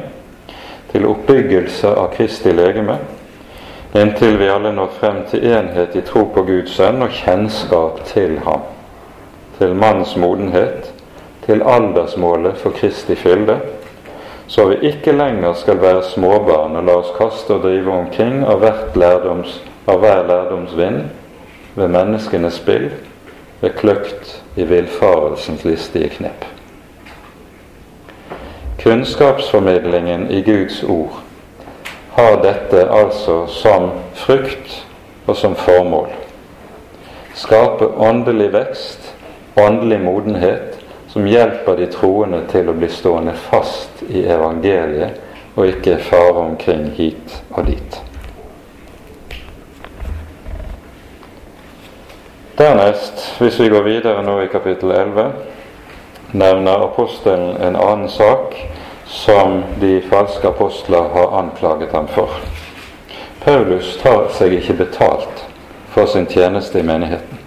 til 0.91 1.07
oppbyggelse 1.07 1.91
av 1.91 2.11
Kristi 2.15 2.51
legeme, 2.55 2.97
inntil 4.01 4.37
vi 4.37 4.49
alle 4.49 4.71
når 4.75 4.91
frem 4.99 5.21
til 5.29 5.45
enhet 5.47 5.95
i 5.95 6.01
tro 6.03 6.25
på 6.33 6.43
Guds 6.47 6.75
sønn 6.75 7.03
og 7.05 7.13
kjennskap 7.15 8.01
til 8.09 8.37
ham, 8.43 8.65
til 9.59 9.75
manns 9.75 10.15
modenhet, 10.19 10.91
til 11.45 11.63
aldersmålet 11.63 12.57
for 12.59 12.75
Kristi 12.75 13.15
fylde, 13.15 13.59
så 14.47 14.67
vi 14.69 14.91
ikke 14.91 15.15
lenger 15.15 15.53
skal 15.53 15.81
være 15.81 16.03
småbarn 16.03 16.75
og 16.75 16.85
la 16.85 16.99
oss 17.01 17.13
kaste 17.17 17.55
og 17.55 17.63
drive 17.63 17.91
omkring 17.91 18.43
av, 18.45 18.65
lærdoms, 18.95 19.61
av 19.87 20.01
hver 20.03 20.25
lærdoms 20.27 20.75
vind 20.77 21.03
ved 21.75 21.87
menneskenes 21.87 22.59
spill, 22.61 22.89
ved 23.61 23.77
kløkt 23.79 24.41
i 24.55 24.65
villfarelsens 24.67 25.63
listige 25.65 26.09
knep. 26.09 26.45
Kunnskapsformidlingen 28.83 30.27
i 30.31 30.41
Guds 30.45 30.83
ord 30.83 31.24
har 32.15 32.37
dette 32.43 32.85
altså 32.87 33.41
som 33.51 33.89
frukt 34.15 34.85
og 35.25 35.35
som 35.35 35.55
formål. 35.55 36.13
Skape 37.35 37.89
åndelig 37.99 38.53
vekst, 38.53 39.09
åndelig 39.59 39.99
modenhet, 39.99 40.77
som 41.11 41.27
hjelper 41.27 41.75
de 41.75 41.89
troende 41.91 42.39
til 42.51 42.71
å 42.71 42.75
bli 42.75 42.87
stående 42.91 43.33
fast 43.49 44.03
i 44.07 44.23
evangeliet 44.31 45.19
og 45.55 45.67
ikke 45.67 45.97
fare 46.07 46.39
omkring 46.39 46.87
hit 46.95 47.35
og 47.51 47.67
dit. 47.67 47.99
Dernest, 52.55 53.25
hvis 53.39 53.59
vi 53.59 53.67
går 53.71 53.83
videre 53.83 54.23
nå 54.23 54.37
i 54.45 54.51
kapittel 54.51 54.95
11, 54.95 55.31
nevner 56.31 56.87
apostelen 56.87 57.57
en 57.59 57.75
annen 57.75 58.07
sak 58.11 58.55
som 59.15 59.63
de 59.79 60.01
falske 60.09 60.47
apostler 60.47 61.09
har 61.13 61.39
anklaget 61.39 61.91
ham 61.91 62.07
for. 62.07 62.29
Paulus 63.45 63.95
tar 64.01 64.27
seg 64.35 64.57
ikke 64.57 64.77
betalt 64.83 65.45
for 65.93 66.09
sin 66.11 66.27
tjeneste 66.27 66.79
i 66.79 66.83
menigheten. 66.83 67.39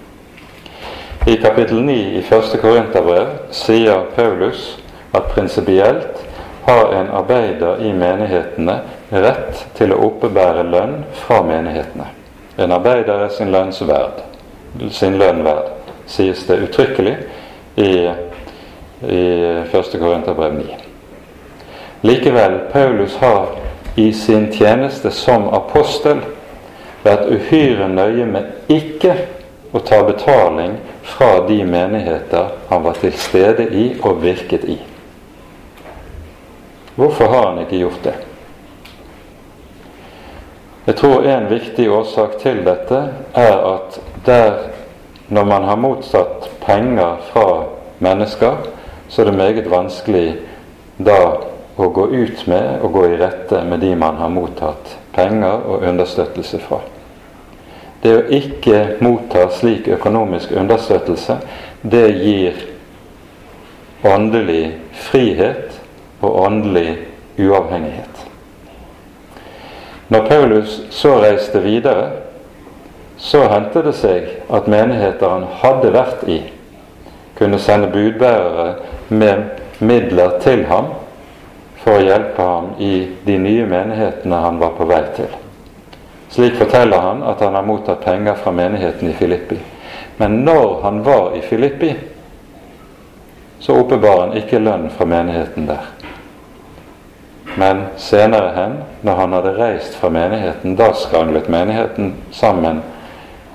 I 1.27 1.37
kapittel 1.43 1.83
9 1.85 1.97
i 2.19 2.23
første 2.25 2.59
Korinterbrev 2.63 3.53
sier 3.53 4.07
Paulus 4.17 4.79
at 5.13 5.29
prinsipielt 5.35 6.25
har 6.65 6.95
en 7.01 7.13
arbeider 7.21 7.85
i 7.85 7.93
menighetene 7.93 8.81
rett 9.13 9.67
til 9.77 9.93
å 9.93 10.01
oppebære 10.09 10.65
lønn 10.73 11.03
fra 11.21 11.43
menighetene. 11.45 12.09
En 12.57 12.73
arbeider 12.73 13.27
er 13.27 13.35
sin 13.35 13.53
lønns 13.53 13.83
verd 13.85 14.25
sin 14.91 15.19
lønn 15.19 15.45
verd, 15.47 15.73
sies 16.09 16.45
det 16.49 16.61
uttrykkelig 16.69 17.15
i, 17.77 17.91
i 19.09 19.23
1. 19.65 19.99
Korinterbrev 19.99 20.55
9. 20.61 20.88
Likevel, 22.01 22.59
Paulus 22.73 23.17
har 23.17 23.49
i 23.95 24.13
sin 24.13 24.53
tjeneste 24.53 25.11
som 25.11 25.49
apostel 25.49 26.21
vært 27.03 27.27
uhyre 27.33 27.89
nøye 27.91 28.27
med 28.29 28.71
ikke 28.71 29.17
å 29.75 29.83
ta 29.83 29.99
betaling 30.07 30.77
fra 31.03 31.41
de 31.49 31.59
menigheter 31.67 32.55
han 32.69 32.85
var 32.87 33.01
til 33.03 33.13
stede 33.19 33.67
i 33.75 33.89
og 34.03 34.23
virket 34.23 34.69
i. 34.71 34.79
Hvorfor 36.99 37.31
har 37.31 37.51
han 37.51 37.61
ikke 37.65 37.83
gjort 37.83 38.07
det? 38.07 38.15
Jeg 40.87 40.97
tror 40.97 41.27
en 41.29 41.51
viktig 41.51 41.91
årsak 41.93 42.39
til 42.43 42.63
dette 42.65 43.03
er 43.37 43.59
at 43.75 43.99
der 44.27 44.53
når 45.29 45.45
man 45.45 45.67
har 45.69 45.77
motsatt 45.77 46.49
penger 46.63 47.19
fra 47.33 47.65
mennesker, 47.99 48.57
så 49.09 49.23
er 49.23 49.29
det 49.29 49.37
meget 49.37 49.71
vanskelig 49.71 50.39
da 50.97 51.19
å 51.79 51.89
gå 51.95 52.09
ut 52.11 52.47
med 52.51 52.83
og 52.83 52.93
gå 52.93 53.05
i 53.07 53.19
rette 53.21 53.63
med 53.65 53.81
de 53.81 53.93
man 53.97 54.19
har 54.19 54.33
mottatt 54.35 54.97
penger 55.15 55.63
og 55.63 55.85
understøttelse 55.87 56.59
fra. 56.65 56.81
Det 58.03 58.15
å 58.15 58.25
ikke 58.35 58.99
motta 59.03 59.45
slik 59.55 59.87
økonomisk 59.95 60.53
understøttelse, 60.59 61.39
det 61.83 62.07
gir 62.19 62.59
åndelig 64.07 64.75
frihet 65.07 65.79
og 66.21 66.41
åndelig 66.49 66.99
uavhengighet. 67.39 68.25
Når 70.09 70.27
Paulus 70.27 70.81
så 70.91 71.19
reiste 71.23 71.63
videre, 71.63 72.11
så 73.19 73.45
hendte 73.51 73.83
det 73.87 73.95
seg 73.99 74.31
at 74.51 74.71
menigheter 74.71 75.31
han 75.31 75.47
hadde 75.63 75.95
vært 75.95 76.23
i, 76.31 76.39
kunne 77.39 77.59
sende 77.63 77.91
budbærere 77.95 78.73
med 79.11 79.61
midler 79.79 80.39
til 80.43 80.65
ham 80.71 80.97
for 81.89 82.03
å 82.03 82.05
hjelpe 82.05 82.45
ham 82.45 82.67
i 82.85 82.93
de 83.25 83.39
nye 83.41 83.65
menighetene 83.65 84.39
han 84.43 84.59
var 84.61 84.75
på 84.77 84.85
vei 84.85 85.01
til. 85.17 85.31
Slik 86.29 86.59
forteller 86.61 87.01
han 87.01 87.23
at 87.25 87.41
han 87.41 87.55
har 87.57 87.65
mottatt 87.65 88.03
penger 88.05 88.37
fra 88.37 88.53
menigheten 88.53 89.09
i 89.09 89.15
Filippi. 89.17 89.57
Men 90.19 90.43
når 90.45 90.83
han 90.83 90.99
var 91.07 91.33
i 91.39 91.41
Filippi, 91.41 91.95
så 93.59 93.79
oppbevarer 93.81 94.27
han 94.27 94.37
ikke 94.37 94.61
lønn 94.61 94.91
fra 94.93 95.07
menigheten 95.09 95.71
der. 95.71 95.89
Men 97.57 97.81
senere 97.97 98.53
hen, 98.59 98.77
når 99.01 99.23
han 99.23 99.39
hadde 99.39 99.55
reist 99.57 99.97
fra 99.97 100.13
menigheten, 100.13 100.77
da 100.77 100.91
skranglet 100.93 101.49
menigheten 101.49 102.13
sammen 102.37 102.83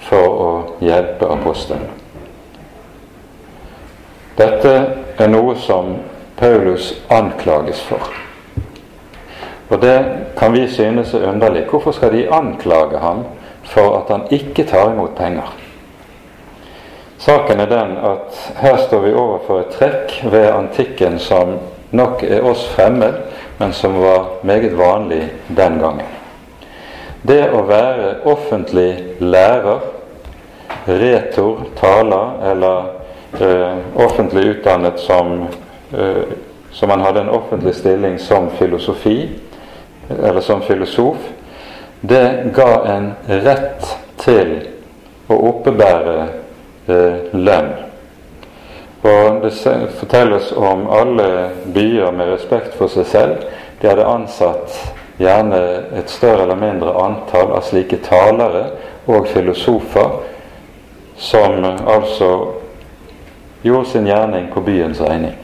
for 0.10 0.42
å 0.48 0.50
hjelpe 0.82 1.30
apostelen. 1.38 1.86
Dette 4.42 4.76
er 5.22 5.30
noe 5.30 5.54
som 5.62 6.00
Paulus 6.42 6.96
anklages 7.14 7.86
for. 7.86 8.23
Og 9.74 9.82
det 9.82 9.98
kan 10.38 10.54
vi 10.54 10.68
synes 10.70 11.14
er 11.14 11.30
underlig. 11.32 11.66
Hvorfor 11.70 11.92
skal 11.92 12.12
de 12.14 12.28
anklage 12.30 13.00
ham 13.02 13.24
for 13.64 13.98
at 13.98 14.12
han 14.12 14.28
ikke 14.30 14.64
tar 14.70 14.92
imot 14.92 15.16
penger? 15.18 15.54
Saken 17.18 17.60
er 17.60 17.66
den 17.66 17.98
at 17.98 18.54
her 18.62 18.78
står 18.78 19.00
vi 19.00 19.14
overfor 19.14 19.60
et 19.60 19.72
trekk 19.74 20.18
ved 20.32 20.50
antikken 20.52 21.20
som 21.20 21.56
nok 21.92 22.24
er 22.24 22.44
oss 22.46 22.68
fremmed, 22.76 23.14
men 23.58 23.74
som 23.74 23.96
var 24.02 24.26
meget 24.44 24.78
vanlig 24.78 25.32
den 25.48 25.80
gangen. 25.80 26.10
Det 27.24 27.46
å 27.56 27.62
være 27.64 28.16
offentlig 28.28 29.16
lærer, 29.20 29.80
retor, 30.88 31.64
taler 31.80 32.44
eller 32.52 32.90
eh, 33.40 33.78
offentlig 33.96 34.44
utdannet 34.58 35.00
som, 35.00 35.48
eh, 35.96 36.36
som 36.72 36.92
man 36.92 37.06
hadde 37.08 37.24
en 37.24 37.34
offentlig 37.40 37.76
stilling 37.76 38.20
som 38.20 38.52
filosofi, 38.60 39.30
eller 40.24 40.42
som 40.42 40.62
filosof, 40.62 41.18
det 42.02 42.52
ga 42.56 42.86
en 42.86 43.12
rett 43.28 43.86
til 44.20 44.56
å 45.32 45.38
oppebære 45.50 46.18
eh, 46.88 47.32
lønn. 47.32 47.72
Og 49.04 49.42
Det 49.44 49.52
fortelles 50.00 50.52
om 50.52 50.88
alle 50.92 51.50
byer 51.76 52.12
med 52.12 52.30
respekt 52.32 52.76
for 52.80 52.92
seg 52.92 53.08
selv. 53.08 53.48
De 53.82 53.88
hadde 53.88 54.08
ansatt 54.08 54.78
gjerne 55.20 55.60
et 56.00 56.10
større 56.10 56.46
eller 56.46 56.60
mindre 56.60 56.94
antall 57.04 57.52
av 57.58 57.66
slike 57.68 58.00
talere 58.06 58.66
og 59.08 59.28
filosofer 59.28 60.22
som 61.20 61.64
altså 61.68 62.30
gjorde 63.64 63.90
sin 63.90 64.08
gjerning 64.08 64.48
på 64.54 64.64
byens 64.64 65.02
regning. 65.02 65.36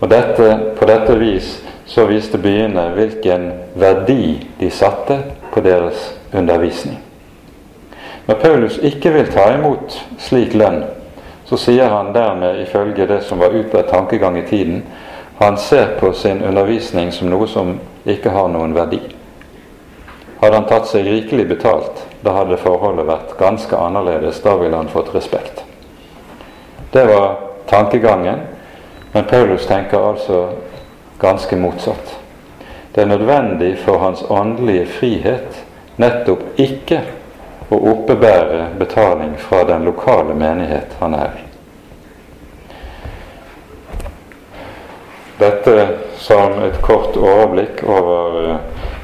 Og 0.00 0.10
dette, 0.10 0.58
På 0.78 0.84
dette 0.84 1.16
vis 1.16 1.63
så 1.86 2.06
viste 2.08 2.38
byene 2.38 2.88
hvilken 2.96 3.50
verdi 3.74 4.46
de 4.58 4.70
satte 4.70 5.18
på 5.52 5.60
deres 5.60 6.12
undervisning. 6.32 6.98
Når 8.26 8.34
Paulus 8.40 8.78
ikke 8.82 9.12
vil 9.12 9.32
ta 9.32 9.50
imot 9.54 9.98
slik 10.18 10.54
lønn, 10.56 10.84
så 11.44 11.58
sier 11.60 11.92
han 11.92 12.14
dermed, 12.14 12.62
ifølge 12.62 13.06
det 13.06 13.20
som 13.26 13.38
var 13.38 13.52
utbredt 13.52 13.90
tankegang 13.92 14.38
i 14.38 14.46
tiden, 14.48 14.82
han 15.38 15.58
ser 15.58 15.98
på 16.00 16.12
sin 16.12 16.42
undervisning 16.42 17.12
som 17.12 17.28
noe 17.28 17.48
som 17.50 17.76
ikke 18.06 18.32
har 18.32 18.48
noen 18.48 18.72
verdi. 18.74 19.02
Hadde 20.40 20.56
han 20.56 20.68
tatt 20.68 20.88
seg 20.88 21.06
rikelig 21.08 21.46
betalt, 21.48 22.00
da 22.24 22.32
hadde 22.38 22.60
forholdet 22.60 23.06
vært 23.08 23.36
ganske 23.38 23.76
annerledes. 23.76 24.40
Da 24.44 24.56
ville 24.60 24.76
han 24.76 24.88
fått 24.92 25.14
respekt. 25.14 25.64
Det 26.92 27.04
var 27.08 27.36
tankegangen, 27.66 28.40
men 29.12 29.24
Paulus 29.24 29.66
tenker 29.66 29.98
altså 29.98 30.46
ganske 31.20 31.56
motsatt. 31.56 32.16
Det 32.94 33.02
er 33.02 33.06
nødvendig 33.06 33.78
for 33.78 33.98
hans 33.98 34.22
åndelige 34.30 34.86
frihet 34.86 35.64
nettopp 35.96 36.58
ikke 36.60 37.00
å 37.72 37.78
oppebære 37.90 38.68
betaling 38.78 39.34
fra 39.38 39.64
den 39.68 39.86
lokale 39.88 40.34
menighet 40.34 40.94
han 41.00 41.14
er 41.18 41.34
i. 41.40 41.44
Dette 45.38 45.88
som 46.22 46.60
et 46.62 46.78
kort 46.82 47.16
overblikk 47.18 47.82
over 47.82 48.40
eh, 48.44 48.58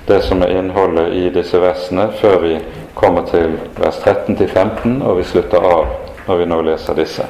det 0.06 0.20
som 0.22 0.42
er 0.42 0.54
innholdet 0.58 1.12
i 1.14 1.26
disse 1.34 1.58
versene, 1.60 2.08
før 2.20 2.38
vi 2.46 2.56
kommer 2.94 3.26
til 3.30 3.58
vers 3.78 3.98
13-15, 4.04 5.00
og 5.02 5.18
vi 5.18 5.26
slutter 5.26 5.66
av 5.66 5.96
når 6.26 6.42
vi 6.42 6.50
nå 6.50 6.60
leser 6.70 6.98
disse. 6.98 7.26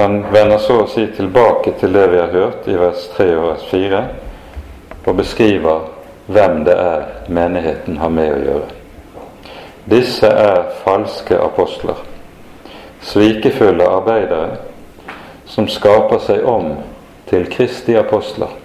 Han 0.00 0.22
vender 0.32 0.58
så 0.58 0.78
å 0.80 0.86
si 0.88 1.02
tilbake 1.12 1.74
til 1.76 1.92
det 1.92 2.06
vi 2.08 2.16
har 2.16 2.30
hørt 2.32 2.68
i 2.72 2.76
vers 2.80 3.02
3 3.18 3.24
og 3.36 3.42
vers 3.50 3.64
4, 3.68 3.98
og 5.04 5.18
beskriver 5.18 5.82
hvem 6.32 6.62
det 6.64 6.76
er 6.80 7.02
menigheten 7.28 7.98
har 8.00 8.08
med 8.08 8.32
å 8.32 8.38
gjøre. 8.46 8.70
Disse 9.92 10.30
er 10.32 10.70
falske 10.86 11.36
apostler, 11.36 12.00
svikefulle 13.04 13.92
arbeidere 13.92 14.56
som 15.44 15.68
skaper 15.68 16.24
seg 16.24 16.48
om 16.48 16.72
til 17.28 17.44
Kristi 17.52 18.00
apostler. 18.00 18.56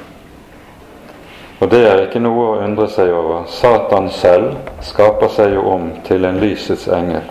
Og 1.60 1.68
det 1.72 1.84
er 1.90 2.06
ikke 2.06 2.24
noe 2.24 2.48
å 2.48 2.60
undre 2.64 2.88
seg 2.96 3.12
over. 3.12 3.44
Satan 3.52 4.08
selv 4.24 4.56
skaper 4.88 5.36
seg 5.36 5.60
jo 5.60 5.68
om 5.76 5.92
til 6.08 6.32
en 6.32 6.40
lysets 6.40 6.88
engel. 6.88 7.28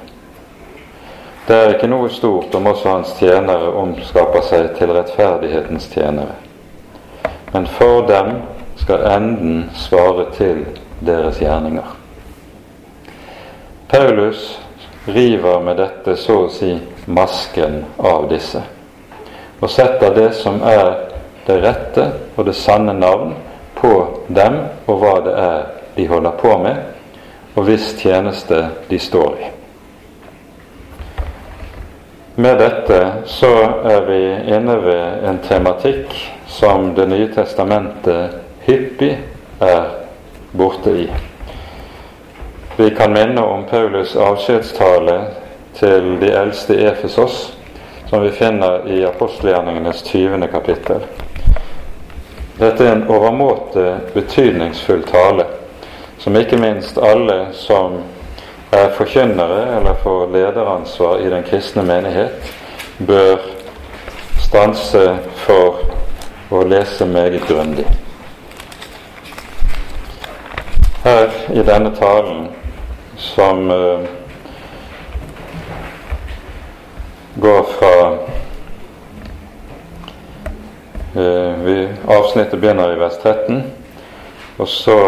Det 1.47 1.57
er 1.57 1.75
ikke 1.75 1.91
noe 1.93 2.09
stort 2.09 2.55
om 2.57 2.71
også 2.71 2.89
hans 2.89 3.11
tjenere 3.19 3.69
omskaper 3.77 4.45
seg 4.47 4.71
til 4.79 4.95
rettferdighetens 4.97 5.91
tjenere. 5.93 6.39
Men 7.53 7.67
for 7.69 8.07
dem 8.09 8.39
skal 8.81 9.05
enden 9.11 9.67
svare 9.77 10.25
til 10.39 10.63
deres 11.05 11.43
gjerninger. 11.43 11.91
Paulus 13.89 14.59
river 15.05 15.61
med 15.61 15.77
dette 15.83 16.17
så 16.17 16.39
å 16.47 16.53
si 16.53 16.73
masken 17.07 17.83
av 18.01 18.25
disse, 18.31 18.63
og 19.61 19.69
setter 19.71 20.15
det 20.17 20.31
som 20.39 20.63
er 20.65 20.95
det 21.45 21.59
rette 21.61 22.07
og 22.39 22.49
det 22.49 22.57
sanne 22.57 22.95
navn 22.97 23.35
på 23.77 23.93
dem 24.33 24.63
og 24.87 24.97
hva 25.03 25.19
det 25.27 25.37
er 25.43 25.61
de 25.99 26.09
holder 26.09 26.41
på 26.41 26.57
med, 26.65 26.81
og 27.55 27.69
hvis 27.69 27.93
tjeneste 28.01 28.65
de 28.89 28.99
står 28.99 29.37
i. 29.45 29.53
Med 32.37 32.59
dette 32.59 33.13
så 33.27 33.53
er 33.85 34.01
vi 34.07 34.55
inne 34.57 34.75
ved 34.83 35.27
en 35.29 35.39
tematikk 35.39 36.15
som 36.51 36.89
Det 36.95 37.07
nye 37.07 37.29
testamentet 37.31 38.35
hyppig 38.67 39.13
er 39.63 39.85
borte 40.51 40.91
i. 40.91 41.05
Vi 42.77 42.89
kan 42.91 43.15
minne 43.15 43.41
om 43.41 43.63
Paulus' 43.71 44.17
avskjedstale 44.19 45.21
til 45.79 46.17
de 46.21 46.33
eldste 46.35 46.75
i 46.75 46.89
Efesos, 46.91 47.53
som 48.11 48.23
vi 48.23 48.31
finner 48.35 48.83
i 48.91 49.05
apostelgjerningenes 49.07 50.03
20. 50.03 50.49
kapittel. 50.51 51.07
Dette 52.59 52.83
er 52.83 52.97
en 52.97 53.07
overmåte 53.11 54.01
betydningsfull 54.15 55.07
tale, 55.07 55.47
som 56.19 56.35
ikke 56.37 56.59
minst 56.59 56.99
alle 56.99 57.53
som 57.53 58.01
forkynnere 58.97 59.77
eller 59.77 59.95
får 60.03 60.27
lederansvar 60.33 61.19
i 61.19 61.31
den 61.31 61.43
kristne 61.43 61.83
menighet, 61.83 62.55
bør 62.99 63.39
stanse 64.41 65.05
for 65.45 65.81
å 66.51 66.63
lese 66.69 67.07
meget 67.07 67.47
grundig. 67.49 67.87
Her 71.05 71.33
i 71.53 71.63
denne 71.67 71.91
talen, 71.97 72.47
som 73.21 73.71
uh, 73.71 74.05
går 77.37 77.65
fra 77.79 77.97
uh, 81.17 81.65
vi, 81.65 81.79
Avsnittet 82.09 82.61
begynner 82.61 82.95
i 82.95 83.01
vers 83.01 83.19
13, 83.23 83.65
og 84.59 84.69
så 84.69 85.01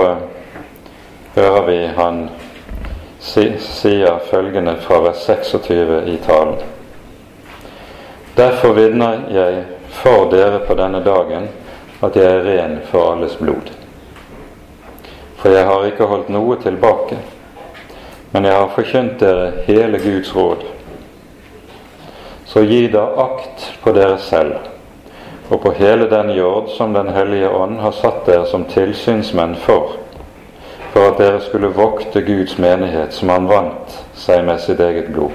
hører 1.35 1.63
vi 1.71 1.79
han 1.97 2.27
sier 3.27 4.19
følgende 4.31 4.77
fra 4.81 5.01
vers 5.01 5.25
26 5.27 6.03
i 6.07 6.17
talen. 6.27 6.59
Derfor 8.37 8.73
vitner 8.73 9.27
jeg 9.33 9.65
for 9.89 10.29
dere 10.31 10.61
på 10.69 10.77
denne 10.79 11.01
dagen 11.05 11.49
at 12.05 12.17
jeg 12.17 12.29
er 12.29 12.45
ren 12.45 12.79
for 12.91 13.13
alles 13.15 13.37
blod. 13.41 13.73
For 15.37 15.51
jeg 15.51 15.67
har 15.67 15.87
ikke 15.89 16.09
holdt 16.11 16.29
noe 16.33 16.59
tilbake, 16.63 17.19
men 18.33 18.45
jeg 18.45 18.55
har 18.55 18.73
forkynt 18.75 19.21
dere 19.21 19.53
hele 19.67 19.99
Guds 19.99 20.35
råd. 20.37 20.65
Så 22.47 22.63
gi 22.69 22.87
da 22.93 23.09
akt 23.27 23.71
på 23.83 23.93
dere 23.97 24.19
selv 24.23 24.57
og 25.49 25.61
på 25.63 25.73
hele 25.79 26.09
den 26.11 26.33
jord 26.35 26.69
som 26.77 26.95
Den 26.95 27.09
hellige 27.15 27.51
ånd 27.51 27.79
har 27.81 27.93
satt 27.93 28.27
dere 28.27 28.47
som 28.47 28.65
tilsynsmenn 28.65 29.55
for 29.63 29.97
for 30.97 31.11
at 31.11 31.19
dere 31.21 31.41
skulle 31.45 31.69
vokte 31.77 32.23
Guds 32.25 32.59
menighet 32.59 33.13
som 33.13 33.29
han 33.29 33.49
vant 33.51 33.97
seg 34.17 34.47
med 34.47 34.63
sitt 34.65 34.79
eget 34.81 35.11
blod. 35.13 35.35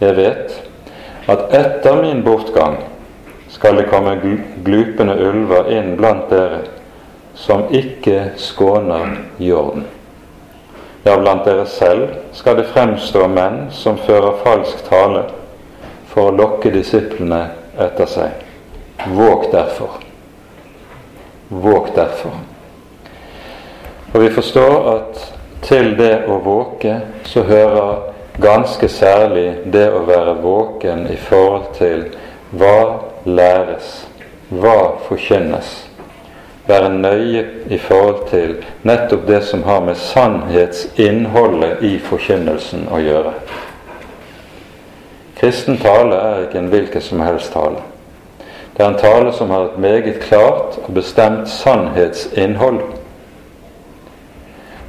Jeg 0.00 0.16
vet 0.16 0.54
at 1.28 1.52
etter 1.58 1.98
min 2.00 2.22
bortgang 2.24 2.78
skal 3.52 3.76
det 3.76 3.90
komme 3.90 4.14
glupende 4.64 5.18
ulver 5.28 5.68
inn 5.76 5.92
blant 6.00 6.32
dere 6.32 6.62
som 7.36 7.66
ikke 7.68 8.30
skåner 8.40 9.18
jorden. 9.44 9.84
Ja, 11.04 11.18
blant 11.20 11.44
dere 11.44 11.68
selv 11.68 12.08
skal 12.32 12.56
det 12.56 12.70
fremstå 12.72 13.28
menn 13.28 13.66
som 13.76 14.00
fører 14.08 14.40
falsk 14.40 14.86
tale 14.88 15.26
for 16.08 16.30
å 16.30 16.36
lokke 16.40 16.72
disiplene 16.72 17.44
etter 17.76 18.08
seg. 18.08 18.44
Våg 19.12 19.50
derfor. 19.52 20.00
Våg 21.52 21.92
derfor. 21.92 22.55
Og 24.12 24.20
vi 24.22 24.30
forstår 24.30 24.76
at 24.94 25.24
til 25.66 25.94
det 25.98 26.26
å 26.28 26.38
våke 26.44 27.00
så 27.26 27.42
hører 27.42 28.12
ganske 28.42 28.88
særlig 28.88 29.48
det 29.72 29.88
å 29.90 30.04
være 30.06 30.36
våken 30.44 31.06
i 31.10 31.16
forhold 31.16 31.72
til 31.78 32.06
hva 32.56 32.78
læres, 33.24 34.06
hva 34.50 34.96
forkynnes 35.08 35.86
være 36.66 36.88
nøye 36.90 37.44
i 37.70 37.78
forhold 37.78 38.26
til 38.30 38.56
nettopp 38.82 39.26
det 39.28 39.42
som 39.46 39.62
har 39.62 39.80
med 39.86 39.98
sannhetsinnholdet 40.00 41.82
i 41.86 41.96
forkynnelsen 42.02 42.88
å 42.90 43.00
gjøre. 43.02 43.34
Kristen 45.36 45.78
tale 45.78 46.16
er 46.16 46.46
ikke 46.46 46.58
en 46.58 46.70
hvilken 46.72 47.04
som 47.04 47.22
helst 47.22 47.52
tale. 47.54 47.84
Det 48.76 48.84
er 48.84 48.88
en 48.90 49.00
tale 49.00 49.32
som 49.32 49.50
har 49.50 49.68
et 49.68 49.78
meget 49.80 50.20
klart 50.20 50.78
og 50.82 50.94
bestemt 50.94 51.48
sannhetsinnhold. 51.48 52.80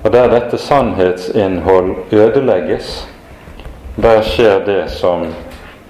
Og 0.07 0.13
der 0.13 0.29
dette 0.31 0.57
sannhetsinnhold 0.57 1.95
ødelegges, 2.11 3.07
der 4.01 4.21
skjer 4.21 4.61
det 4.65 4.85
som 4.91 5.25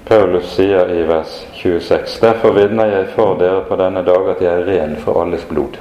Paulus 0.07 0.47
sier 0.55 0.89
i 0.89 1.03
vers 1.05 1.35
26. 1.53 2.15
Derfor 2.21 2.55
vitner 2.55 2.89
jeg 2.89 3.11
for 3.13 3.35
dere 3.37 3.59
på 3.69 3.77
denne 3.77 4.01
dag 4.07 4.29
at 4.31 4.41
jeg 4.41 4.53
er 4.53 4.65
ren 4.65 4.95
for 5.03 5.21
alles 5.21 5.43
blod. 5.45 5.77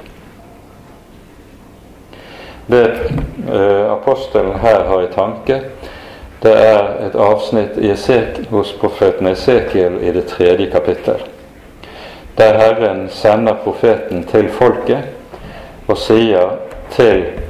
Det 2.67 2.83
eh, 2.83 3.89
apostelen 3.95 4.53
her 4.61 4.85
har 4.85 5.01
i 5.01 5.09
tanke, 5.15 5.57
det 6.45 6.53
er 6.53 6.93
et 7.07 7.17
avsnitt 7.17 7.81
hos 8.51 8.75
profeten 8.77 9.33
Esekiel 9.33 9.97
i 10.03 10.13
det 10.13 10.27
tredje 10.29 10.69
kapittel, 10.69 11.25
der 12.37 12.61
Herren 12.61 13.09
sender 13.09 13.57
profeten 13.63 14.23
til 14.29 14.49
folket 14.49 15.09
og 15.87 15.97
sier 15.97 16.59
til 16.93 17.46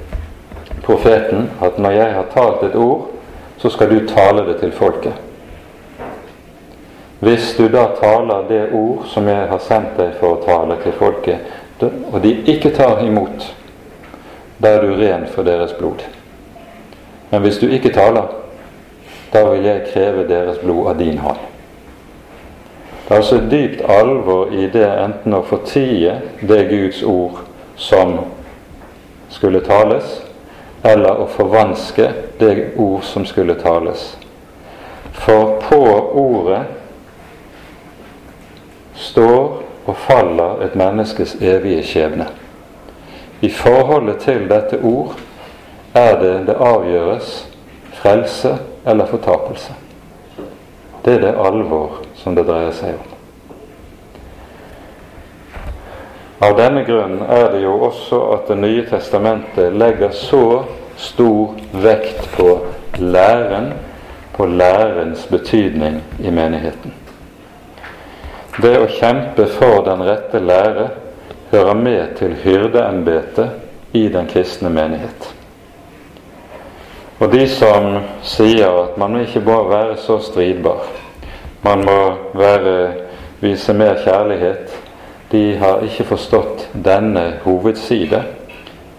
profeten 0.88 1.49
at 1.61 1.77
når 1.79 1.91
jeg 1.91 2.13
har 2.15 2.27
talt 2.33 2.63
et 2.63 2.75
ord, 2.75 3.09
så 3.57 3.69
skal 3.69 3.89
du 3.91 4.07
tale 4.07 4.45
det 4.47 4.59
til 4.61 4.71
folket. 4.71 5.13
Hvis 7.19 7.55
du 7.57 7.67
da 7.67 7.88
taler 7.99 8.45
det 8.47 8.67
ord 8.73 9.07
som 9.11 9.27
jeg 9.27 9.47
har 9.49 9.61
sendt 9.65 9.97
deg 9.97 10.13
for 10.19 10.38
å 10.38 10.43
tale 10.45 10.77
til 10.83 10.93
folket, 10.95 11.55
og 11.81 12.21
de 12.23 12.33
ikke 12.53 12.71
tar 12.77 13.01
imot, 13.05 13.49
da 14.61 14.77
er 14.77 14.85
du 14.85 14.93
ren 14.97 15.25
for 15.33 15.45
deres 15.45 15.73
blod. 15.77 16.05
Men 17.29 17.41
hvis 17.41 17.59
du 17.59 17.67
ikke 17.67 17.93
taler, 17.93 18.29
da 19.33 19.43
vil 19.49 19.65
jeg 19.65 19.89
kreve 19.91 20.27
deres 20.29 20.61
blod 20.61 20.93
av 20.93 21.01
din 21.01 21.17
hånd. 21.17 21.41
Det 23.07 23.13
er 23.13 23.21
altså 23.21 23.41
dypt 23.51 23.81
alvor 23.89 24.53
i 24.53 24.69
det 24.71 24.88
enten 24.88 25.35
å 25.35 25.43
fortie 25.47 26.15
det 26.41 26.63
Guds 26.69 27.03
ord 27.03 27.43
som 27.75 28.17
skulle 29.31 29.61
tales, 29.65 30.21
eller 30.88 31.19
å 31.19 31.27
forvanske 31.27 32.07
det 32.39 32.53
ord 32.79 33.03
som 33.03 33.25
skulle 33.25 33.57
tales. 33.59 34.13
For 35.11 35.57
på 35.67 35.79
ordet 36.21 36.61
står 38.95 39.63
og 39.88 39.97
faller 40.05 40.63
et 40.65 40.77
menneskes 40.79 41.35
evige 41.41 41.83
skjebne. 41.88 42.29
I 43.41 43.49
forholdet 43.53 44.23
til 44.23 44.47
dette 44.49 44.79
ord 44.79 45.17
er 45.97 46.15
det 46.21 46.33
det 46.47 46.55
avgjøres 46.55 47.35
frelse 47.99 48.55
eller 48.85 49.11
fortapelse. 49.11 49.75
Det 51.05 51.19
er 51.19 51.21
det 51.27 51.38
alvor 51.39 52.01
som 52.15 52.35
det 52.35 52.47
dreier 52.47 52.73
seg 52.75 52.95
om. 52.95 53.16
Av 56.39 56.57
denne 56.57 56.83
grunnen 56.85 57.23
er 57.33 57.47
det 57.51 57.63
jo 57.63 57.73
også 57.88 58.19
at 58.35 58.47
Det 58.47 58.57
nye 58.61 58.83
testamentet 58.85 59.73
legger 59.73 60.13
så 60.13 60.65
stor 60.97 61.57
vekt 61.71 62.29
på 62.35 62.49
læren, 62.97 63.73
på 64.38 64.45
lærens 64.45 65.25
betydning 65.29 66.01
i 66.19 66.31
menigheten. 66.31 66.93
Det 68.61 68.73
å 68.77 68.89
kjempe 68.89 69.45
for 69.53 69.83
den 69.85 70.01
rette 70.05 70.41
lære 70.41 70.88
hører 71.51 71.77
med 71.77 72.15
til 72.17 72.33
hyrdeembetet 72.43 73.97
i 73.97 74.07
den 74.13 74.29
kristne 74.29 74.69
menighet. 74.73 75.29
Og 77.19 77.31
de 77.33 77.47
som 77.49 77.99
sier 78.25 78.69
at 78.83 78.97
man 78.97 79.17
ikke 79.21 79.41
må 79.45 79.63
være 79.69 79.97
så 80.01 80.19
stridbar, 80.21 80.85
man 81.65 81.85
må 81.85 82.01
være, 82.38 82.75
vise 83.41 83.73
mer 83.73 83.97
kjærlighet, 84.03 84.73
de 85.32 85.57
har 85.57 85.84
ikke 85.84 86.07
forstått 86.07 86.67
denne 86.73 87.39
hovedside 87.43 88.23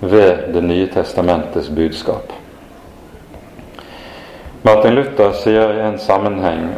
ved 0.00 0.52
Det 0.52 0.62
nye 0.62 0.86
testamentets 0.86 1.68
budskap. 1.68 2.32
Martin 4.62 4.94
Luther 4.94 5.32
sier 5.32 5.72
i 5.74 5.86
en 5.86 5.98
sammenheng 5.98 6.68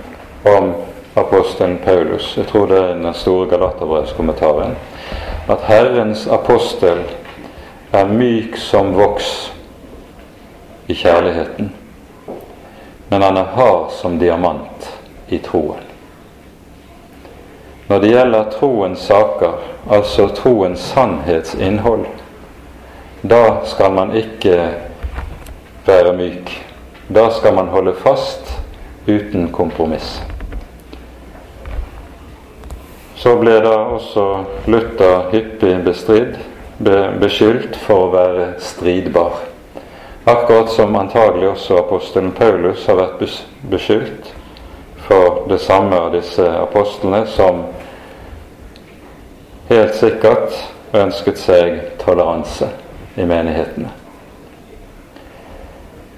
om 0.46 0.72
apostelen 1.14 1.78
Paulus, 1.84 2.36
jeg 2.36 2.46
tror 2.46 2.66
det 2.70 2.78
er 2.78 2.94
den 2.94 3.14
store 3.14 3.48
Galaterbrevskommentaren, 3.50 4.76
at 5.48 5.66
Herrens 5.66 6.26
apostel 6.26 7.02
er 7.92 8.08
myk 8.08 8.56
som 8.56 8.94
voks 8.94 9.50
i 10.88 10.94
kjærligheten, 10.94 11.72
men 13.08 13.22
han 13.22 13.36
er 13.36 13.54
hard 13.56 13.90
som 14.00 14.18
diamant 14.18 14.90
i 15.28 15.38
troen. 15.38 15.89
Når 17.90 17.98
det 17.98 18.10
gjelder 18.12 18.50
troens 18.54 18.98
saker, 19.02 19.52
altså 19.90 20.28
troens 20.30 20.80
sannhetsinnhold, 20.92 22.04
da 23.22 23.64
skal 23.66 23.92
man 23.92 24.12
ikke 24.14 24.68
være 25.86 26.12
myk. 26.14 26.52
Da 27.14 27.24
skal 27.34 27.54
man 27.54 27.72
holde 27.74 27.94
fast 27.98 28.52
uten 29.08 29.48
kompromiss. 29.52 30.20
Så 33.18 33.34
ble 33.42 33.56
da 33.64 33.74
også 33.96 34.26
Luther 34.70 35.26
hyppig 35.32 35.74
bestridd, 35.84 36.38
beskyldt 37.20 37.74
for 37.88 38.06
å 38.06 38.12
være 38.14 38.46
stridbar. 38.62 39.42
Akkurat 40.30 40.70
som 40.70 40.94
antagelig 40.96 41.50
også 41.56 41.82
apostelen 41.82 42.30
Paulus 42.38 42.86
har 42.86 43.02
vært 43.02 43.18
beskyldt 43.74 44.30
for 45.10 45.42
det 45.50 45.58
samme 45.58 45.98
av 45.98 46.14
disse 46.14 46.46
apostlene, 46.54 47.26
som 47.26 47.64
helt 49.70 49.94
sikkert 49.94 50.56
ønsket 50.92 51.38
seg 51.38 51.76
toleranse 52.02 52.68
i 53.14 53.26
menighetene. 53.26 53.92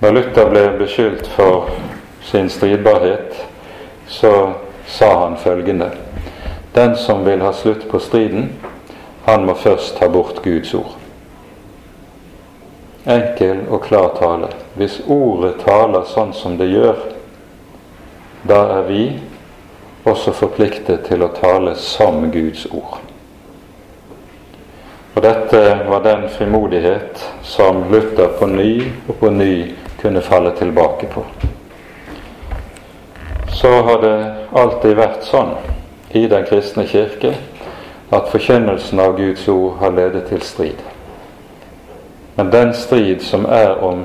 Når 0.02 0.14
Luther 0.16 0.48
ble 0.50 0.62
beskyldt 0.80 1.28
for 1.36 1.68
sin 2.24 2.48
stridbarhet, 2.50 3.36
så 4.08 4.32
sa 4.88 5.10
han 5.24 5.36
følgende 5.36 5.90
den 6.72 6.96
som 6.96 7.24
vil 7.24 7.44
ha 7.44 7.52
slutt 7.52 7.84
på 7.90 7.98
striden, 8.00 8.48
han 9.24 9.44
må 9.46 9.54
først 9.54 9.98
ta 9.98 10.08
bort 10.08 10.40
Guds 10.42 10.74
ord. 10.74 10.96
Enkel 13.04 13.66
og 13.68 13.82
klar 13.84 14.14
tale. 14.16 14.48
Hvis 14.74 15.02
ordet 15.06 15.58
taler 15.66 16.08
sånn 16.08 16.32
som 16.32 16.56
det 16.56 16.70
gjør, 16.72 16.96
da 18.48 18.64
er 18.78 18.88
vi 18.88 19.04
også 20.08 20.32
forpliktet 20.32 21.04
til 21.10 21.22
å 21.22 21.34
tale 21.36 21.76
som 21.78 22.24
Guds 22.32 22.64
ord. 22.72 23.11
Og 25.14 25.22
dette 25.22 25.62
var 25.88 26.04
den 26.04 26.28
frimodighet 26.28 27.24
som 27.42 27.84
Luther 27.92 28.32
på 28.38 28.46
ny 28.46 28.92
og 29.08 29.16
på 29.20 29.30
ny 29.30 29.54
kunne 30.00 30.22
falle 30.24 30.54
tilbake 30.56 31.06
på. 31.06 31.24
Så 33.52 33.70
har 33.82 34.00
det 34.02 34.16
alltid 34.52 34.96
vært 34.96 35.28
sånn 35.28 35.52
i 36.12 36.26
Den 36.28 36.44
kristne 36.44 36.84
kirke 36.88 37.34
at 38.12 38.28
forkynnelsen 38.28 39.00
av 39.00 39.14
Guds 39.16 39.46
ord 39.48 39.78
har 39.80 39.94
ledet 39.96 40.26
til 40.28 40.42
strid. 40.44 40.80
Men 42.36 42.50
den 42.50 42.74
strid 42.74 43.22
som 43.24 43.46
er 43.48 43.78
om 43.84 44.04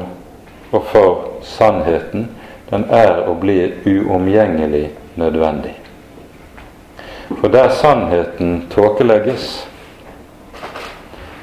og 0.71 0.83
for 0.91 1.27
sannheten, 1.43 2.29
den 2.69 2.85
er 2.91 3.23
og 3.27 3.39
blir 3.39 3.71
uomgjengelig 3.87 4.91
nødvendig. 5.15 5.73
For 7.39 7.47
der 7.47 7.69
sannheten 7.69 8.67
tåkelegges, 8.71 9.67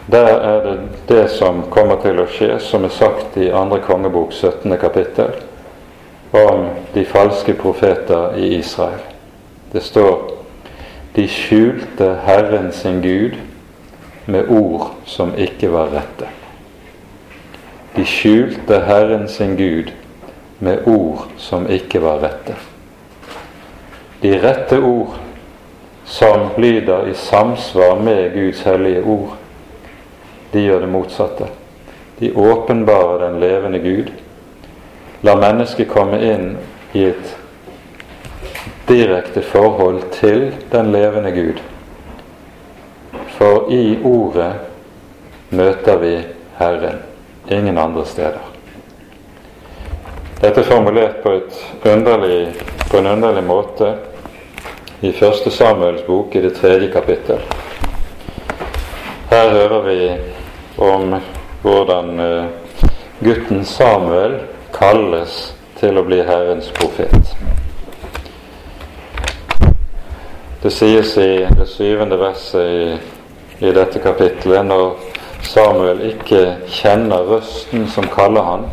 der 0.07 0.27
er 0.27 0.61
det 0.65 0.81
det 1.09 1.31
som 1.31 1.63
kommer 1.71 1.97
til 2.03 2.21
å 2.21 2.29
skje, 2.29 2.59
som 2.61 2.85
er 2.85 2.93
sagt 2.93 3.37
i 3.41 3.51
andre 3.51 3.81
kongebok 3.85 4.33
17. 4.33 4.77
kapittel, 4.81 5.33
om 6.33 6.69
de 6.95 7.05
falske 7.05 7.55
profeter 7.55 8.37
i 8.37 8.55
Israel. 8.59 9.03
Det 9.73 9.83
står 9.83 10.31
de 11.15 11.29
skjulte 11.29 12.09
Herren 12.27 12.73
sin 12.73 13.03
Gud 13.03 13.37
med 14.27 14.49
ord 14.49 14.91
som 15.07 15.35
ikke 15.39 15.71
var 15.71 15.93
rette. 15.95 16.29
De 17.97 18.05
skjulte 18.05 18.81
Herren 18.87 19.29
sin 19.29 19.57
Gud 19.57 19.93
med 20.59 20.89
ord 20.91 21.29
som 21.39 21.69
ikke 21.71 22.03
var 22.03 22.19
rette. 22.25 22.57
De 24.23 24.35
rette 24.43 24.81
ord 24.81 25.15
som 26.05 26.51
lyder 26.59 27.07
i 27.07 27.15
samsvar 27.15 28.01
med 28.03 28.35
Guds 28.35 28.63
hellige 28.67 29.03
ord, 29.03 29.37
de 30.55 30.63
gjør 30.63 30.85
det 30.87 30.91
motsatte. 30.91 31.51
De 32.19 32.31
åpenbarer 32.39 33.27
den 33.27 33.41
levende 33.43 33.79
Gud, 33.83 34.13
La 35.25 35.33
mennesket 35.41 35.89
komme 35.89 36.19
inn 36.21 36.51
i 36.93 37.07
et 37.09 37.31
direkte 38.87 39.41
forhold 39.41 40.03
til 40.13 40.51
den 40.71 40.91
levende 40.93 41.31
Gud. 41.33 41.63
For 43.39 43.71
i 43.73 43.97
Ordet 44.05 44.53
møter 45.49 45.97
vi 46.03 46.13
Herren, 46.59 47.01
ingen 47.49 47.81
andre 47.81 48.05
steder. 48.05 48.45
Dette 50.43 50.61
er 50.61 50.69
formulert 50.69 51.23
på, 51.25 51.33
underlig, 51.89 52.53
på 52.91 53.01
en 53.01 53.11
underlig 53.17 53.47
måte 53.49 53.95
i 55.01 55.13
Første 55.13 55.51
Samuels 55.51 56.05
bok 56.05 56.37
i 56.37 56.45
det 56.45 56.53
tredje 56.61 56.93
kapittel. 56.93 57.41
Her 59.33 59.51
hører 59.57 59.81
vi 59.89 59.99
om 60.77 61.17
hvordan 61.63 62.21
eh, 62.21 62.45
gutten 63.21 63.65
Samuel 63.65 64.39
kalles 64.75 65.55
til 65.79 65.99
å 65.99 66.05
bli 66.07 66.21
Herrens 66.27 66.71
profet. 66.75 67.35
Det 70.63 70.73
sies 70.73 71.17
i 71.21 71.45
det 71.59 71.67
syvende 71.69 72.19
verset 72.19 72.65
i, 72.65 72.99
i 73.69 73.73
dette 73.77 74.01
kapittelet 74.01 74.65
når 74.67 74.95
Samuel 75.45 76.01
ikke 76.09 76.43
kjenner 76.73 77.27
røsten 77.29 77.85
som 77.93 78.09
kaller 78.13 78.47
han, 78.49 78.69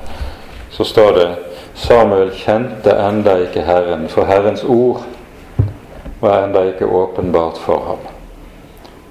så 0.71 0.87
står 0.87 1.17
det 1.17 1.29
Samuel 1.75 2.31
kjente 2.35 2.93
enda 2.95 3.37
ikke 3.43 3.65
Herren, 3.67 4.07
for 4.09 4.25
Herrens 4.25 4.63
ord 4.63 5.03
var 6.21 6.45
enda 6.45 6.63
ikke 6.69 6.85
åpenbart 6.85 7.59
for 7.59 7.83
ham. 7.87 8.07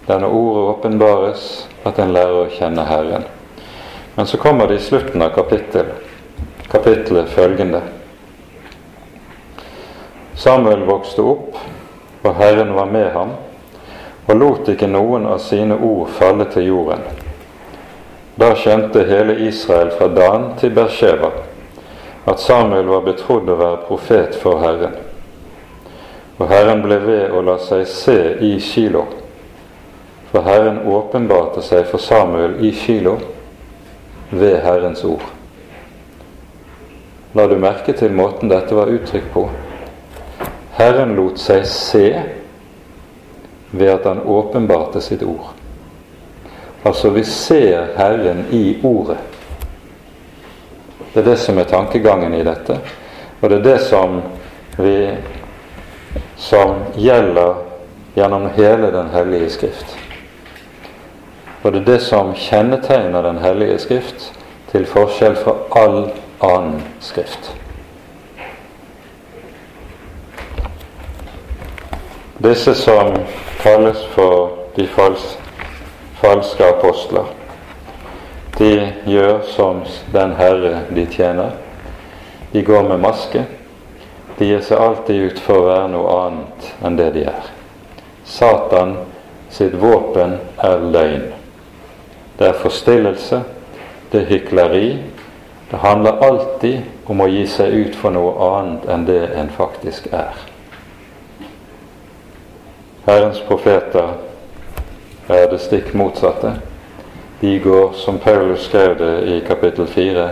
Denne 0.09 0.27
ordet 0.27 0.63
åpenbares 0.75 1.45
at 1.85 1.99
en 1.99 2.13
lærer 2.13 2.45
å 2.45 2.51
kjenne 2.53 2.85
Herren. 2.89 3.25
Men 4.15 4.27
så 4.27 4.39
kommer 4.41 4.69
det 4.69 4.81
i 4.81 4.85
slutten 4.85 5.23
av 5.23 5.35
kapittelet, 5.35 6.03
kapittelet 6.71 7.29
følgende. 7.33 7.81
Samuel 10.35 10.85
vokste 10.89 11.23
opp, 11.23 11.57
og 12.23 12.35
Herren 12.37 12.75
var 12.75 12.91
med 12.91 13.11
ham, 13.15 13.37
og 14.27 14.37
lot 14.37 14.69
ikke 14.69 14.89
noen 14.91 15.27
av 15.27 15.41
sine 15.43 15.77
ord 15.77 16.11
falle 16.17 16.47
til 16.53 16.69
jorden. 16.71 17.07
Da 18.41 18.55
skjønte 18.57 19.05
hele 19.09 19.37
Israel 19.49 19.91
fra 19.97 20.09
Dan 20.09 20.53
til 20.61 20.73
Bersheva 20.73 21.33
at 22.31 22.41
Samuel 22.41 22.89
var 22.89 23.03
betrodd 23.05 23.49
å 23.49 23.57
være 23.59 23.85
profet 23.89 24.37
for 24.41 24.61
Herren. 24.63 24.95
Og 26.39 26.49
Herren 26.49 26.83
ble 26.85 27.01
ved 27.05 27.35
å 27.37 27.43
la 27.45 27.57
seg 27.61 27.87
se 27.89 28.19
i 28.45 28.55
Kilo. 28.65 29.07
For 30.31 30.47
Herren 30.47 30.79
åpenbarte 30.87 31.63
seg 31.63 31.89
for 31.91 31.99
Samuel 31.99 32.61
i 32.65 32.71
Kilo 32.73 33.17
ved 34.31 34.61
Herrens 34.63 35.05
ord. 35.05 35.25
La 37.35 37.47
du 37.47 37.57
merke 37.59 37.95
til 37.99 38.15
måten 38.15 38.51
dette 38.51 38.75
var 38.75 38.91
uttrykt 38.91 39.33
på? 39.35 39.49
Herren 40.79 41.17
lot 41.19 41.39
seg 41.39 41.67
se 41.67 42.07
ved 43.71 43.91
at 43.91 44.07
han 44.07 44.23
åpenbarte 44.23 45.03
sitt 45.03 45.23
ord. 45.23 45.51
Altså, 46.83 47.11
vi 47.11 47.25
ser 47.25 47.91
Herren 47.97 48.47
i 48.51 48.79
Ordet. 48.83 49.19
Det 51.13 51.21
er 51.21 51.27
det 51.27 51.39
som 51.43 51.59
er 51.59 51.69
tankegangen 51.69 52.35
i 52.35 52.45
dette, 52.47 52.79
og 53.41 53.51
det 53.51 53.59
er 53.59 53.67
det 53.67 53.79
som 53.83 54.21
vi 54.79 54.95
som 56.39 56.87
gjelder 56.97 57.59
gjennom 58.15 58.47
hele 58.57 58.91
Den 58.91 59.11
hellige 59.11 59.51
skrift. 59.51 59.99
Og 61.63 61.73
det 61.73 61.81
er 61.81 61.85
det 61.93 62.01
som 62.03 62.35
kjennetegner 62.35 63.23
Den 63.23 63.39
hellige 63.39 63.79
skrift, 63.79 64.33
til 64.71 64.87
forskjell 64.87 65.37
fra 65.37 65.55
all 65.77 66.11
annen 66.41 66.83
skrift. 67.01 67.51
Disse 72.41 72.75
som 72.75 73.17
kalles 73.61 74.05
for 74.15 74.51
de 74.77 74.87
fals 74.89 75.37
falske 76.21 76.65
apostler, 76.65 77.27
de 78.59 78.93
gjør 79.07 79.41
som 79.49 79.83
den 80.13 80.33
Herre 80.37 80.85
de 80.95 81.07
tjener. 81.07 81.51
De 82.53 82.63
går 82.63 82.83
med 82.89 83.01
maske. 83.01 83.45
De 84.39 84.49
gir 84.49 84.61
seg 84.65 84.81
alltid 84.81 85.23
ut 85.31 85.41
for 85.45 85.61
å 85.61 85.69
være 85.69 85.89
noe 85.93 86.17
annet 86.27 86.71
enn 86.85 86.97
det 86.97 87.11
de 87.17 87.27
er. 87.29 87.51
Satan 88.25 88.97
sitt 89.51 89.75
våpen 89.81 90.39
er 90.65 90.85
løgn. 90.93 91.40
Det 92.41 92.49
er 92.49 92.57
forstillelse, 92.57 93.43
det 94.13 94.23
er 94.23 94.31
hykleri. 94.33 94.99
Det 95.71 95.79
handler 95.79 96.25
alltid 96.25 96.81
om 97.07 97.21
å 97.21 97.29
gi 97.29 97.45
seg 97.47 97.75
ut 97.77 97.99
for 98.01 98.17
noe 98.17 98.33
annet 98.49 98.89
enn 98.91 99.05
det 99.07 99.21
en 99.37 99.53
faktisk 99.55 100.09
er. 100.17 100.39
Herrens 103.05 103.43
profeter 103.45 104.17
er 105.29 105.51
det 105.53 105.61
stikk 105.61 105.93
motsatte. 105.95 106.57
De 107.41 107.53
går, 107.61 107.93
som 108.01 108.19
Paulus 108.19 108.65
skrev 108.67 108.97
det 108.99 109.13
i 109.37 109.43
kapittel 109.45 109.87
4, 109.87 110.31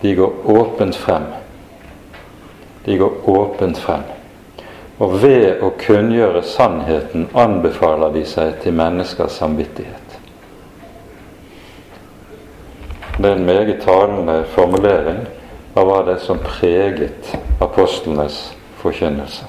de 0.00 0.14
går 0.16 0.48
åpent 0.56 0.96
frem 0.96 1.28
de 2.88 2.96
går 2.96 3.12
åpent 3.24 3.78
frem. 3.78 4.02
Og 4.98 5.18
ved 5.22 5.60
å 5.62 5.74
kunngjøre 5.78 6.40
sannheten 6.42 7.28
anbefaler 7.36 8.14
de 8.14 8.24
seg 8.26 8.54
til 8.62 8.74
menneskers 8.78 9.36
samvittighet. 9.42 10.07
Det 13.18 13.28
er 13.28 13.36
en 13.36 13.46
meget 13.46 13.80
talende 13.82 14.44
formulering 14.54 15.24
av 15.74 15.88
hva 15.88 16.02
det 16.06 16.12
er 16.14 16.20
som 16.22 16.38
preget 16.38 17.32
apostlenes 17.58 18.36
forkynnelse. 18.78 19.48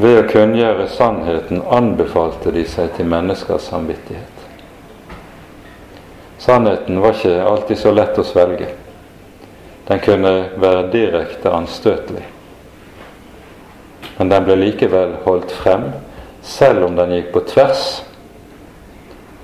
Ved 0.00 0.16
å 0.22 0.28
kunngjøre 0.30 0.86
sannheten 0.88 1.60
anbefalte 1.68 2.54
de 2.54 2.64
seg 2.64 2.94
til 2.96 3.10
menneskers 3.12 3.68
samvittighet. 3.68 4.48
Sannheten 6.40 7.02
var 7.04 7.18
ikke 7.18 7.44
alltid 7.44 7.82
så 7.82 7.92
lett 7.92 8.16
å 8.16 8.24
svelge. 8.24 8.70
Den 9.88 10.00
kunne 10.00 10.34
være 10.56 10.88
direkte 10.94 11.52
anstøtelig. 11.52 12.24
Men 14.16 14.32
den 14.32 14.48
ble 14.48 14.60
likevel 14.64 15.18
holdt 15.28 15.52
frem, 15.60 15.90
selv 16.40 16.88
om 16.88 16.96
den 16.96 17.18
gikk 17.18 17.32
på 17.36 17.44
tvers 17.52 17.88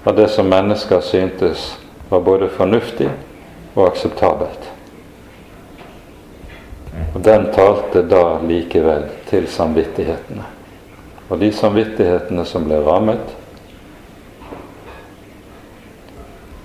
av 0.09 0.17
det 0.17 0.33
som 0.33 0.49
mennesker 0.49 1.05
syntes 1.05 1.75
var 2.09 2.21
både 2.21 2.49
fornuftig 2.49 3.09
og 3.75 3.87
akseptabelt. 3.87 4.71
Og 7.15 7.21
den 7.25 7.49
talte 7.55 8.03
da 8.07 8.39
likevel 8.47 9.09
til 9.31 9.49
samvittighetene. 9.51 10.45
Og 11.29 11.41
de 11.41 11.51
samvittighetene 11.53 12.45
som 12.47 12.67
ble 12.69 12.79
rammet, 12.85 13.35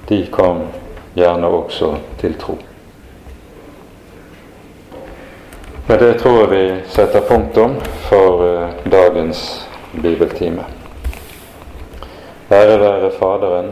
de 0.10 0.24
kom 0.34 0.66
gjerne 1.16 1.48
også 1.48 1.94
til 2.22 2.36
tro. 2.42 2.58
Med 5.90 6.00
det 6.00 6.20
tror 6.22 6.44
jeg 6.44 6.50
vi 6.52 6.64
setter 6.94 7.24
punktum 7.26 7.80
for 8.10 8.44
uh, 8.46 8.92
dagens 8.92 9.40
bibeltime. 10.02 10.66
Ære 12.52 12.76
være 12.82 13.10
Faderen 13.18 13.72